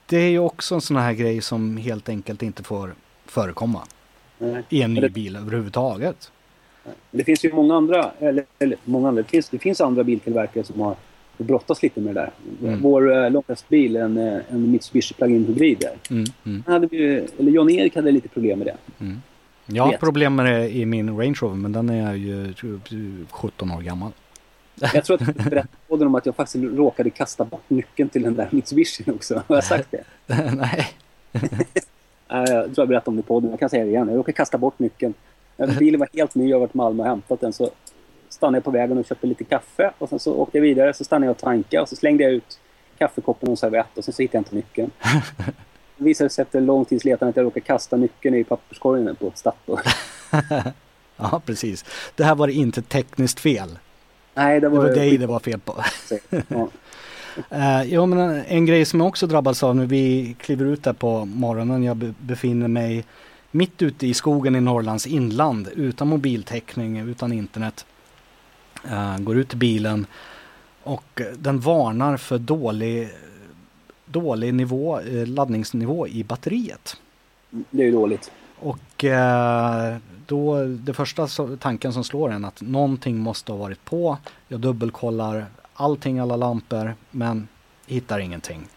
det 0.06 0.16
är 0.16 0.28
ju 0.30 0.38
också 0.38 0.74
en 0.74 0.80
sån 0.80 0.96
här 0.96 1.12
grej 1.12 1.40
som 1.42 1.76
helt 1.76 2.08
enkelt 2.08 2.42
inte 2.42 2.62
får 2.62 2.94
förekomma 3.26 3.82
Nej. 4.38 4.64
i 4.68 4.82
en 4.82 4.94
ny 4.94 5.00
det- 5.00 5.08
bil 5.08 5.36
överhuvudtaget. 5.36 6.32
Det 7.10 7.24
finns 7.24 7.44
ju 7.44 7.52
många 7.52 7.76
andra, 7.76 8.10
eller, 8.18 8.44
eller 8.58 8.78
många 8.84 9.08
andra, 9.08 9.22
det 9.22 9.28
finns, 9.28 9.48
det 9.48 9.58
finns 9.58 9.80
andra 9.80 10.04
biltillverkare 10.04 10.64
som 10.64 10.80
har 10.80 10.96
brottats 11.44 11.82
lite 11.82 12.00
med 12.00 12.14
det 12.14 12.20
där. 12.20 12.30
Mm. 12.68 12.82
Vår 12.82 13.24
eh, 13.24 13.30
långhästbil, 13.30 13.96
en, 13.96 14.18
eh, 14.18 14.40
en 14.50 14.70
Mitsubishi 14.70 15.14
Plug-in 15.14 15.46
hybrid 15.46 15.78
där. 15.78 15.94
Mm, 16.10 16.24
mm, 16.44 16.62
Hade 16.66 16.86
vi, 16.86 17.26
eller 17.38 17.52
Jan-Erik 17.52 17.96
hade 17.96 18.10
lite 18.10 18.28
problem 18.28 18.58
med 18.58 18.66
det. 18.66 19.04
mm. 19.04 19.22
Jag 19.72 19.84
har 19.84 19.92
problem 19.92 20.34
med 20.34 20.46
det 20.46 20.70
i 20.70 20.86
min 20.86 21.18
Range 21.18 21.36
Rover 21.42 21.56
men 21.56 21.72
den 21.72 21.88
är 21.88 22.14
ju 22.14 22.52
tror 22.52 22.80
jag, 22.88 23.26
17 23.30 23.70
år 23.70 23.80
gammal. 23.80 24.12
Jag 24.94 25.04
tror 25.04 25.14
att 25.14 25.26
jag 25.26 25.34
berättade 25.36 26.06
om 26.06 26.14
att 26.14 26.26
jag 26.26 26.36
faktiskt 26.36 26.64
råkade 26.64 27.10
kasta 27.10 27.44
bort 27.44 27.70
nyckeln 27.70 28.08
till 28.08 28.22
den 28.22 28.34
där 28.34 28.48
Mitsubishi 28.50 29.10
också. 29.10 29.42
Har 29.46 29.56
jag 29.56 29.64
sagt 29.64 29.90
det? 29.90 30.04
Nej. 30.56 30.88
Jag 32.28 32.46
tror 32.46 32.72
jag 32.76 32.88
berättade 32.88 33.10
om 33.10 33.16
det 33.16 33.20
i 33.20 33.22
podden. 33.22 33.50
Jag 33.50 33.60
kan 33.60 33.70
säga 33.70 33.84
det 33.84 33.90
igen. 33.90 34.08
Jag 34.08 34.16
råkade 34.18 34.32
kasta 34.36 34.58
bort 34.58 34.78
nyckeln. 34.78 35.14
Bilen 35.78 36.00
var 36.00 36.08
helt 36.12 36.34
ny. 36.34 36.48
Jag 36.48 36.56
har 36.56 36.60
varit 36.60 36.74
i 36.74 36.78
Malmö 36.78 37.02
och 37.02 37.08
hämtat 37.08 37.40
den. 37.40 37.52
Så 37.52 37.70
stannade 38.40 38.56
jag 38.56 38.64
på 38.64 38.70
vägen 38.70 38.98
och 38.98 39.04
köpte 39.04 39.26
lite 39.26 39.44
kaffe. 39.44 39.92
Och 39.98 40.08
sen 40.08 40.18
så 40.18 40.34
åkte 40.34 40.58
jag 40.58 40.62
vidare. 40.62 40.94
Så 40.94 41.04
stannade 41.04 41.26
jag 41.26 41.34
och 41.34 41.38
tankade. 41.38 41.82
Och 41.82 41.88
så 41.88 41.96
slängde 41.96 42.22
jag 42.24 42.32
ut 42.32 42.58
kaffekoppen 42.98 43.48
och 43.48 43.50
en 43.50 43.56
servett. 43.56 43.98
Och 43.98 44.04
sen 44.04 44.14
så 44.14 44.22
hittade 44.22 44.36
jag 44.36 44.40
inte 44.40 44.54
nyckeln. 44.54 44.90
Det 45.96 46.04
visade 46.04 46.30
sig 46.30 46.42
efter 46.42 46.60
lång 46.60 46.84
tids 46.84 47.04
letande 47.04 47.30
att 47.30 47.36
jag 47.36 47.44
råkade 47.44 47.66
kasta 47.66 47.96
nyckeln 47.96 48.34
i 48.34 48.44
papperskorgen 48.44 49.16
på 49.16 49.32
Statoil. 49.34 49.78
Ja, 51.16 51.42
precis. 51.46 51.84
Det 52.14 52.24
här 52.24 52.34
var 52.34 52.48
inte 52.48 52.82
tekniskt 52.82 53.40
fel. 53.40 53.78
Nej, 54.34 54.60
det 54.60 54.66
Det 54.66 54.68
var... 54.68 54.88
var 54.88 54.94
dig 54.94 55.18
det 55.18 55.26
var 55.26 55.38
fel 55.38 55.60
på. 55.60 55.84
Ja. 56.48 56.68
Uh, 57.52 57.92
jo, 57.92 58.06
men 58.06 58.44
en, 58.48 58.66
grej 58.66 58.84
som 58.84 59.00
jag 59.00 59.08
också 59.08 59.26
drabbats 59.26 59.62
av 59.62 59.76
när 59.76 59.86
vi 59.86 60.36
kliver 60.40 60.64
ut 60.64 60.82
där 60.82 60.92
på 60.92 61.24
morgonen. 61.24 61.82
Jag 61.82 61.96
be, 61.96 62.14
befinner 62.18 62.68
mig 62.68 63.04
mitt 63.50 63.82
ute 63.82 64.06
i 64.06 64.14
skogen 64.14 64.56
i 64.56 64.60
Norrlands 64.60 65.06
inland 65.06 65.68
utan 65.74 66.08
mobiltäckning, 66.08 66.98
utan 66.98 67.32
internet. 67.32 67.86
Eh, 68.84 69.18
går 69.18 69.36
ut 69.36 69.48
till 69.48 69.58
bilen 69.58 70.06
och 70.82 71.22
den 71.38 71.60
varnar 71.60 72.16
för 72.16 72.38
dålig, 72.38 73.08
dålig 74.06 74.54
nivå, 74.54 75.00
eh, 75.00 75.26
laddningsnivå 75.26 76.08
i 76.08 76.24
batteriet. 76.24 76.96
Det 77.50 77.82
är 77.82 77.86
ju 77.86 77.92
dåligt. 77.92 78.32
Och 78.58 79.04
eh, 79.04 79.96
då, 80.26 80.64
det 80.64 80.94
första 80.94 81.28
tanken 81.60 81.92
som 81.92 82.04
slår 82.04 82.32
en 82.32 82.44
att 82.44 82.60
någonting 82.60 83.18
måste 83.18 83.52
ha 83.52 83.58
varit 83.58 83.84
på. 83.84 84.18
Jag 84.48 84.60
dubbelkollar 84.60 85.46
allting, 85.74 86.18
alla 86.18 86.36
lampor, 86.36 86.94
men 87.10 87.48
hittar 87.86 88.18
ingenting. 88.18 88.68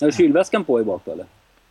Är 0.00 0.10
kylväskan 0.10 0.64
på 0.64 0.80
i 0.80 0.84
bak 0.84 1.08
eller? 1.08 1.26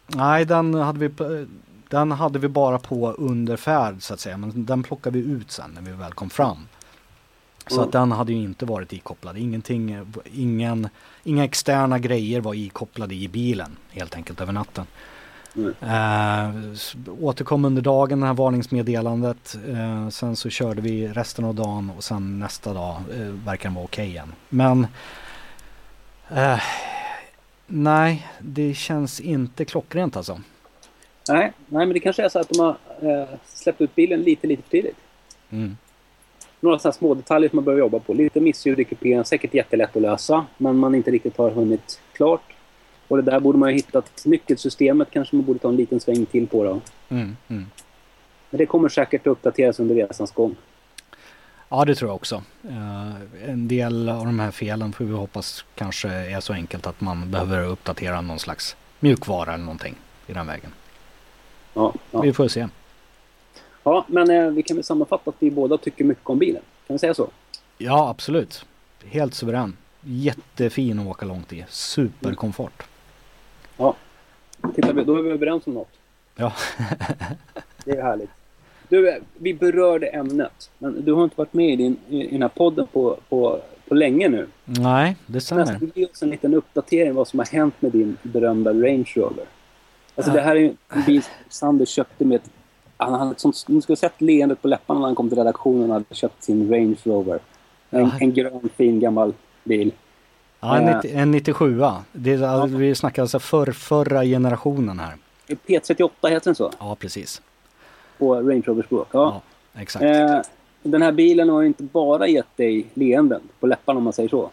Nej, 0.08 0.46
den 0.46 0.74
hade 0.74 1.08
vi, 1.08 1.46
den 1.90 2.12
hade 2.12 2.40
vi 2.40 2.48
bara 2.48 2.80
på 2.80 3.12
under 3.12 3.58
färd 3.58 3.96
så 4.00 4.14
att 4.14 4.20
säga, 4.20 4.38
men 4.38 4.66
den 4.66 4.84
plockade 4.84 5.20
vi 5.20 5.32
ut 5.32 5.52
sen 5.52 5.72
när 5.76 5.82
vi 5.82 5.92
väl 5.92 6.14
kom 6.14 6.30
fram. 6.30 6.68
Så 7.68 7.76
Mm. 7.76 7.86
att 7.86 7.92
den 7.92 8.12
hade 8.12 8.34
ju 8.34 8.40
inte 8.40 8.66
varit 8.66 8.94
ikopplad. 8.94 9.38
Ingenting, 9.38 9.98
ingen, 10.34 10.90
inga 11.24 11.44
externa 11.44 12.00
grejer 12.00 12.42
var 12.42 12.54
ikopplade 12.54 13.16
i 13.16 13.28
bilen 13.28 13.78
helt 13.92 14.16
enkelt 14.16 14.42
över 14.42 14.54
natten. 14.54 14.86
Mm. 15.56 15.74
Eh, 15.82 16.74
återkom 17.22 17.66
under 17.66 17.82
dagen 17.82 18.20
det 18.20 18.28
här 18.28 18.34
varningsmeddelandet. 18.34 19.56
Eh, 19.68 20.10
sen 20.10 20.36
så 20.36 20.50
körde 20.50 20.82
vi 20.82 21.08
resten 21.08 21.46
av 21.46 21.56
dagen 21.56 21.92
och 21.98 22.04
sen 22.04 22.40
nästa 22.40 22.74
dag 22.74 22.96
eh, 23.14 23.20
verkar 23.20 23.70
den 23.70 23.74
vara 23.76 23.86
okej 23.86 24.08
igen. 24.08 24.34
Men 24.50 24.88
eh, 26.30 26.60
nej, 27.68 28.28
det 28.40 28.74
känns 28.74 29.20
inte 29.20 29.66
klockrent 29.66 30.18
alltså. 30.18 30.40
Nej, 31.30 31.54
nej, 31.68 31.86
men 31.86 31.94
det 31.94 32.00
kanske 32.00 32.24
är 32.24 32.30
så 32.30 32.40
att 32.40 32.50
de 32.50 32.60
har 32.60 32.78
eh, 33.02 33.28
släppt 33.46 33.82
ut 33.82 33.96
bilen 33.96 34.22
lite, 34.22 34.48
lite 34.48 34.64
för 34.64 34.70
tidigt. 34.70 34.98
Mm. 35.50 35.78
Några 36.60 36.80
sådana 36.80 36.94
små 36.94 37.14
detaljer 37.14 37.50
som 37.50 37.56
man 37.56 37.66
behöver 37.66 37.80
jobba 37.80 38.00
på. 38.00 38.14
Lite 38.14 38.40
missljud 38.40 38.80
i 38.80 38.84
kupén, 38.84 39.26
säkert 39.26 39.54
jättelätt 39.54 39.96
att 39.96 40.02
lösa, 40.02 40.46
men 40.58 40.78
man 40.78 40.96
inte 40.96 41.12
riktigt 41.12 41.38
har 41.38 41.52
hunnit 41.52 42.02
klart. 42.14 42.54
Och 43.08 43.18
det 43.18 43.24
där 43.32 43.40
borde 43.40 43.58
man 43.58 43.70
ju 43.70 43.76
hittat. 43.76 44.26
Nyckelsystemet 44.26 45.08
kanske 45.12 45.36
man 45.36 45.46
borde 45.46 45.60
ta 45.60 45.70
en 45.70 45.76
liten 45.76 46.00
sväng 46.00 46.26
till 46.26 46.48
på 46.48 46.64
då. 46.64 46.82
Mm, 47.10 47.38
mm. 47.48 47.66
Men 48.50 48.58
det 48.58 48.66
kommer 48.66 48.90
säkert 48.90 49.22
att 49.22 49.32
uppdateras 49.32 49.80
under 49.80 49.96
resans 49.96 50.32
gång. 50.32 50.56
Ja, 51.70 51.86
det 51.86 51.96
tror 51.96 52.10
jag 52.10 52.16
också. 52.16 52.44
Eh, 52.64 53.50
en 53.52 53.68
del 53.68 54.10
av 54.10 54.26
de 54.26 54.40
här 54.40 54.52
felen 54.52 54.94
får 54.94 55.06
vi 55.06 55.14
hoppas 55.14 55.66
kanske 55.76 56.10
är 56.10 56.40
så 56.40 56.54
enkelt 56.54 56.88
att 56.88 57.02
man 57.02 57.32
behöver 57.32 57.66
uppdatera 57.66 58.22
någon 58.22 58.40
slags 58.40 58.76
mjukvara 59.00 59.54
eller 59.54 59.64
någonting 59.64 59.96
i 60.28 60.34
den 60.34 60.48
vägen. 60.48 60.72
Ja, 61.74 61.94
ja. 62.12 62.22
Vi 62.22 62.34
får 62.34 62.48
se. 62.48 62.68
Ja 63.84 64.06
men 64.08 64.30
eh, 64.30 64.50
vi 64.50 64.64
kan 64.64 64.78
väl 64.78 64.84
sammanfatta 64.84 65.30
att 65.30 65.36
vi 65.40 65.52
båda 65.52 65.78
tycker 65.78 66.04
mycket 66.04 66.30
om 66.30 66.40
bilen. 66.40 66.62
Kan 66.88 66.94
vi 66.94 67.00
säga 67.00 67.14
så? 67.14 67.28
Ja, 67.78 68.10
absolut. 68.10 68.66
Helt 69.06 69.34
suverän. 69.34 69.78
Jättefin 70.02 71.00
att 71.00 71.08
åka 71.08 71.26
långt 71.26 71.54
i. 71.54 71.66
Superkomfort. 71.70 72.84
Tittar 74.76 74.94
vi, 74.94 75.04
då 75.04 75.18
är 75.18 75.22
vi 75.22 75.32
överens 75.32 75.68
om 75.68 75.74
något. 75.74 75.92
Ja. 76.36 76.54
det 77.86 77.92
är 77.92 78.02
härligt. 78.02 78.30
Du, 78.90 79.20
vi 79.38 79.54
berörde 79.54 80.08
ämnet, 80.08 80.72
men 80.78 81.06
du 81.06 81.14
har 81.14 81.24
inte 81.24 81.36
varit 81.38 81.54
med 81.54 81.70
i, 81.70 81.76
din, 81.76 81.98
i 82.10 82.28
den 82.32 82.42
här 82.42 82.50
podden 82.50 82.88
på, 82.88 83.18
på, 83.30 83.62
på 83.88 83.96
länge 83.96 84.30
nu. 84.30 84.48
Nej, 84.66 85.16
det 85.26 85.42
stämmer. 85.42 85.80
Ge 85.96 86.06
oss 86.06 86.24
en 86.24 86.30
liten 86.30 86.54
uppdatering 86.54 87.16
vad 87.16 87.28
som 87.28 87.40
har 87.40 87.46
hänt 87.46 87.74
med 87.80 87.92
din 87.92 88.18
berömda 88.22 88.72
Range 88.72 89.12
Rover. 89.16 89.46
Alltså 90.16 90.32
det 90.32 90.42
här 90.42 90.56
är 90.56 90.76
en 90.90 91.04
bil 91.06 91.24
som 91.24 91.32
Sander 91.50 91.86
köpte 91.86 92.26
med 92.26 92.36
ett... 92.36 92.50
Han 93.02 93.14
hade 93.14 93.32
ett 93.32 93.40
sånt, 93.40 93.64
ni 93.68 93.82
skulle 93.82 93.96
sett 93.96 94.22
leendet 94.22 94.62
på 94.62 94.68
läpparna 94.68 95.00
när 95.00 95.08
han 95.08 95.16
kom 95.16 95.30
till 95.30 95.38
redaktionen 95.38 95.90
och 95.90 95.94
hade 95.94 96.16
köpt 96.16 96.44
sin 96.44 96.72
Range 96.72 96.96
Rover. 97.04 97.40
En, 97.90 98.00
Ja. 98.02 98.12
en 98.20 98.34
grön 98.34 98.70
fin 98.78 99.00
gammal 99.00 99.34
bil. 99.64 99.92
Ja, 100.60 100.78
en, 100.78 100.96
90, 100.96 101.12
en 101.18 101.32
97 101.32 101.82
det 102.12 102.34
är, 102.34 102.44
alltså, 102.44 102.78
Vi 102.78 102.96
snackar 102.96 103.22
alltså 103.22 103.40
för, 103.40 103.72
förra 103.72 104.24
generationen 104.24 105.00
här. 105.00 105.14
P38 105.48 106.10
heter 106.30 106.46
den 106.46 106.56
så? 106.56 106.72
Ja, 106.80 106.96
precis. 107.00 107.42
På 108.18 108.36
Range 108.36 108.62
Rover-språk. 108.66 109.08
Ja. 109.12 109.42
Ja, 109.74 109.82
exakt. 109.82 110.04
Eh, 110.06 110.42
den 110.84 111.02
här 111.02 111.12
bilen 111.12 111.50
har 111.50 111.62
ju 111.62 111.68
inte 111.68 111.84
bara 111.84 112.28
gett 112.28 112.58
dig 112.58 112.86
leenden 112.94 113.42
på 113.60 113.68
läpparna 113.68 113.98
om 113.98 114.04
man 114.04 114.14
säger 114.14 114.30
så. 114.30 114.50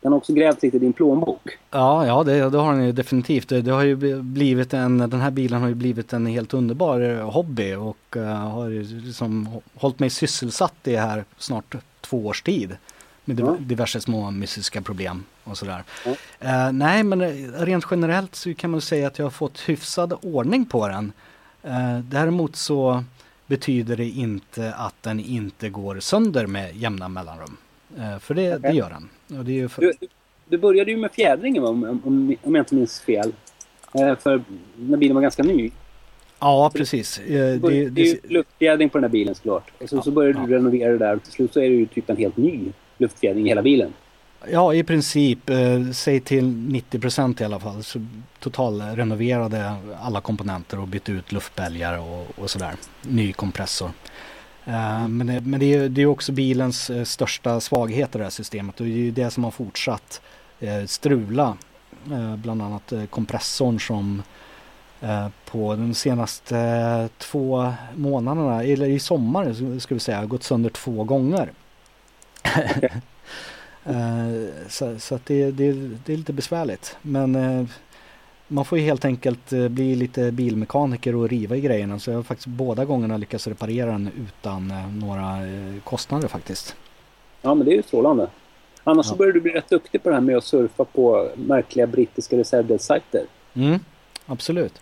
Den 0.00 0.12
har 0.12 0.18
också 0.18 0.32
grävt 0.32 0.62
lite 0.62 0.76
i 0.76 0.80
din 0.80 0.92
plånbok. 0.92 1.58
Ja, 1.70 2.06
ja 2.06 2.24
det, 2.24 2.50
det 2.50 2.58
har 2.58 2.72
den 2.72 2.86
ju 2.86 2.92
definitivt. 2.92 3.48
Det, 3.48 3.62
det 3.62 3.70
har 3.70 3.82
ju 3.82 4.22
blivit 4.22 4.74
en, 4.74 4.98
den 4.98 5.20
här 5.20 5.30
bilen 5.30 5.60
har 5.60 5.68
ju 5.68 5.74
blivit 5.74 6.12
en 6.12 6.26
helt 6.26 6.54
underbar 6.54 7.00
eh, 7.00 7.30
hobby 7.30 7.74
och 7.74 8.16
uh, 8.16 8.24
har 8.26 8.68
liksom 9.04 9.48
hållit 9.74 9.98
mig 9.98 10.10
sysselsatt 10.10 10.74
i 10.84 10.96
här 10.96 11.24
snart 11.38 11.74
två 12.00 12.26
års 12.26 12.42
tid. 12.42 12.76
Med 13.24 13.40
Ja. 13.40 13.56
diverse 13.60 14.00
små 14.00 14.30
mystiska 14.30 14.82
problem 14.82 15.24
och 15.44 15.58
sådär. 15.58 15.84
Ja. 16.04 16.10
Eh, 16.40 16.72
nej, 16.72 17.02
men 17.02 17.20
rent 17.52 17.84
generellt 17.90 18.34
så 18.34 18.54
kan 18.54 18.70
man 18.70 18.80
säga 18.80 19.06
att 19.06 19.18
jag 19.18 19.26
har 19.26 19.30
fått 19.30 19.60
hyfsad 19.60 20.14
ordning 20.22 20.66
på 20.66 20.88
den. 20.88 21.12
Uh, 21.64 21.98
däremot 21.98 22.56
så 22.56 23.04
betyder 23.46 23.96
det 23.96 24.08
inte 24.08 24.74
att 24.74 24.94
den 25.02 25.20
inte 25.20 25.68
går 25.68 26.00
sönder 26.00 26.46
med 26.46 26.76
jämna 26.76 27.08
mellanrum. 27.08 27.56
Eh, 27.98 28.18
för 28.18 28.34
det, 28.34 28.72
gör. 28.72 28.96
Och 29.38 29.44
det 29.44 29.52
är 29.52 29.54
ju 29.54 29.68
för, 29.68 29.82
Du, 29.82 29.92
du 30.48 30.58
började 30.58 30.90
ju 30.90 30.96
med 30.96 31.12
fjädringen 31.12 31.62
va? 31.62 31.68
om, 31.68 31.84
om, 31.84 32.36
om 32.42 32.54
jag 32.54 32.62
inte 32.62 32.74
minns 32.74 33.00
fel. 33.00 33.32
Eh, 33.94 34.16
för 34.16 34.42
när 34.76 34.96
bilen 34.96 35.14
var 35.14 35.22
ganska 35.22 35.42
ny. 35.42 35.70
Ja, 36.40 36.70
precis. 36.74 37.18
Eh, 37.18 37.26
Det, 37.28 37.56
Det, 37.58 37.88
det, 37.88 38.00
är 38.02 38.06
ju 38.06 38.18
luftfjädring 38.28 38.88
på 38.88 38.98
den 38.98 39.04
här 39.04 39.10
bilen 39.10 39.34
såklart. 39.34 39.70
Och 39.82 39.88
så, 39.88 40.02
så 40.02 40.10
började 40.10 40.46
du 40.46 40.52
Ja. 40.52 40.56
renovera 40.58 40.92
det 40.92 40.98
där 40.98 41.16
och 41.16 41.22
till 41.22 41.32
slut 41.32 41.52
så 41.52 41.60
är 41.60 41.68
det 41.68 41.74
ju 41.76 41.86
typ 41.86 42.10
en 42.10 42.16
helt 42.16 42.36
ny 42.36 42.60
luftfjädring 42.98 43.46
i 43.46 43.48
hela 43.48 43.62
bilen. 43.62 43.92
ja, 44.50 44.74
i 44.74 44.82
princip, 44.84 45.50
eh, 45.50 45.90
säg 45.92 46.20
till 46.20 46.44
90% 46.44 47.40
i 47.40 47.44
alla 47.44 47.60
fall, 47.60 47.82
så 47.82 48.06
totalrenoverade 48.40 49.72
alla 50.00 50.20
komponenter 50.20 50.80
och 50.80 50.88
bytte 50.88 51.12
ut 51.12 51.32
luftbälgar 51.32 51.98
och, 51.98 52.26
och 52.36 52.50
sådär. 52.50 52.74
Ny 53.02 53.32
kompressor. 53.32 53.90
Eh, 54.66 55.08
men 55.08 55.26
det, 55.26 55.40
men 55.40 55.60
det 55.60 55.74
är 55.74 55.88
det 55.88 56.02
är 56.02 56.06
också 56.06 56.32
bilens 56.32 56.90
eh, 56.90 57.04
största 57.04 57.60
svaghet 57.60 58.14
i 58.14 58.18
det 58.18 58.24
här 58.24 58.30
systemet 58.30 58.80
och 58.80 58.86
det 58.86 58.92
är 58.92 58.96
ju 58.96 59.10
det 59.10 59.30
som 59.30 59.44
har 59.44 59.50
fortsatt 59.50 60.20
eh, 60.60 60.84
strula. 60.84 61.56
Bland 62.36 62.62
annat 62.62 62.92
kompressorn 63.10 63.80
som 63.80 64.22
på 65.44 65.74
de 65.74 65.94
senaste 65.94 67.08
två 67.18 67.72
månaderna, 67.94 68.62
eller 68.62 68.86
i 68.86 68.98
sommar 68.98 69.78
ska 69.78 69.94
vi 69.94 70.00
säga, 70.00 70.18
har 70.18 70.26
gått 70.26 70.42
sönder 70.42 70.70
två 70.70 71.04
gånger. 71.04 71.52
Så 74.68 74.98
så 74.98 75.14
att 75.14 75.26
det, 75.26 75.50
det, 75.50 75.72
det 76.04 76.12
är 76.12 76.16
lite 76.16 76.32
besvärligt. 76.32 76.96
Men 77.02 77.68
man 78.48 78.64
får 78.64 78.78
ju 78.78 78.84
helt 78.84 79.04
enkelt 79.04 79.52
eh, 79.52 79.68
bli 79.68 79.94
lite 79.96 80.32
bilmekaniker 80.32 81.14
och 81.14 81.28
riva 81.28 81.56
i 81.56 81.60
grejerna. 81.60 81.98
Så 81.98 82.10
jag 82.10 82.18
har 82.18 82.22
faktiskt 82.22 82.46
båda 82.46 82.84
gångerna 82.84 83.16
lyckats 83.16 83.46
reparera 83.46 83.90
den 83.92 84.10
utan 84.28 84.70
eh, 84.70 84.88
några 84.92 85.46
eh, 85.46 85.74
kostnader 85.84 86.28
faktiskt. 86.28 86.76
Ja, 87.42 87.54
men 87.54 87.66
det 87.66 87.72
är 87.72 87.76
ju 87.76 87.82
strålande. 87.82 88.28
Annars 88.84 89.06
så 89.06 89.12
Ja. 89.12 89.16
börjar 89.16 89.32
du 89.32 89.40
bli 89.40 89.52
rätt 89.52 89.68
duktig 89.70 90.02
på 90.02 90.08
det 90.08 90.14
här 90.14 90.22
med 90.22 90.36
att 90.36 90.44
surfa 90.44 90.84
på 90.84 91.30
märkliga 91.36 91.86
brittiska 91.86 92.36
reservdelssajter. 92.36 93.24
Mm, 93.54 93.78
absolut. 94.26 94.80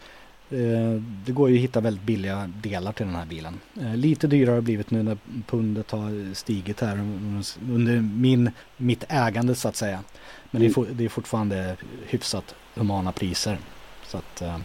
Det 1.26 1.32
går 1.32 1.50
ju 1.50 1.56
att 1.56 1.62
hitta 1.62 1.80
väldigt 1.80 2.02
billiga 2.04 2.50
delar 2.62 2.92
till 2.92 3.06
den 3.06 3.14
här 3.14 3.26
bilen. 3.26 3.60
Lite 3.94 4.26
dyrare 4.26 4.50
har 4.52 4.56
det 4.56 4.62
blivit 4.62 4.90
nu 4.90 5.02
när 5.02 5.18
pundet 5.46 5.90
har 5.90 6.34
stigit 6.34 6.80
här 6.80 6.96
under 7.72 8.00
min, 8.00 8.50
mitt 8.76 9.04
ägande 9.08 9.54
så 9.54 9.68
att 9.68 9.76
säga. 9.76 10.00
Men 10.50 10.62
Mm. 10.62 10.86
det 10.92 11.04
är 11.04 11.08
fortfarande 11.08 11.76
hyfsat 12.06 12.54
humana 12.74 13.12
priser. 13.12 13.58
Så 14.06 14.18
att, 14.18 14.42
eh, 14.42 14.58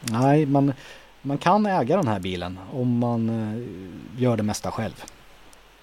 nej, 0.00 0.46
man, 0.46 0.72
man 1.22 1.38
kan 1.38 1.66
äga 1.66 1.96
den 1.96 2.08
här 2.08 2.20
bilen 2.20 2.58
om 2.72 2.98
man 2.98 3.28
eh, 3.28 4.22
gör 4.22 4.36
det 4.36 4.42
mesta 4.42 4.70
själv. 4.70 5.04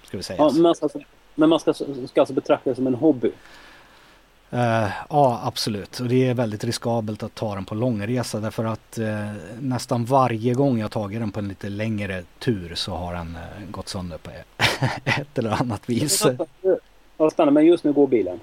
Ska 0.02 0.16
vi 0.16 0.22
säga. 0.22 0.36
Ja, 0.38 0.50
men, 0.54 0.66
alltså, 0.66 0.88
men 1.34 1.48
man 1.48 1.60
ska, 1.60 1.74
ska 1.74 2.20
alltså 2.20 2.34
betrakta 2.34 2.70
det 2.70 2.76
som 2.76 2.86
en 2.86 2.94
hobby. 2.94 3.32
Eh, 4.50 4.88
ja, 5.08 5.40
absolut. 5.44 6.00
Och 6.00 6.08
det 6.08 6.28
är 6.28 6.34
väldigt 6.34 6.64
riskabelt 6.64 7.22
att 7.22 7.34
ta 7.34 7.54
den 7.54 7.64
på 7.64 7.74
långresa 7.74 8.40
därför 8.40 8.64
att 8.64 8.98
nästan 9.60 10.04
varje 10.04 10.54
gång 10.54 10.78
jag 10.78 10.90
tagit 10.90 11.20
den 11.20 11.32
på 11.32 11.38
en 11.38 11.48
lite 11.48 11.68
längre 11.68 12.22
tur 12.38 12.74
så 12.74 12.92
har 12.92 13.14
den 13.14 13.38
gått 13.70 13.88
sönder 13.88 14.18
på 14.18 14.30
ett 15.04 15.38
eller 15.38 15.50
annat 15.50 15.88
vis. 15.88 16.26
Ja, 17.18 17.30
spännande. 17.30 17.60
Men 17.60 17.66
just 17.66 17.84
nu 17.84 17.92
går 17.92 18.06
bilen. 18.06 18.40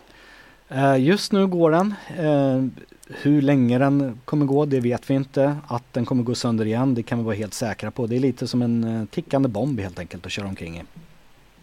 Eh, 0.70 0.98
just 0.98 1.32
nu 1.32 1.48
går 1.48 1.72
den. 1.72 1.94
Eh, 2.18 2.84
hur 3.22 3.42
länge 3.42 3.78
den 3.78 4.20
kommer 4.26 4.46
gå 4.46 4.66
det 4.66 4.80
vet 4.80 5.10
vi 5.10 5.14
inte. 5.14 5.58
Att 5.68 5.84
den 5.92 6.06
kommer 6.06 6.24
gå 6.24 6.36
sönder 6.36 6.66
igen 6.66 6.96
det 6.96 7.04
kan 7.04 7.18
vi 7.18 7.24
vara 7.24 7.36
helt 7.36 7.54
säkra 7.54 7.92
på. 7.92 8.08
Det 8.08 8.16
är 8.16 8.20
lite 8.20 8.48
som 8.48 8.62
en 8.62 8.84
eh, 8.84 9.06
tickande 9.06 9.50
bomb 9.50 9.80
helt 9.80 10.00
enkelt 10.00 10.26
att 10.26 10.32
köra 10.32 10.48
omkring 10.48 10.78
i. 10.78 10.82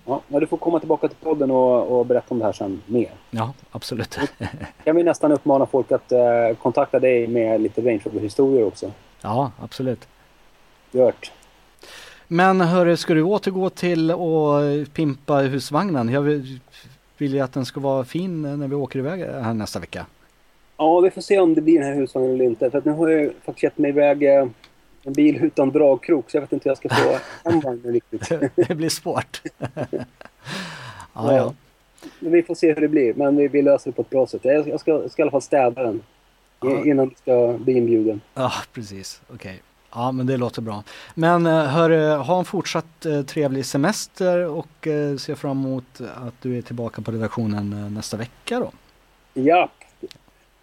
Ja, 0.05 0.21
ja, 0.29 0.41
du 0.41 0.47
får 0.47 0.57
komma 0.57 0.79
tillbaka 0.79 1.09
till 1.09 1.17
podden 1.17 1.51
och, 1.51 1.99
och 1.99 2.07
berätta 2.07 2.27
om 2.29 2.39
det 2.39 2.45
här 2.45 2.53
sen 2.53 2.83
mer. 2.87 3.11
Ja, 3.31 3.53
absolut. 3.71 4.19
Kan 4.85 4.97
vi 4.97 5.03
nästan 5.03 5.33
uppmana 5.33 5.67
folk 5.67 5.93
att 5.93 6.13
eh, 6.13 6.19
kontakta 6.63 6.99
dig 6.99 7.27
med 7.27 7.61
lite 7.61 7.81
Range 7.81 8.01
Rover-historier 8.05 8.67
också. 8.67 8.93
ja, 9.23 9.51
absolut. 9.61 10.09
Gjort. 10.93 11.33
Men 12.29 12.61
hörru, 12.61 12.97
ska 12.97 13.15
du 13.15 13.23
återgå 13.23 13.71
till 13.71 14.11
att 14.11 14.93
pimpa 14.95 15.37
husvagnen? 15.39 16.09
Jag 16.09 16.23
vill, 17.19 17.35
ju 17.35 17.41
att 17.41 17.53
den 17.53 17.67
ska 17.67 17.81
vara 17.81 18.05
fin 18.05 18.43
när 18.43 18.69
vi 18.69 18.75
åker 18.75 18.99
iväg 18.99 19.21
här 19.21 19.55
nästa 19.55 19.79
vecka. 19.79 20.07
Ja, 20.77 21.01
vi 21.01 21.11
får 21.11 21.21
se 21.21 21.39
om 21.39 21.55
det 21.55 21.61
blir 21.61 21.79
den 21.79 21.89
här 21.89 21.95
husvagnen 21.95 22.35
eller 22.35 22.45
inte. 22.45 22.71
För 22.71 22.79
att 22.79 22.85
nu 22.85 22.93
har 22.93 23.09
jag 23.09 23.33
faktiskt 23.45 23.63
gett 23.63 23.79
mig 23.79 23.89
iväg 23.89 24.23
eh, 24.23 24.47
en 25.03 25.13
bil 25.13 25.37
utan 25.37 25.71
dragkrok. 25.71 26.31
Så 26.31 26.37
jag 26.37 26.41
vet 26.41 26.53
inte 26.53 26.69
hur 26.69 26.71
jag 26.71 26.79
ska 26.79 26.89
få 26.89 27.19
hem 27.51 27.61
vagnen 27.61 27.93
riktigt. 27.93 28.29
Det 28.57 28.75
blir 28.75 28.89
svårt. 28.89 29.43
ja, 31.15 31.37
ja. 31.37 31.55
Men 32.19 32.33
vi 32.33 32.43
får 32.43 32.55
se 32.55 32.75
hur 32.75 32.81
det 32.81 32.89
blir. 32.89 33.15
Men 33.15 33.37
vi, 33.37 33.49
vi 33.49 33.63
löser 33.63 33.91
det 33.91 33.95
på 33.95 34.03
ett 34.03 34.11
bra 34.11 34.27
sätt. 34.27 34.41
Jag, 34.45 34.81
ska, 34.81 34.91
jag 34.91 35.11
ska 35.11 35.23
i 35.23 35.25
alla 35.25 35.31
fall 35.31 35.43
städa 35.43 35.83
den. 35.83 36.03
Ja. 36.61 36.85
Innan 36.85 37.09
du 37.09 37.15
ska 37.15 37.59
bli 37.59 37.73
inbjuden. 37.73 38.21
ja, 38.35 38.53
precis. 38.73 39.21
Okej. 39.29 39.63
Ja, 39.93 40.13
men 40.13 40.27
det 40.27 40.37
låter 40.37 40.63
bra. 40.63 40.83
Men 41.15 41.47
eh, 41.47 41.65
hörru, 41.65 42.17
ha 42.17 42.39
en 42.39 42.45
fortsatt 42.45 43.07
eh, 43.07 43.23
trevlig 43.23 43.67
semester 43.67 44.47
och 44.47 44.87
eh, 44.87 45.17
se 45.17 45.37
fram 45.37 45.51
emot 45.65 46.01
att 46.27 46.35
du 46.43 46.59
är 46.59 46.63
tillbaka 46.63 47.03
på 47.03 47.11
redaktionen 47.11 47.73
eh, 47.73 47.91
nästa 47.91 48.17
vecka 48.17 48.61
då. 48.61 48.73
Ja. 49.35 49.71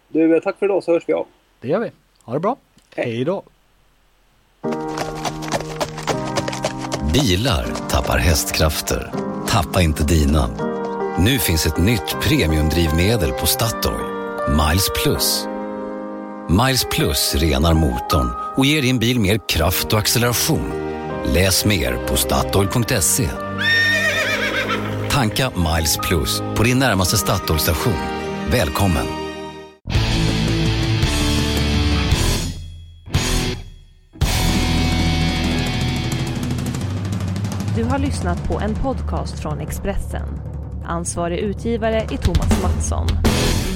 Du, 0.08 0.36
eh, 0.36 0.42
tack 0.42 0.58
för 0.58 0.66
idag 0.66 0.84
så 0.84 0.92
hörs 0.92 1.04
vi 1.06 1.12
av. 1.12 1.26
Det 1.60 1.68
gör 1.68 1.80
vi. 1.80 1.90
Ha 2.22 2.32
det 2.32 2.40
bra. 2.40 2.56
Hej. 2.96 3.04
Hej 3.04 3.24
då. 3.24 3.42
Bilar 7.12 7.66
tappar 7.88 8.18
hästkrafter. 8.18 9.12
Tappa 9.48 9.82
inte 9.82 10.04
dina. 10.04 10.48
Nu 11.18 11.38
finns 11.38 11.66
ett 11.66 11.78
nytt 11.78 12.16
premiumdrivmedel 12.22 13.32
på 13.32 13.46
Statoil. 13.46 14.04
Miles 14.48 14.88
Plus. 15.02 15.46
Miles 16.48 16.86
Plus 16.90 17.34
renar 17.34 17.74
motorn 17.74 18.30
och 18.56 18.66
ger 18.66 18.82
din 18.82 18.98
bil 18.98 19.20
mer 19.20 19.48
kraft 19.48 19.92
och 19.92 19.98
acceleration. 19.98 20.72
Läs 21.34 21.64
mer 21.64 22.06
på 22.06 22.16
Statoil.se. 22.16 23.28
Tanka 25.10 25.50
Miles 25.50 25.96
Plus 25.96 26.42
på 26.56 26.62
din 26.62 26.78
närmaste 26.78 27.16
Statoil-station. 27.16 27.94
Välkommen! 28.50 29.06
Du 37.76 37.84
har 37.84 37.98
lyssnat 37.98 38.48
på 38.48 38.60
en 38.60 38.74
podcast 38.74 39.40
från 39.40 39.60
Expressen. 39.60 40.28
Ansvarig 40.86 41.38
utgivare 41.38 42.00
är 42.00 42.16
Thomas 42.16 42.62
Mattsson. 42.62 43.06